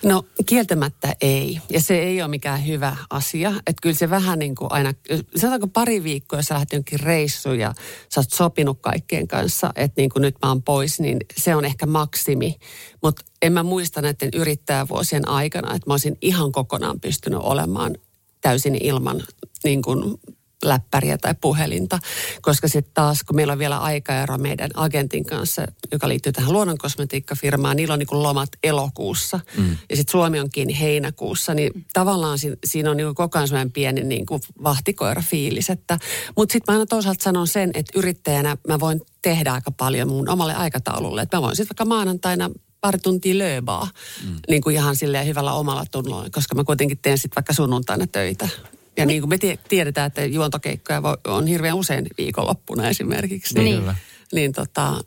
No 0.04 0.24
kieltämättä 0.46 1.14
ei. 1.20 1.60
Ja 1.70 1.80
se 1.80 1.98
ei 1.98 2.22
ole 2.22 2.28
mikään 2.28 2.66
hyvä 2.66 2.96
asia. 3.10 3.48
Että 3.48 3.82
kyllä 3.82 3.96
se 3.96 4.10
vähän 4.10 4.38
niin 4.38 4.54
kuin 4.54 4.72
aina, 4.72 4.92
sanotaanko 5.36 5.66
pari 5.66 6.02
viikkoa, 6.02 6.38
jos 6.38 6.46
sä 6.46 6.54
lähdet 6.54 6.72
jonkin 6.72 7.00
reissuun 7.00 7.58
ja 7.58 7.74
sä 8.08 8.20
oot 8.20 8.30
sopinut 8.30 8.78
kaikkien 8.80 9.28
kanssa, 9.28 9.72
että 9.76 10.00
niin 10.00 10.10
kuin 10.10 10.22
nyt 10.22 10.36
mä 10.42 10.48
oon 10.48 10.62
pois, 10.62 11.00
niin 11.00 11.18
se 11.36 11.54
on 11.54 11.64
ehkä 11.64 11.86
maksimi. 11.86 12.56
Mutta 13.02 13.24
en 13.42 13.52
mä 13.52 13.62
muista 13.62 14.02
näiden 14.02 14.28
yrittäjävuosien 14.34 15.28
aikana, 15.28 15.74
että 15.74 15.90
mä 15.90 15.94
olisin 15.94 16.18
ihan 16.20 16.52
kokonaan 16.52 17.00
pystynyt 17.00 17.40
olemaan 17.42 17.94
täysin 18.40 18.78
ilman 18.80 19.22
niin 19.64 19.82
kuin 19.82 20.20
läppäriä 20.68 21.18
tai 21.18 21.34
puhelinta, 21.40 21.98
koska 22.42 22.68
sitten 22.68 22.94
taas, 22.94 23.22
kun 23.22 23.36
meillä 23.36 23.52
on 23.52 23.58
vielä 23.58 23.78
aikaero 23.78 24.38
meidän 24.38 24.70
agentin 24.74 25.24
kanssa, 25.24 25.66
joka 25.92 26.08
liittyy 26.08 26.32
tähän 26.32 26.52
luonnonkosmetiikkafirmaan, 26.52 27.76
niillä 27.76 27.92
on 27.92 27.98
niin 27.98 28.06
kuin 28.06 28.22
lomat 28.22 28.48
elokuussa 28.62 29.40
mm. 29.56 29.76
ja 29.90 29.96
sitten 29.96 30.12
Suomi 30.12 30.40
on 30.40 30.50
kiinni 30.50 30.80
heinäkuussa, 30.80 31.54
niin 31.54 31.86
tavallaan 31.92 32.38
si- 32.38 32.58
siinä 32.64 32.90
on 32.90 32.96
niin 32.96 33.06
kuin 33.06 33.14
koko 33.14 33.38
ajan 33.38 33.48
sellainen 33.48 33.72
pieni 33.72 34.04
niin 34.04 34.26
kuin 34.26 34.40
vahtikoira-fiilis. 34.62 35.70
Että, 35.70 35.98
mutta 36.36 36.52
sitten 36.52 36.72
mä 36.72 36.78
aina 36.78 36.86
toisaalta 36.86 37.24
sanon 37.24 37.48
sen, 37.48 37.70
että 37.74 37.98
yrittäjänä 37.98 38.56
mä 38.68 38.80
voin 38.80 39.00
tehdä 39.22 39.52
aika 39.52 39.70
paljon 39.70 40.08
mun 40.08 40.28
omalle 40.28 40.54
aikataululle, 40.54 41.22
että 41.22 41.36
mä 41.36 41.42
voin 41.42 41.56
sitten 41.56 41.76
vaikka 41.78 41.94
maanantaina 41.94 42.50
pari 42.80 42.98
tuntia 42.98 43.38
lööbaa, 43.38 43.88
mm. 44.24 44.36
niin 44.48 44.62
kuin 44.62 44.76
ihan 44.76 44.96
silleen 44.96 45.26
hyvällä 45.26 45.52
omalla 45.52 45.84
tunnolla, 45.90 46.30
koska 46.30 46.54
mä 46.54 46.64
kuitenkin 46.64 46.98
teen 47.02 47.18
sitten 47.18 47.36
vaikka 47.36 47.52
sunnuntaina 47.52 48.06
töitä. 48.06 48.48
Ja 48.96 49.06
niin 49.06 49.22
kuin 49.22 49.28
me 49.28 49.38
tie- 49.38 49.58
tiedetään, 49.68 50.06
että 50.06 50.24
juontokeikkoja 50.24 51.02
voi- 51.02 51.16
on 51.26 51.46
hirveän 51.46 51.74
usein 51.76 52.06
viikonloppuna 52.18 52.88
esimerkiksi. 52.88 53.54
Niin. 53.58 53.78
Kyllä. 53.78 53.94
Niin 54.32 54.52
tota, 54.52 55.00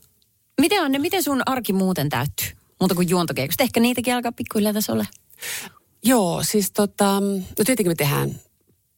Miten 0.61 0.83
on 0.83 0.91
ne, 0.91 0.99
miten 0.99 1.23
sun 1.23 1.41
arki 1.45 1.73
muuten 1.73 2.09
täyttyy? 2.09 2.47
Muuta 2.79 2.95
kuin 2.95 3.09
juontokeikosta. 3.09 3.63
Ehkä 3.63 3.79
niitäkin 3.79 4.15
alkaa 4.15 4.31
pikkuhiljaa 4.31 4.73
tässä 4.73 4.93
olla. 4.93 5.05
joo, 6.03 6.43
siis 6.43 6.71
tota, 6.71 7.19
no 7.59 7.63
tietenkin 7.65 7.91
me 7.91 7.95
tehdään 7.95 8.31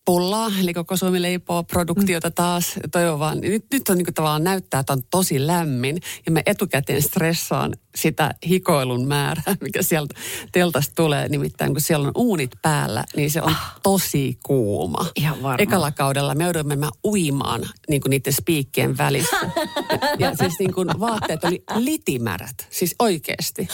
pullaa, 0.06 0.52
eli 0.62 0.74
koko 0.74 0.98
Suomi 0.98 1.22
leipoo 1.22 1.64
produktiota 1.64 2.32
taas. 2.32 2.74
Toivon 2.92 3.20
vaan, 3.20 3.42
nyt, 3.42 3.66
nyt 3.74 3.90
on 3.90 3.98
niin 3.98 4.06
kuin 4.06 4.14
tavallaan 4.16 4.44
näyttää, 4.44 4.80
että 4.80 4.94
on 4.94 5.02
tosi 5.12 5.48
lämmin. 5.48 5.98
Ja 6.26 6.32
mä 6.32 6.42
etukäteen 6.46 7.02
stressaan 7.02 7.74
sitä 7.96 8.34
hikoilun 8.50 9.08
määrää, 9.08 9.56
mikä 9.62 9.82
sieltä 9.82 10.16
teltasta 10.52 10.96
tulee. 10.96 11.30
Nimittäin 11.30 11.74
kun 11.74 11.82
siellä 11.82 12.08
on 12.08 12.14
uunit 12.16 12.52
päällä, 12.62 13.04
niin 13.16 13.32
se 13.32 13.42
on 13.42 13.56
tosi 13.84 14.38
kuuma. 14.44 15.06
Ihan 15.16 15.44
varma. 15.44 15.64
Ekalla 15.64 15.92
kaudella 15.92 16.36
me 16.36 16.44
jouduimme 16.44 16.76
mä 16.76 16.90
uimaan 17.06 17.62
niin 17.90 18.02
kuin 18.02 18.10
niiden 18.10 18.34
spiikkien 18.34 18.98
välissä. 18.98 19.38
Ja, 19.40 20.30
ja 20.30 20.36
siis 20.40 20.60
niin 20.60 20.74
kuin 20.74 20.88
vaatteet 21.00 21.44
oli 21.44 21.64
litimärät, 21.76 22.68
siis 22.70 22.96
oikeasti. 23.00 23.68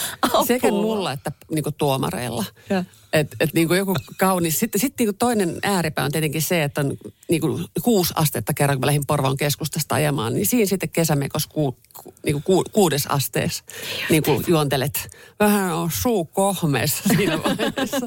Sekä 0.46 0.70
mulla 0.70 1.12
että 1.12 1.32
niin 1.50 1.62
kuin 1.62 1.74
tuomareilla. 1.78 2.44
Ja. 2.70 2.84
Et, 3.12 3.36
et 3.40 3.54
niin 3.54 3.68
kuin 3.68 3.78
joku 3.78 3.94
kaunis. 4.16 4.58
Sitten, 4.58 4.80
sitten 4.80 5.04
niin 5.04 5.14
kuin 5.14 5.18
toinen 5.18 5.58
ääripää 5.62 6.04
on 6.04 6.12
tietenkin 6.12 6.42
se, 6.42 6.62
että 6.62 6.80
on 6.80 6.96
niin 7.28 7.40
kuin 7.40 7.64
kuusi 7.82 8.14
astetta 8.16 8.54
kerran, 8.54 8.76
kun 8.76 8.80
mä 8.80 8.86
lähdin 8.86 9.06
Porvoon 9.06 9.36
keskustasta 9.36 9.94
ajamaan, 9.94 10.34
niin 10.34 10.46
siinä 10.46 10.66
sitten 10.66 10.88
kesämekos 10.88 11.46
ku, 11.46 11.76
ku, 12.02 12.14
niin 12.24 12.32
kuin 12.32 12.42
ku, 12.42 12.64
kuudes 12.72 13.06
asteessa. 13.06 13.64
Niin 14.10 14.15
niin 14.16 14.22
kuin 14.24 14.44
juontelet. 14.48 15.08
Vähän 15.40 15.74
on 15.74 15.90
suu 16.02 16.24
kohmeessa 16.24 17.02
siinä 17.16 17.42
vaiheessa. 17.42 18.06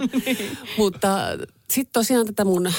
Mutta 0.78 1.18
sitten 1.72 1.94
tosiaan 1.94 2.26
tätä 2.26 2.46
mun 2.46 2.68
ähm, 2.68 2.74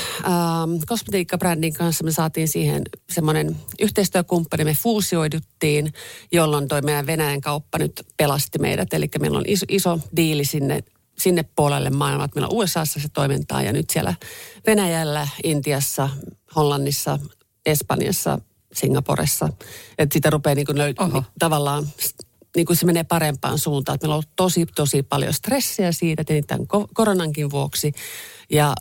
kosmetiikkabrändin 0.86 1.72
kanssa 1.74 2.04
me 2.04 2.12
saatiin 2.12 2.48
siihen 2.48 2.82
semmoinen 3.12 3.56
yhteistyökumppani, 3.80 4.64
me 4.64 4.76
fuusioiduttiin, 4.82 5.92
jolloin 6.32 6.68
toi 6.68 6.82
meidän 6.82 7.06
Venäjän 7.06 7.40
kauppa 7.40 7.78
nyt 7.78 8.06
pelasti 8.16 8.58
meidät. 8.58 8.94
Eli 8.94 9.08
meillä 9.18 9.38
on 9.38 9.44
iso, 9.46 9.66
iso 9.68 9.98
diili 10.16 10.44
sinne 10.44 10.80
sinne 11.18 11.44
puolelle 11.56 11.90
maailmaa. 11.90 12.28
Meillä 12.34 12.48
on 12.48 12.56
USAssa 12.56 13.00
se 13.00 13.08
toimintaa 13.08 13.62
ja 13.62 13.72
nyt 13.72 13.90
siellä 13.90 14.14
Venäjällä, 14.66 15.28
Intiassa, 15.44 16.08
Hollannissa, 16.56 17.18
Espanjassa, 17.66 18.38
Singaporessa. 18.72 19.48
Että 19.98 20.12
sitä 20.12 20.30
rupeaa 20.30 20.54
niin 20.54 20.66
löy- 20.68 21.22
tavallaan 21.38 21.86
niin 22.56 22.66
kuin 22.66 22.76
se 22.76 22.86
menee 22.86 23.04
parempaan 23.04 23.58
suuntaan. 23.58 23.94
Että 23.94 24.04
meillä 24.04 24.14
on 24.14 24.16
ollut 24.16 24.36
tosi, 24.36 24.66
tosi 24.74 25.02
paljon 25.02 25.34
stressiä 25.34 25.92
siitä, 25.92 26.22
että 26.22 26.34
tämän 26.46 26.66
koronankin 26.94 27.50
vuoksi. 27.50 27.92
Ja 28.50 28.74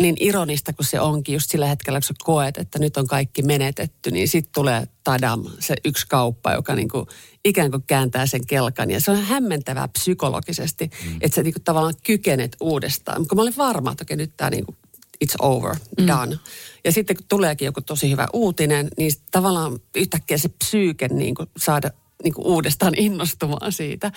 niin 0.00 0.16
ironista 0.20 0.72
kuin 0.72 0.86
se 0.86 1.00
onkin 1.00 1.32
just 1.32 1.50
sillä 1.50 1.66
hetkellä, 1.66 1.98
kun 1.98 2.02
sä 2.02 2.14
koet, 2.24 2.58
että 2.58 2.78
nyt 2.78 2.96
on 2.96 3.06
kaikki 3.06 3.42
menetetty, 3.42 4.10
niin 4.10 4.28
sitten 4.28 4.52
tulee 4.54 4.84
tadam, 5.04 5.44
se 5.58 5.74
yksi 5.84 6.06
kauppa, 6.08 6.52
joka 6.52 6.74
niin 6.74 6.88
kuin 6.88 7.06
ikään 7.44 7.70
kuin 7.70 7.82
kääntää 7.86 8.26
sen 8.26 8.46
kelkan. 8.46 8.90
Ja 8.90 9.00
se 9.00 9.10
on 9.10 9.22
hämmentävää 9.22 9.88
psykologisesti, 9.88 10.90
mm. 11.04 11.18
että 11.20 11.34
sä 11.34 11.42
niin 11.42 11.54
kuin 11.54 11.64
tavallaan 11.64 11.94
kykenet 12.06 12.56
uudestaan. 12.60 13.28
Kun 13.28 13.38
mä 13.38 13.42
olin 13.42 13.56
varma, 13.56 13.92
että 13.92 14.04
okei, 14.04 14.16
nyt 14.16 14.36
tämä 14.36 14.50
niin 14.50 14.66
kuin 14.66 14.76
it's 15.24 15.36
over, 15.38 15.76
mm. 16.00 16.06
done. 16.06 16.38
Ja 16.84 16.92
sitten 16.92 17.16
kun 17.16 17.26
tuleekin 17.28 17.66
joku 17.66 17.80
tosi 17.80 18.10
hyvä 18.10 18.26
uutinen, 18.32 18.88
niin 18.96 19.12
tavallaan 19.30 19.78
yhtäkkiä 19.96 20.38
se 20.38 20.48
psyyke 20.48 21.08
niin 21.08 21.34
kuin 21.34 21.48
saada 21.56 21.90
niin 22.24 22.34
kuin 22.34 22.46
uudestaan 22.46 22.92
innostumaan 23.06 23.72
siitä. 23.72 24.12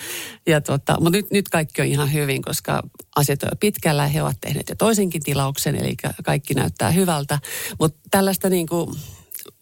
Ja 0.48 0.62
tota, 0.62 0.98
mutta 1.00 1.18
nyt, 1.18 1.32
nyt 1.32 1.50
kaikki 1.50 1.82
on 1.82 1.88
ihan 1.88 2.14
hyvin, 2.14 2.42
koska 2.42 2.84
asiat 3.16 3.44
on 3.44 3.50
jo 3.52 3.58
pitkällä. 3.60 4.08
He 4.08 4.22
ovat 4.22 4.38
tehneet 4.42 4.70
jo 4.70 4.76
toisenkin 4.76 5.24
tilauksen, 5.24 5.76
eli 5.76 5.96
kaikki 6.24 6.54
näyttää 6.54 6.92
hyvältä. 6.92 7.40
Mutta 7.80 8.00
tällaista 8.12 8.50
niin 8.50 8.68
kuin 8.68 8.96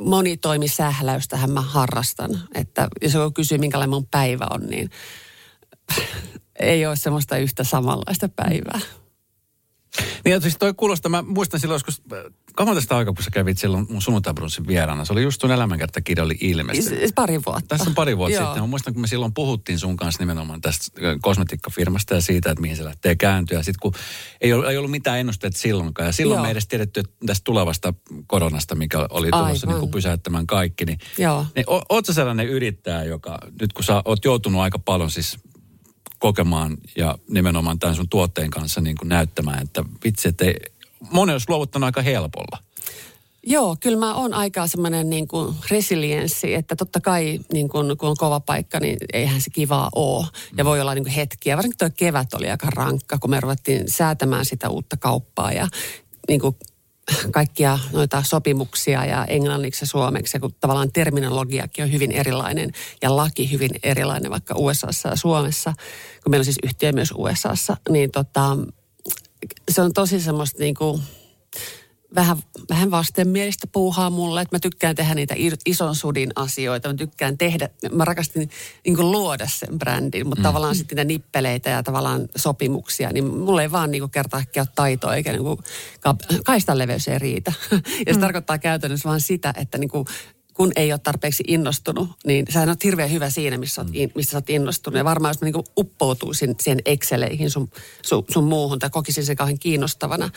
monitoimisähläystähän 0.02 1.52
mä 1.52 1.62
harrastan. 1.62 2.40
Että 2.56 2.88
jos 3.02 3.14
joku 3.14 3.32
kysyy, 3.32 3.58
minkälainen 3.58 3.90
mun 3.90 4.08
päivä 4.12 4.48
on, 4.50 4.62
niin 4.70 4.90
ei 6.60 6.86
ole 6.86 6.96
semmoista 6.96 7.38
yhtä 7.38 7.64
samanlaista 7.64 8.30
päivää. 8.30 8.80
Niin, 10.26 10.42
siis 10.42 10.58
toi 10.58 10.74
kuulostaa, 10.74 11.10
mä 11.10 11.22
muistan 11.22 11.60
silloin 11.60 11.76
joskus, 11.76 12.02
kauan 12.56 12.76
tästä 12.76 12.98
aikaa, 12.98 13.14
kun 13.14 13.24
sä 13.24 13.32
kävit 13.32 13.58
silloin 13.58 13.86
mun 13.90 14.02
sunnuntaibrunsin 14.02 14.68
vieraana. 14.68 15.06
Se 15.06 15.14
oli 15.14 15.24
just 15.24 15.42
sun 15.42 15.52
elämänkertakirja 15.52 16.24
oli 16.24 16.38
ilmestynyt. 16.42 17.00
Siis 17.00 17.14
pari 17.14 17.42
vuotta. 17.46 17.68
Tässä 17.68 17.90
on 17.90 17.96
pari 17.96 18.18
vuotta 18.18 18.38
sitten. 18.38 18.62
Mä 18.62 18.68
muistan, 18.68 18.94
kun 18.94 19.02
me 19.02 19.08
silloin 19.08 19.34
puhuttiin 19.34 19.80
sun 19.80 19.98
kanssa 19.98 20.24
nimenomaan 20.24 20.62
tästä 20.62 21.02
kosmetiikkafirmasta 21.22 22.16
ja 22.16 22.22
siitä, 22.22 22.52
että 22.52 22.62
mihin 22.62 22.78
se 22.78 22.84
lähtee 22.84 23.16
kääntyä. 23.16 23.64
Sitten 23.64 23.80
kun 23.82 23.94
ei 24.42 24.54
ollut, 24.54 24.70
ei 24.70 24.78
ollut 24.78 24.92
mitään 24.92 25.20
ennusteet 25.20 25.56
silloinkaan. 25.56 26.08
Ja 26.08 26.14
silloin 26.14 26.38
Joo. 26.38 26.44
me 26.46 26.52
edes 26.52 26.68
tiedetty 26.68 27.04
tästä 27.26 27.42
tulevasta 27.44 27.94
koronasta, 28.28 28.76
mikä 28.76 29.08
oli 29.10 29.32
tulossa 29.32 29.68
niin 29.68 29.80
kuin 29.80 29.92
pysäyttämään 29.92 30.48
kaikki. 30.48 30.86
Niin, 30.86 30.98
Joo. 31.18 31.46
niin 31.56 31.70
o, 31.70 31.82
oot 31.90 32.06
sä 32.06 32.14
sellainen 32.14 32.48
yrittäjä, 32.48 33.04
joka 33.04 33.40
nyt 33.62 33.74
kun 33.74 33.84
sä 33.84 34.02
oot 34.06 34.26
joutunut 34.26 34.62
aika 34.62 34.80
paljon 34.80 35.12
siis 35.12 35.38
kokemaan 36.24 36.78
ja 36.96 37.18
nimenomaan 37.30 37.80
tämän 37.80 37.96
sun 37.96 38.10
tuotteen 38.10 38.50
kanssa 38.50 38.82
niin 38.82 38.98
kuin 38.98 39.10
näyttämään, 39.10 39.62
että 39.62 39.84
vitsi, 40.04 40.28
että 40.28 40.46
ei, 40.46 40.56
moni 41.12 41.32
olisi 41.32 41.50
luovuttanut 41.50 41.86
aika 41.86 42.02
helpolla. 42.02 42.58
Joo, 43.46 43.76
kyllä 43.80 43.98
mä 43.98 44.14
oon 44.14 44.34
aika 44.34 44.68
semmoinen 44.68 45.10
niin 45.10 45.28
kuin 45.28 45.56
resilienssi, 45.70 46.54
että 46.54 46.76
totta 46.76 47.00
kai 47.00 47.40
niin 47.54 47.70
kuin, 47.70 47.98
kun 47.98 48.10
on 48.10 48.18
kova 48.18 48.40
paikka, 48.40 48.80
niin 48.80 48.98
eihän 49.14 49.42
se 49.42 49.50
kivaa 49.50 49.90
ole. 49.96 50.28
Ja 50.58 50.66
voi 50.66 50.82
olla 50.82 50.94
niin 50.94 51.04
kuin 51.04 51.14
hetkiä, 51.14 51.58
varsinkin 51.58 51.78
tuo 51.78 51.90
kevät 51.98 52.34
oli 52.34 52.50
aika 52.50 52.68
rankka, 52.70 53.18
kun 53.18 53.30
me 53.30 53.40
ruvettiin 53.40 53.92
säätämään 53.92 54.46
sitä 54.46 54.70
uutta 54.70 54.98
kauppaa 54.98 55.52
ja 55.52 55.68
niin 56.28 56.40
kuin 56.40 56.56
kaikkia 57.32 57.80
noita 57.92 58.24
sopimuksia 58.24 59.06
ja 59.06 59.26
englanniksi 59.26 59.84
ja 59.84 59.88
suomeksi, 59.88 60.40
kun 60.40 60.54
tavallaan 60.60 60.92
terminologiakin 60.92 61.84
on 61.84 61.92
hyvin 61.92 62.12
erilainen 62.12 62.72
ja 63.02 63.16
laki 63.16 63.52
hyvin 63.52 63.72
erilainen 63.84 64.32
vaikka 64.32 64.54
USAssa 64.58 65.10
ja 65.10 65.16
Suomessa, 65.16 65.74
kun 66.24 66.32
meillä 66.32 66.42
on 66.42 66.46
siis 66.46 66.60
yhtiö 66.64 66.92
myös 66.92 67.14
USAssa, 67.16 67.78
niin 67.90 68.12
tota, 68.12 68.58
se 69.72 69.82
on 69.82 69.94
tosi 69.94 70.20
semmoista 70.20 70.60
niin 70.60 70.76
kuin, 70.76 71.02
vähän, 72.16 72.38
vähän 72.70 72.92
vastenmielistä 72.92 73.68
puuhaa 73.68 74.10
mulle, 74.10 74.42
että 74.42 74.56
mä 74.56 74.60
tykkään 74.60 74.96
tehdä 74.96 75.16
niitä 75.16 75.36
ison 75.66 75.96
sudin 75.96 76.32
asioita. 76.36 76.90
Mä 76.90 76.94
tykkään 76.94 77.38
tehdä, 77.38 77.70
mä 77.92 78.06
rakastin 78.06 78.50
niin 78.86 78.96
kuin 78.96 79.12
luoda 79.12 79.48
sen 79.48 79.80
brändin, 79.80 80.28
mutta 80.28 80.42
mm. 80.42 80.44
tavallaan 80.44 80.76
sitten 80.76 80.96
niitä 80.96 81.08
nippeleitä 81.08 81.70
ja 81.70 81.84
tavallaan 81.84 82.28
sopimuksia, 82.36 83.10
niin 83.10 83.26
mulle 83.26 83.62
ei 83.62 83.72
vaan 83.72 83.92
niin 83.92 84.02
kuin 84.02 84.12
kerta 84.12 84.38
ole 84.38 84.68
taitoa, 84.76 85.16
eikä 85.16 85.32
niin 85.32 85.44
kuin, 85.44 85.60
kaistan 86.46 86.78
leveys 86.78 87.08
ei 87.08 87.20
riitä. 87.20 87.54
ja 88.08 88.14
se 88.14 88.14
mm. 88.14 88.22
tarkoittaa 88.22 88.58
käytännössä 88.58 89.10
vaan 89.10 89.22
sitä, 89.22 89.54
että 89.58 89.78
niin 89.78 89.90
kuin 89.90 90.06
kun 90.54 90.72
ei 90.76 90.92
ole 90.92 91.00
tarpeeksi 91.00 91.44
innostunut, 91.48 92.10
niin 92.26 92.46
sä 92.50 92.66
oot 92.68 92.84
hirveän 92.84 93.12
hyvä 93.12 93.30
siinä, 93.30 93.58
missä 93.58 93.82
oot, 93.82 93.90
in, 93.94 94.12
missä 94.16 94.38
oot 94.38 94.50
innostunut. 94.50 94.98
Ja 94.98 95.06
varmaan 95.06 95.30
jos 95.30 95.42
mä 95.42 95.46
niin 95.46 95.64
uppoutuisin 95.78 96.56
siihen 96.62 96.80
Exceleihin 96.86 97.50
sun, 97.50 97.70
sun, 98.02 98.26
sun 98.32 98.44
muuhun 98.44 98.80
tai 98.80 98.90
kokisin 98.90 99.26
sen 99.26 99.36
kauhean 99.36 99.60
kiinnostavana. 99.60 100.30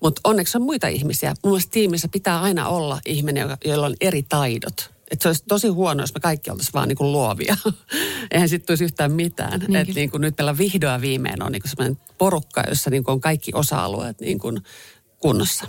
Mutta 0.00 0.20
onneksi 0.24 0.58
on 0.58 0.62
muita 0.62 0.88
ihmisiä. 0.88 1.34
Mun 1.44 1.52
mielestä 1.52 1.70
tiimissä 1.70 2.08
pitää 2.08 2.42
aina 2.42 2.68
olla 2.68 3.00
ihminen, 3.06 3.48
jolla 3.64 3.86
on 3.86 3.94
eri 4.00 4.22
taidot. 4.22 4.94
Et 5.10 5.22
se 5.22 5.28
olisi 5.28 5.44
tosi 5.48 5.68
huono, 5.68 6.02
jos 6.02 6.14
me 6.14 6.20
kaikki 6.20 6.50
oltaisiin 6.50 6.72
vaan 6.72 6.88
niin 6.88 6.96
kuin 6.96 7.12
luovia. 7.12 7.56
Eihän 8.30 8.48
sitten 8.48 8.66
tulisi 8.66 8.84
yhtään 8.84 9.12
mitään. 9.12 9.60
Niin. 9.60 9.76
Et 9.76 9.94
niin 9.94 10.10
kuin 10.10 10.20
nyt 10.20 10.34
meillä 10.38 10.58
vihdoin 10.58 11.00
viimein 11.00 11.42
on 11.42 11.52
niin 11.52 11.62
kuin 11.62 11.70
sellainen 11.70 11.98
porukka, 12.18 12.62
jossa 12.68 12.90
niin 12.90 13.04
kuin 13.04 13.12
on 13.12 13.20
kaikki 13.20 13.50
osa-alueet 13.54 14.20
niin 14.20 14.38
kuin 14.38 14.60
kunnossa. 15.24 15.66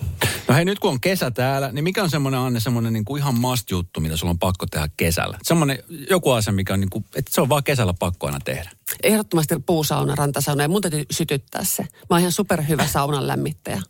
No 0.47 0.55
hei, 0.55 0.65
nyt 0.65 0.79
kun 0.79 0.91
on 0.91 1.01
kesä 1.01 1.31
täällä, 1.31 1.71
niin 1.71 1.83
mikä 1.83 2.03
on 2.03 2.09
semmoinen, 2.09 2.39
Anne, 2.39 2.59
semmoinen 2.59 2.93
niin 2.93 3.05
kuin 3.05 3.21
ihan 3.21 3.35
must-juttu, 3.35 3.99
mitä 3.99 4.17
sulla 4.17 4.31
on 4.31 4.39
pakko 4.39 4.65
tehdä 4.65 4.89
kesällä? 4.97 5.37
Semmoinen 5.43 5.79
joku 6.09 6.31
asia, 6.31 6.53
mikä 6.53 6.73
on 6.73 6.79
niin 6.79 6.89
kuin, 6.89 7.05
että 7.15 7.31
se 7.33 7.41
on 7.41 7.49
vaan 7.49 7.63
kesällä 7.63 7.93
pakko 7.99 8.27
aina 8.27 8.39
tehdä. 8.45 8.69
Ehdottomasti 9.03 9.55
puusauna, 9.65 10.15
rantasauna 10.15 10.63
ja 10.63 10.69
mun 10.69 10.81
täytyy 10.81 11.03
sytyttää 11.11 11.63
se. 11.63 11.83
Mä 11.83 11.89
oon 12.09 12.19
ihan 12.19 12.31
superhyvä 12.31 12.87
saunan 12.87 13.27
lämmittäjä. 13.27 13.81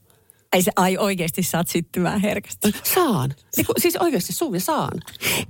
Ei 0.53 0.61
se, 0.61 0.71
ai 0.75 0.97
oikeasti 0.97 1.43
saat 1.43 1.67
syttymään 1.67 2.21
herkästi. 2.21 2.71
Saan. 2.83 3.33
Eiku, 3.57 3.73
siis 3.77 3.95
oikeasti 3.95 4.33
Suvi 4.33 4.59
saan. 4.59 4.99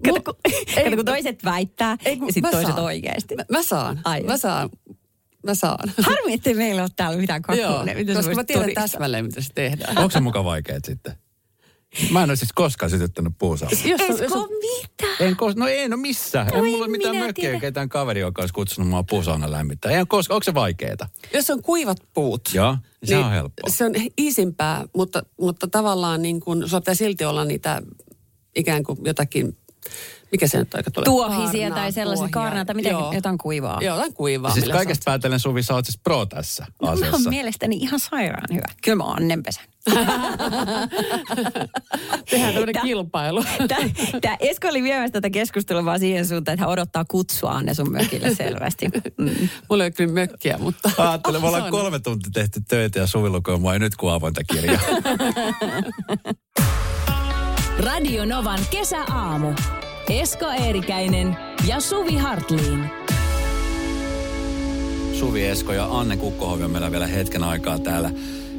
Kato, 0.06 0.22
kun, 0.22 0.34
kato, 0.84 0.96
kun 0.96 1.06
toiset 1.06 1.44
väittää 1.46 1.98
ei, 2.06 2.18
ja 2.28 2.34
sitten 2.34 2.52
toiset 2.52 2.76
saan. 2.76 2.86
oikeasti. 2.86 3.36
Mä, 3.36 3.44
mä 3.52 3.64
saan. 3.64 4.02
Ai. 4.04 4.24
Mä 4.24 4.38
saan 4.38 4.70
mä 5.46 5.56
saan. 5.56 5.94
Harmi, 6.06 6.34
ettei 6.34 6.54
meillä 6.54 6.82
ole 6.82 6.90
täällä 6.96 7.18
mitään 7.18 7.42
kakkuune. 7.42 7.92
Joo, 7.92 8.16
koska 8.16 8.36
mä 8.36 8.44
tiedän 8.44 8.64
todistaa. 8.64 8.84
täsmälleen, 8.84 9.26
mitä 9.26 9.42
se 9.42 9.50
tehdään. 9.56 9.98
Onko 9.98 10.10
se 10.10 10.20
muka 10.20 10.44
vaikeet 10.44 10.86
sitten? 10.86 11.14
Mä 12.12 12.24
en 12.24 12.30
ole 12.30 12.36
siis 12.36 12.54
koskaan 12.56 12.90
sytyttänyt 12.90 13.34
puusaa. 13.38 13.70
Eikö 13.84 14.28
on... 14.32 14.50
mitään? 14.50 15.16
En 15.20 15.36
kos... 15.36 15.56
No 15.56 15.68
ei, 15.68 15.90
no 15.90 15.98
missä? 15.98 16.46
Voi 16.52 16.60
en 16.60 16.66
mulla 16.66 16.86
ole 16.86 16.92
mitään 16.92 17.16
mökkiä, 17.16 17.60
ketään 17.60 17.90
kaveri, 17.90 18.20
joka 18.20 18.42
olisi 18.42 18.54
kutsunut 18.54 18.90
mua 18.90 19.04
puusauna 19.04 19.52
lämmittää. 19.52 19.92
Ei, 19.92 20.06
kos... 20.08 20.30
Onko 20.30 20.44
se 20.44 20.54
vaikeeta? 20.54 21.10
Jos 21.34 21.50
on 21.50 21.62
kuivat 21.62 21.98
puut. 22.14 22.42
Joo, 22.54 22.72
niin 22.72 22.82
se 23.06 23.16
niin 23.16 23.26
on 23.26 23.32
helppoa. 23.32 23.70
Se 23.70 23.86
on 23.86 23.92
isimpää, 24.18 24.86
mutta, 24.96 25.24
mutta 25.40 25.68
tavallaan 25.68 26.22
niin 26.22 26.40
kuin, 26.40 26.70
sulla 26.70 26.82
pitää 26.82 26.96
silti 26.96 27.26
olla 27.26 27.46
niitä 27.46 27.82
ikään 28.56 28.84
kuin 28.84 29.00
jotakin 29.04 29.58
mikä 30.32 30.48
se 30.48 30.58
nyt 30.58 30.76
aika 30.76 30.92
tulee? 30.92 31.06
Tuohisia 31.06 31.72
tai 31.72 31.92
sellaisia 31.92 32.28
kaarnaa, 32.32 32.66
tai 32.66 32.76
miten 32.76 32.92
Joo. 32.92 33.14
jotain 33.14 33.38
kuivaa. 33.38 33.80
Joo, 33.82 33.96
jotain 33.96 34.14
kuivaa. 34.14 34.52
Siis 34.52 34.70
kaikesta 34.70 35.04
saat... 35.04 35.14
päätellen 35.14 35.40
Suvi, 35.40 35.64
sä 35.64 35.74
oot 35.74 35.86
siis 35.86 36.00
pro 36.04 36.26
tässä 36.26 36.66
asiassa. 36.82 37.06
Mä 37.06 37.12
oon 37.12 37.30
mielestäni 37.30 37.76
ihan 37.76 38.00
sairaan 38.00 38.48
hyvä. 38.54 38.68
Kyllä 38.84 38.96
mä 38.96 39.04
oon 39.04 39.18
Annenpesä. 39.18 39.62
Tehdään 42.30 42.54
tämmöinen 42.54 42.82
kilpailu. 42.82 43.44
Tämä 44.22 44.38
Esko 44.40 44.68
oli 44.68 44.84
viemässä 44.84 45.12
tätä 45.12 45.30
keskustelua 45.30 45.86
vaan 45.86 46.00
siihen 46.00 46.26
suuntaan, 46.26 46.54
että 46.54 46.64
hän 46.64 46.70
odottaa 46.70 47.06
kutsua 47.06 47.52
Anne 47.52 47.74
sun 47.74 47.92
mökille 47.92 48.36
selvästi. 48.36 48.90
Mm. 49.18 49.50
Mulla 49.70 49.84
ei 49.84 49.88
ole 49.88 49.92
kyllä 49.92 50.14
mökkiä, 50.14 50.58
mutta... 50.58 50.92
Ajattelen, 50.98 51.42
me 51.42 51.48
ollaan 51.48 51.72
kolme 51.82 52.00
tuntia 52.00 52.32
tehty 52.34 52.62
töitä 52.68 53.00
ja 53.00 53.08
Suvi 53.08 53.30
lukee 53.30 53.58
mua 53.58 53.74
ei 53.74 53.80
nyt 53.80 53.96
kuin 53.96 54.14
avointa 54.14 54.44
kirjaa. 54.44 54.82
Radio 57.80 58.26
Novan 58.26 58.60
kesäaamu. 58.72 59.54
Esko 60.10 60.46
Eerikäinen 60.46 61.38
ja 61.68 61.80
Suvi 61.80 62.16
Hartliin. 62.18 62.90
Suvi 65.20 65.46
Esko 65.46 65.74
ja 65.74 66.00
Anne 66.00 66.18
Kukkohovi 66.18 66.64
on 66.64 66.72
meillä 66.72 66.92
vielä 66.92 67.08
hetken 67.08 67.44
aikaa 67.44 67.80
täällä. 67.80 68.12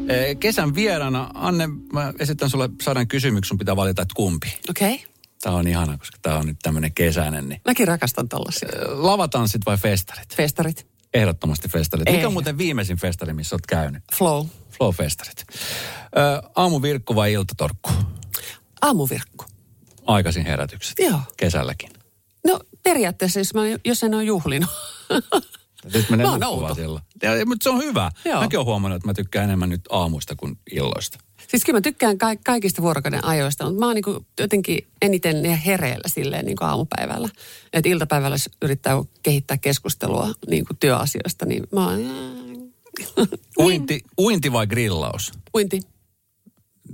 Eh, 0.08 0.36
kesän 0.38 0.74
vieraana, 0.74 1.30
Anne, 1.34 1.66
mä 1.92 2.12
esitän 2.18 2.50
sulle 2.50 2.68
sadan 2.82 3.08
kysymyksen, 3.08 3.48
sun 3.48 3.58
pitää 3.58 3.76
valita, 3.76 4.02
että 4.02 4.14
kumpi. 4.16 4.58
Okei. 4.70 4.94
Okay. 4.94 5.06
Tämä 5.42 5.56
on 5.56 5.68
ihana, 5.68 5.98
koska 5.98 6.18
tämä 6.22 6.36
on 6.36 6.46
nyt 6.46 6.56
tämmöinen 6.62 6.94
kesäinen. 6.94 7.48
Niin... 7.48 7.60
Mäkin 7.64 7.88
rakastan 7.88 8.28
tällaisia. 8.28 8.68
Eh, 8.68 8.88
lavatanssit 8.88 9.62
vai 9.66 9.76
festarit? 9.76 10.36
Festarit. 10.36 10.86
Ehdottomasti 11.14 11.68
festarit. 11.68 12.10
Mikä 12.10 12.26
on 12.26 12.32
muuten 12.32 12.58
viimeisin 12.58 12.96
festari, 12.96 13.32
missä 13.32 13.54
olet 13.54 13.66
käynyt? 13.66 14.02
Flow. 14.16 14.46
Flow-festarit. 14.70 15.44
Ö, 16.16 16.42
aamuvirkku 16.56 17.14
vai 17.14 17.32
iltatorkku? 17.32 17.90
Aamuvirkku 18.82 19.44
aikaisin 20.06 20.46
herätykset. 20.46 20.98
Joo. 20.98 21.20
Kesälläkin. 21.36 21.90
No 22.46 22.60
periaatteessa, 22.82 23.40
jos, 23.40 23.54
mä, 23.54 23.62
jos 23.84 24.02
en 24.02 24.14
ole 24.14 24.24
juhlinut. 24.24 24.70
Sitten 25.82 26.06
menee 26.10 26.26
nukkumaan 26.26 26.74
silloin. 26.74 27.04
Ja, 27.22 27.46
mutta 27.46 27.64
se 27.64 27.70
on 27.70 27.78
hyvä. 27.78 28.10
Joo. 28.24 28.40
Mäkin 28.40 28.58
olen 28.58 28.66
huomannut, 28.66 28.96
että 28.96 29.08
mä 29.08 29.14
tykkään 29.14 29.44
enemmän 29.44 29.68
nyt 29.68 29.80
aamuista 29.90 30.34
kuin 30.36 30.58
illoista. 30.70 31.18
Siis 31.48 31.64
kyllä 31.64 31.76
mä 31.76 31.80
tykkään 31.80 32.18
ka- 32.18 32.36
kaikista 32.44 32.82
vuorokauden 32.82 33.24
ajoista, 33.24 33.64
mutta 33.64 33.80
mä 33.80 33.86
oon 33.86 33.94
niin 33.94 34.26
jotenkin 34.40 34.86
eniten 35.02 35.44
hereillä 35.44 36.08
silleen 36.08 36.44
niin 36.44 36.56
aamupäivällä. 36.60 37.28
Että 37.72 37.88
iltapäivällä 37.88 38.34
jos 38.34 38.50
yrittää 38.62 38.94
kehittää 39.22 39.58
keskustelua 39.58 40.28
niin 40.48 40.64
kuin 40.64 40.76
työasioista, 40.76 41.46
niin 41.46 41.64
mä 41.72 41.88
oon... 41.88 42.00
Uinti, 43.58 44.00
uinti 44.18 44.52
vai 44.52 44.66
grillaus? 44.66 45.32
Uinti. 45.54 45.80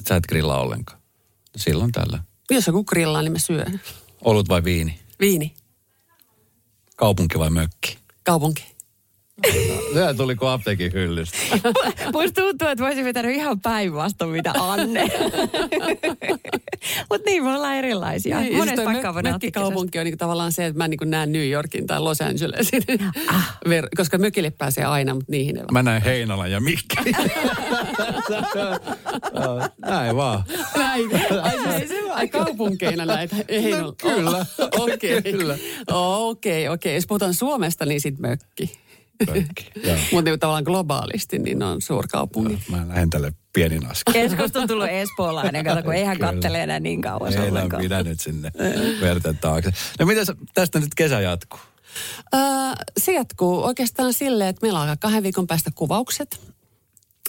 Sä 0.08 0.16
et 0.16 0.26
grillaa 0.26 0.60
ollenkaan. 0.60 1.00
Silloin 1.56 1.92
tällä. 1.92 2.24
Jos 2.51 2.66
joku 2.66 2.84
grillaa, 2.84 3.22
niin 3.22 3.32
mä 3.32 3.38
syön. 3.38 3.80
Olut 4.24 4.49
vai 4.49 4.64
viini? 4.64 5.01
Viini. 5.20 5.55
Kaupunki 6.97 7.38
vai 7.38 7.51
mökki? 7.51 7.99
Kaupunki. 8.24 8.71
Sehän 9.95 10.16
tuli 10.16 10.36
kuin 10.36 10.51
apteekin 10.51 10.93
hyllystä. 10.93 11.38
Musta 12.12 12.43
tuntuu, 12.43 12.68
että 12.68 12.84
voisin 12.84 13.05
vetänyt 13.05 13.34
ihan 13.34 13.61
päinvastoin 13.61 14.30
mitä 14.30 14.53
Anne. 14.59 15.03
Mutta 17.11 17.30
niin, 17.30 17.45
me 17.45 17.55
ollaan 17.55 17.76
erilaisia. 17.76 18.40
Niin, 18.40 18.57
Monesta 18.57 18.68
siis 18.68 18.76
toi 18.76 18.84
paikkaa 18.84 19.14
voi 19.14 19.22
mö- 19.22 19.28
nauttia 19.28 19.49
mökkikaupunki 19.49 19.99
on 19.99 20.05
niin 20.05 20.18
tavallaan 20.18 20.53
se, 20.53 20.66
että 20.66 20.78
mä 20.78 20.88
niin 20.88 20.99
näen 21.05 21.32
New 21.32 21.49
Yorkin 21.49 21.86
tai 21.86 22.01
Los 22.01 22.20
Angelesin. 22.20 22.82
Ver- 23.68 23.88
koska 23.97 24.18
mökille 24.18 24.51
pääsee 24.51 24.84
aina, 24.84 25.14
mutta 25.14 25.32
niihin 25.32 25.57
ei 25.57 25.64
Mä 25.72 25.82
näen 25.82 26.03
Heinolan 26.03 26.51
ja 26.51 26.61
Mikki. 26.61 26.97
Näin 29.78 30.16
vaan. 30.16 30.45
Näin. 30.76 31.11
Ai, 31.43 31.86
se, 31.88 32.11
ai 32.12 32.28
kaupunkeina 32.28 33.07
näitä. 33.07 33.36
Ei, 33.49 33.70
no, 33.72 33.93
kyllä. 34.03 34.47
Okei. 34.78 35.22
Kyllä. 35.22 35.59
Okei, 35.93 36.68
okei. 36.68 36.95
Jos 36.95 37.07
puhutaan 37.07 37.34
Suomesta, 37.34 37.86
niin 37.86 38.01
sitten 38.01 38.30
mökki. 38.30 38.82
Mutta 40.12 40.30
niin 40.30 40.40
tavallaan 40.40 40.64
globaalisti, 40.64 41.38
niin 41.38 41.62
on 41.62 41.82
suurkaupungit. 41.82 42.60
Mä 42.68 42.88
lähden 42.88 43.10
tälle 43.10 43.32
pienin 43.52 43.86
askel. 43.86 44.12
Keskusta 44.12 44.60
on 44.60 44.68
tullut 44.68 44.88
espoolainen, 44.90 45.64
kato, 45.64 45.82
kun 45.82 45.94
eihän 45.94 46.18
kattele 46.18 46.62
enää 46.62 46.80
niin 46.80 47.00
kauan 47.00 47.32
Ei 47.32 47.48
ollenkaan. 47.48 47.82
pidä 47.82 48.02
nyt 48.02 48.20
sinne 48.20 48.52
verten 49.00 49.38
taakse. 49.38 49.70
No 49.98 50.06
miten 50.06 50.26
tästä 50.54 50.80
nyt 50.80 50.94
kesä 50.94 51.20
jatkuu? 51.20 51.60
Öö, 52.34 52.40
se 53.00 53.12
jatkuu 53.12 53.62
oikeastaan 53.64 54.12
silleen, 54.12 54.50
että 54.50 54.66
meillä 54.66 54.80
alkaa 54.80 54.96
kahden 54.96 55.22
viikon 55.22 55.46
päästä 55.46 55.70
kuvaukset. 55.74 56.40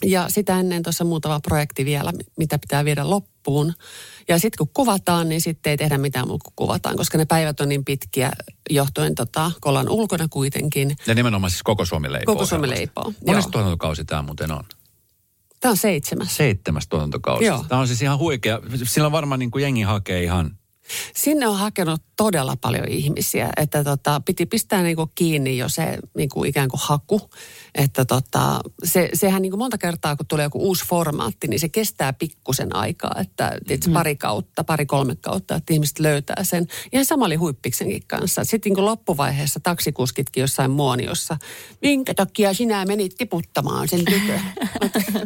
Ja 0.05 0.25
sitä 0.29 0.59
ennen 0.59 0.83
tuossa 0.83 1.03
muutama 1.03 1.39
projekti 1.39 1.85
vielä, 1.85 2.13
mitä 2.37 2.59
pitää 2.59 2.85
viedä 2.85 3.09
loppuun. 3.09 3.73
Ja 4.28 4.39
sitten 4.39 4.57
kun 4.57 4.74
kuvataan, 4.74 5.30
niin 5.30 5.41
sitten 5.41 5.71
ei 5.71 5.78
tehdä 5.78 5.97
mitään 5.97 6.28
muuta 6.28 6.43
kuin 6.43 6.53
kuvataan, 6.55 6.97
koska 6.97 7.17
ne 7.17 7.26
päivät 7.26 7.59
on 7.59 7.69
niin 7.69 7.86
pitkiä 7.86 8.32
johtuen, 8.69 9.15
tota, 9.15 9.51
kun 9.61 9.69
ollaan 9.69 9.89
ulkona 9.89 10.28
kuitenkin. 10.28 10.95
Ja 11.07 11.15
nimenomaan 11.15 11.49
siis 11.51 11.63
koko 11.63 11.86
Suomi 11.86 12.11
leipoo. 12.11 12.36
Koko 12.36 12.45
Suomi 12.45 12.69
leipoo, 12.69 13.03
Monesti 13.03 13.47
joo. 13.47 13.51
tuotantokausi 13.51 14.05
tämä 14.05 14.21
muuten 14.21 14.51
on? 14.51 14.63
Tämä 15.59 15.69
on 15.71 15.78
seitsemäs. 15.78 16.38
Seitsemäs 16.38 16.88
tuotantokausi. 16.88 17.45
Joo. 17.45 17.65
Tämä 17.69 17.82
on 17.82 17.88
siis 17.88 18.01
ihan 18.01 18.19
huikea. 18.19 18.59
Sillä 18.84 19.11
varmaan 19.11 19.39
niin 19.39 19.51
kuin 19.51 19.61
jengi 19.61 19.82
hakee 19.82 20.24
ihan... 20.24 20.57
Sinne 21.15 21.47
on 21.47 21.57
hakenut 21.57 22.01
todella 22.17 22.55
paljon 22.61 22.88
ihmisiä, 22.88 23.49
että 23.57 23.84
tota, 23.84 24.21
piti 24.26 24.45
pistää 24.45 24.84
niinku 24.84 25.11
kiinni 25.15 25.57
jo 25.57 25.69
se 25.69 25.97
niinku 26.17 26.43
ikään 26.43 26.69
kuin 26.69 26.80
haku. 26.84 27.30
Että 27.76 28.05
tota, 28.05 28.59
se, 28.84 29.09
sehän 29.13 29.41
niinku 29.41 29.57
monta 29.57 29.78
kertaa, 29.78 30.15
kun 30.15 30.26
tulee 30.26 30.43
joku 30.43 30.59
uusi 30.59 30.86
formaatti, 30.86 31.47
niin 31.47 31.59
se 31.59 31.69
kestää 31.69 32.13
pikkusen 32.13 32.76
aikaa, 32.76 33.15
että 33.19 33.57
mm. 33.88 33.93
pari 33.93 34.15
kautta, 34.15 34.63
pari 34.63 34.86
kolme 34.86 35.15
kautta, 35.15 35.55
että 35.55 35.74
ihmiset 35.74 35.99
löytää 35.99 36.43
sen. 36.43 36.67
Ihan 36.91 37.05
sama 37.05 37.26
oli 37.26 37.36
huippiksenkin 37.36 38.03
kanssa. 38.07 38.43
Sitten 38.43 38.69
niinku 38.69 38.86
loppuvaiheessa 38.86 39.59
taksikuskitkin 39.59 40.41
jossain 40.41 40.71
muoniossa, 40.71 41.38
minkä 41.82 42.13
takia 42.13 42.53
sinä 42.53 42.86
menit 42.86 43.15
tiputtamaan 43.17 43.88
sen 43.88 44.05
tytön? 44.05 44.41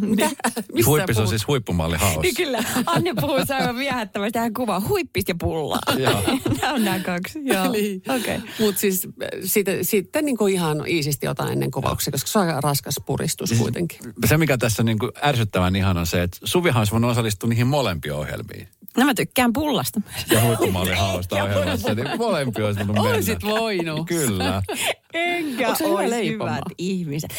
Mitä? 0.09 0.29
Mistä 0.73 0.89
Huippis 0.89 1.17
on 1.17 1.27
siis 1.27 1.47
huippumalli 1.47 1.97
haus. 1.97 2.21
Niin 2.21 2.35
kyllä, 2.35 2.63
Anne 2.85 3.13
puhuu 3.21 3.35
aivan 3.59 3.75
viehättävästi 3.75 4.31
tähän 4.31 4.53
kuvaan. 4.53 4.87
Huippis 4.87 5.23
ja 5.27 5.35
pullaa. 5.39 5.79
Joo. 6.03 6.23
nämä 6.61 6.73
on 6.73 6.85
nämä 6.85 6.99
kaksi. 6.99 7.39
Joo. 7.43 7.71
Niin. 7.71 8.01
Okei. 8.15 8.39
Mutta 8.59 8.81
siis 8.81 9.05
äh, 9.05 9.29
siitä, 9.43 9.71
sitten 9.81 10.25
niin 10.25 10.37
kuin 10.37 10.53
ihan 10.53 10.87
iisisti 10.87 11.27
otan 11.27 11.51
ennen 11.51 11.71
kuvauksia, 11.71 12.11
koska 12.11 12.27
aika 12.37 12.61
raskas 12.61 12.95
puristus 13.05 13.49
Siis- 13.49 13.61
kuitenkin. 13.61 13.99
Se, 14.25 14.37
mikä 14.37 14.57
tässä 14.57 14.83
niin 14.83 14.99
kuin 14.99 15.11
ärsyttävän 15.23 15.75
ihan 15.75 15.97
on 15.97 16.07
se, 16.07 16.23
että 16.23 16.37
Suvihan 16.43 16.79
olisi 16.79 16.91
voinut 16.91 17.11
osallistua 17.11 17.49
niihin 17.49 17.67
molempiin 17.67 18.13
ohjelmiin. 18.13 18.67
No 18.97 19.05
mä 19.05 19.13
tykkään 19.13 19.53
pullasta. 19.53 20.01
Ja 20.31 20.41
huippumalli 20.41 20.95
hausta 20.95 21.35
ohjelmassa. 21.43 21.95
Niin 21.95 22.17
molempi 22.17 22.63
olisi 22.63 22.79
voinut 22.79 22.95
mennä. 22.95 23.09
Oisit 23.15 23.43
voinut. 23.43 24.07
Kyllä. 24.07 24.61
Enkä 25.13 25.67
Onko 25.67 25.77
se 25.77 25.89
hyvä 25.89 26.09
leipomaan? 26.09 26.53
hyvät 26.55 26.63
ihmiset. 26.77 27.31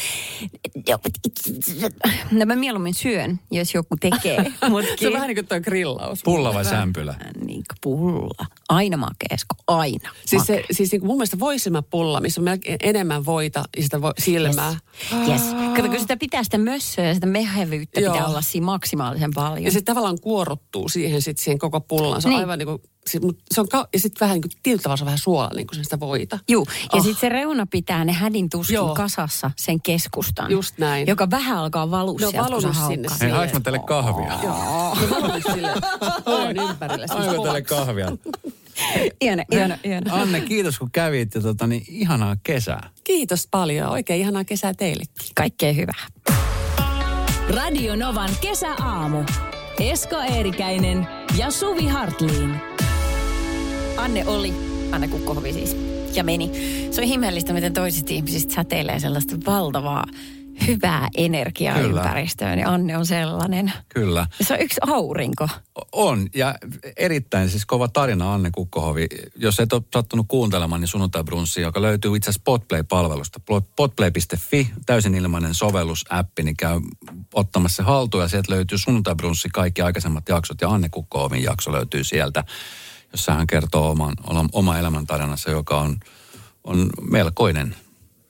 No 2.31 2.45
mä 2.45 2.55
mieluummin 2.55 2.93
syön, 2.93 3.39
jos 3.51 3.73
joku 3.73 3.95
tekee. 3.99 4.43
Se 4.99 5.07
on 5.07 5.13
vähän 5.13 5.27
niin 5.27 5.35
kuin 5.35 5.47
tuo 5.47 5.59
grillaus. 5.61 6.19
Pulla 6.23 6.53
vai 6.53 6.65
sämpylä? 6.65 7.15
Niin 7.45 7.63
kuin 7.69 7.77
pulla. 7.81 8.45
Aina 8.69 8.97
makeesko, 8.97 9.55
aina. 9.67 10.09
Siis, 10.25 10.45
se, 10.45 10.63
siis 10.71 10.91
niin 10.91 10.99
kuin 11.01 11.07
mun 11.07 11.17
mielestä 11.17 11.39
voisilmäpulla, 11.39 12.21
missä 12.21 12.41
on 12.41 12.45
melkein 12.45 12.77
enemmän 12.83 13.25
voita 13.25 13.63
ja 13.77 13.83
sitä 13.83 14.01
vo, 14.01 14.13
silmää. 14.17 14.75
Yes. 15.27 15.41
Kato, 15.75 15.89
kun 15.89 15.99
sitä 15.99 16.17
pitää 16.17 16.43
sitä 16.43 16.57
mössöä 16.57 17.05
ja 17.07 17.13
sitä 17.13 17.27
mehevyyttä 17.27 17.99
Joo. 17.99 18.13
pitää 18.13 18.27
olla 18.27 18.41
siinä 18.41 18.65
maksimaalisen 18.65 19.31
paljon. 19.35 19.63
Ja 19.63 19.71
se 19.71 19.81
tavallaan 19.81 20.17
kuoruttuu 20.21 20.89
siihen, 20.89 21.21
sit 21.21 21.37
siihen 21.37 21.59
koko 21.59 21.79
pullaan. 21.81 22.21
Se 22.21 22.27
on 22.27 22.29
Niin. 22.31 22.39
aivan 22.39 22.59
niin 22.59 22.67
kuin, 22.67 22.81
se, 23.07 23.19
mut 23.19 23.37
se 23.51 23.61
on, 23.61 23.69
ka- 23.69 23.87
ja 23.93 23.99
sitten 23.99 24.19
vähän 24.19 24.39
niin 24.41 24.41
kuin, 24.73 24.79
tavalla 24.81 24.97
se 24.97 25.03
on 25.03 25.05
vähän 25.05 25.17
suolaa 25.19 25.53
niin 25.55 25.67
kuin 25.67 25.83
sitä 25.83 25.99
voita. 25.99 26.39
Juu, 26.47 26.67
ja 26.81 26.87
Oh. 26.97 27.03
sitten 27.03 27.19
se 27.21 27.29
reuna 27.29 27.65
pitää 27.65 28.05
ne 28.05 28.11
hädin 28.13 28.49
tuskin 28.49 28.73
Joo. 28.75 28.95
kasassa 28.95 29.51
sen 29.55 29.81
keskustan. 29.81 30.51
Just 30.51 30.77
näin. 30.77 31.07
Joka 31.07 31.29
vähän 31.31 31.57
alkaa 31.57 31.91
valua 31.91 32.19
Ne 32.19 32.25
on 32.25 32.31
sieltä, 32.31 32.49
kun 32.51 32.61
sä 32.61 32.87
sinne. 32.87 33.07
Hei, 33.21 33.53
mä 33.53 33.59
teille 33.59 33.79
kahvia? 33.79 34.39
Joo. 34.43 34.97
Sille 35.51 36.69
ympärille. 36.69 37.07
siis 37.07 37.19
Aivan 37.27 37.43
teille 37.43 37.61
kahvia. 37.61 38.11
Ihana, 39.21 39.43
ihana, 39.51 39.77
ihana. 39.83 40.21
Anne, 40.21 40.41
kiitos 40.41 40.79
kun 40.79 40.91
kävit 40.91 41.35
ja 41.35 41.41
tota, 41.41 41.67
niin, 41.67 41.83
ihanaa 41.87 42.35
kesää. 42.43 42.89
Kiitos 43.03 43.47
paljon. 43.51 43.89
Oikein 43.89 44.21
ihanaa 44.21 44.43
kesää 44.43 44.73
teillekin. 44.73 45.31
Kaikkea 45.35 45.73
hyvää. 45.73 46.05
Radio 47.49 47.95
Novan 47.95 48.29
kesäaamu. 48.41 49.23
Esko 49.79 50.15
Eerikäinen 50.15 51.07
ja 51.37 51.51
Suvi 51.51 51.87
Hartliin. 51.87 52.61
Anne 53.99 54.27
oli, 54.27 54.53
Anne 54.91 55.07
Kukkohovi 55.07 55.53
siis, 55.53 55.77
ja 56.13 56.23
meni. 56.23 56.51
Se 56.91 57.01
on 57.01 57.07
ihmeellistä, 57.07 57.53
miten 57.53 57.73
toisista 57.73 58.13
ihmisistä 58.13 58.53
säteilee 58.53 58.99
sellaista 58.99 59.35
valtavaa 59.45 60.05
hyvää 60.67 61.07
energiaa 61.17 61.79
Kyllä. 61.79 62.01
ympäristöön. 62.01 62.59
Ja 62.59 62.69
Anne 62.69 62.97
on 62.97 63.05
sellainen. 63.05 63.73
Kyllä. 63.89 64.27
Se 64.41 64.53
on 64.53 64.59
yksi 64.59 64.79
aurinko. 64.87 65.47
On, 65.91 66.27
ja 66.35 66.55
erittäin 66.97 67.49
siis 67.49 67.65
kova 67.65 67.87
tarina 67.87 68.33
Anne 68.33 68.49
Kukkohovi. 68.51 69.07
Jos 69.35 69.59
et 69.59 69.73
ole 69.73 69.81
sattunut 69.93 70.25
kuuntelemaan, 70.29 70.81
niin 70.81 70.87
sunnuntai 70.87 71.23
brunssi, 71.23 71.61
joka 71.61 71.81
löytyy 71.81 72.15
itse 72.15 72.29
asiassa 72.29 72.41
Podplay-palvelusta. 72.45 73.39
Podplay.fi, 73.75 74.69
täysin 74.85 75.15
ilmainen 75.15 75.53
sovellusäppi, 75.53 76.43
niin 76.43 76.57
käy 76.57 76.79
ottamassa 77.33 77.75
se 77.75 77.83
haltuun 77.83 78.23
ja 78.23 78.27
sieltä 78.27 78.51
löytyy 78.51 78.77
sunnuntai 78.77 79.15
brunssi, 79.15 79.49
kaikki 79.53 79.81
aikaisemmat 79.81 80.29
jaksot 80.29 80.61
ja 80.61 80.69
Anne 80.69 80.89
Kukkohovin 80.89 81.43
jakso 81.43 81.71
löytyy 81.71 82.03
sieltä, 82.03 82.43
jossa 83.11 83.33
hän 83.33 83.47
kertoo 83.47 83.91
oman, 83.91 84.15
oma 84.51 84.79
elämäntarinansa, 84.79 85.51
joka 85.51 85.79
on, 85.79 85.97
on 86.63 86.89
melkoinen, 87.11 87.75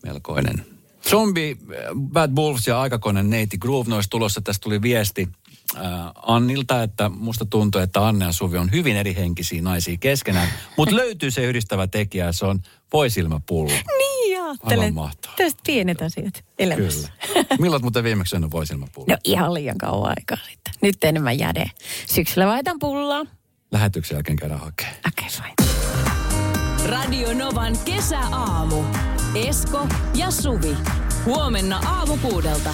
melkoinen. 0.03 0.65
Zombie, 1.09 1.51
äh, 1.51 1.77
Bad 2.13 2.31
Wolves 2.35 2.67
ja 2.67 2.81
aikakonen 2.81 3.29
Neiti 3.29 3.57
Groove, 3.57 3.95
olisi 3.95 4.09
tulossa. 4.09 4.41
Tästä 4.41 4.63
tuli 4.63 4.81
viesti 4.81 5.29
äh, 5.75 5.83
Annilta, 6.15 6.83
että 6.83 7.09
musta 7.09 7.45
tuntuu, 7.45 7.81
että 7.81 8.07
Anne 8.07 8.25
ja 8.25 8.31
Suvi 8.31 8.57
on 8.57 8.71
hyvin 8.71 8.95
eri 8.95 9.15
henkisiä 9.15 9.61
naisia 9.61 9.97
keskenään. 9.99 10.49
Mutta 10.77 10.95
löytyy 10.95 11.31
se 11.31 11.43
yhdistävä 11.43 11.87
tekijä 11.87 12.25
ja 12.25 12.31
se 12.31 12.45
on 12.45 12.59
voisilmäpullo. 12.93 13.71
Niin 13.97 14.19
ajattelen. 14.43 14.93
Tästä 15.37 15.61
pienet 15.65 16.01
asiat 16.01 16.43
elämässä. 16.59 17.11
Kyllä. 17.27 17.45
Milloin 17.59 17.81
muuten 17.81 18.03
viimeksi 18.03 18.29
syönyt 18.29 18.51
voisilmäpullo? 18.51 19.05
No 19.09 19.17
ihan 19.23 19.53
liian 19.53 19.77
kauan 19.77 20.09
aikaa 20.09 20.45
sitten. 20.49 20.73
Nyt 20.81 21.03
enemmän 21.03 21.39
jäde. 21.39 21.71
Syksyllä 22.13 22.47
vaihdan 22.47 22.79
pullaa. 22.79 23.25
Lähetyksen 23.71 24.15
jälkeen 24.15 24.35
käydään 24.35 24.59
hakemaan. 24.59 24.95
Okei, 25.07 25.27
okay. 25.37 25.67
Radio 26.89 27.33
Novan 27.33 27.77
kesäaamu. 27.85 28.83
Esko 29.35 29.87
ja 30.15 30.31
Suvi. 30.31 30.77
Huomenna 31.25 31.81
aamu 31.85 32.17
kuudelta. 32.17 32.73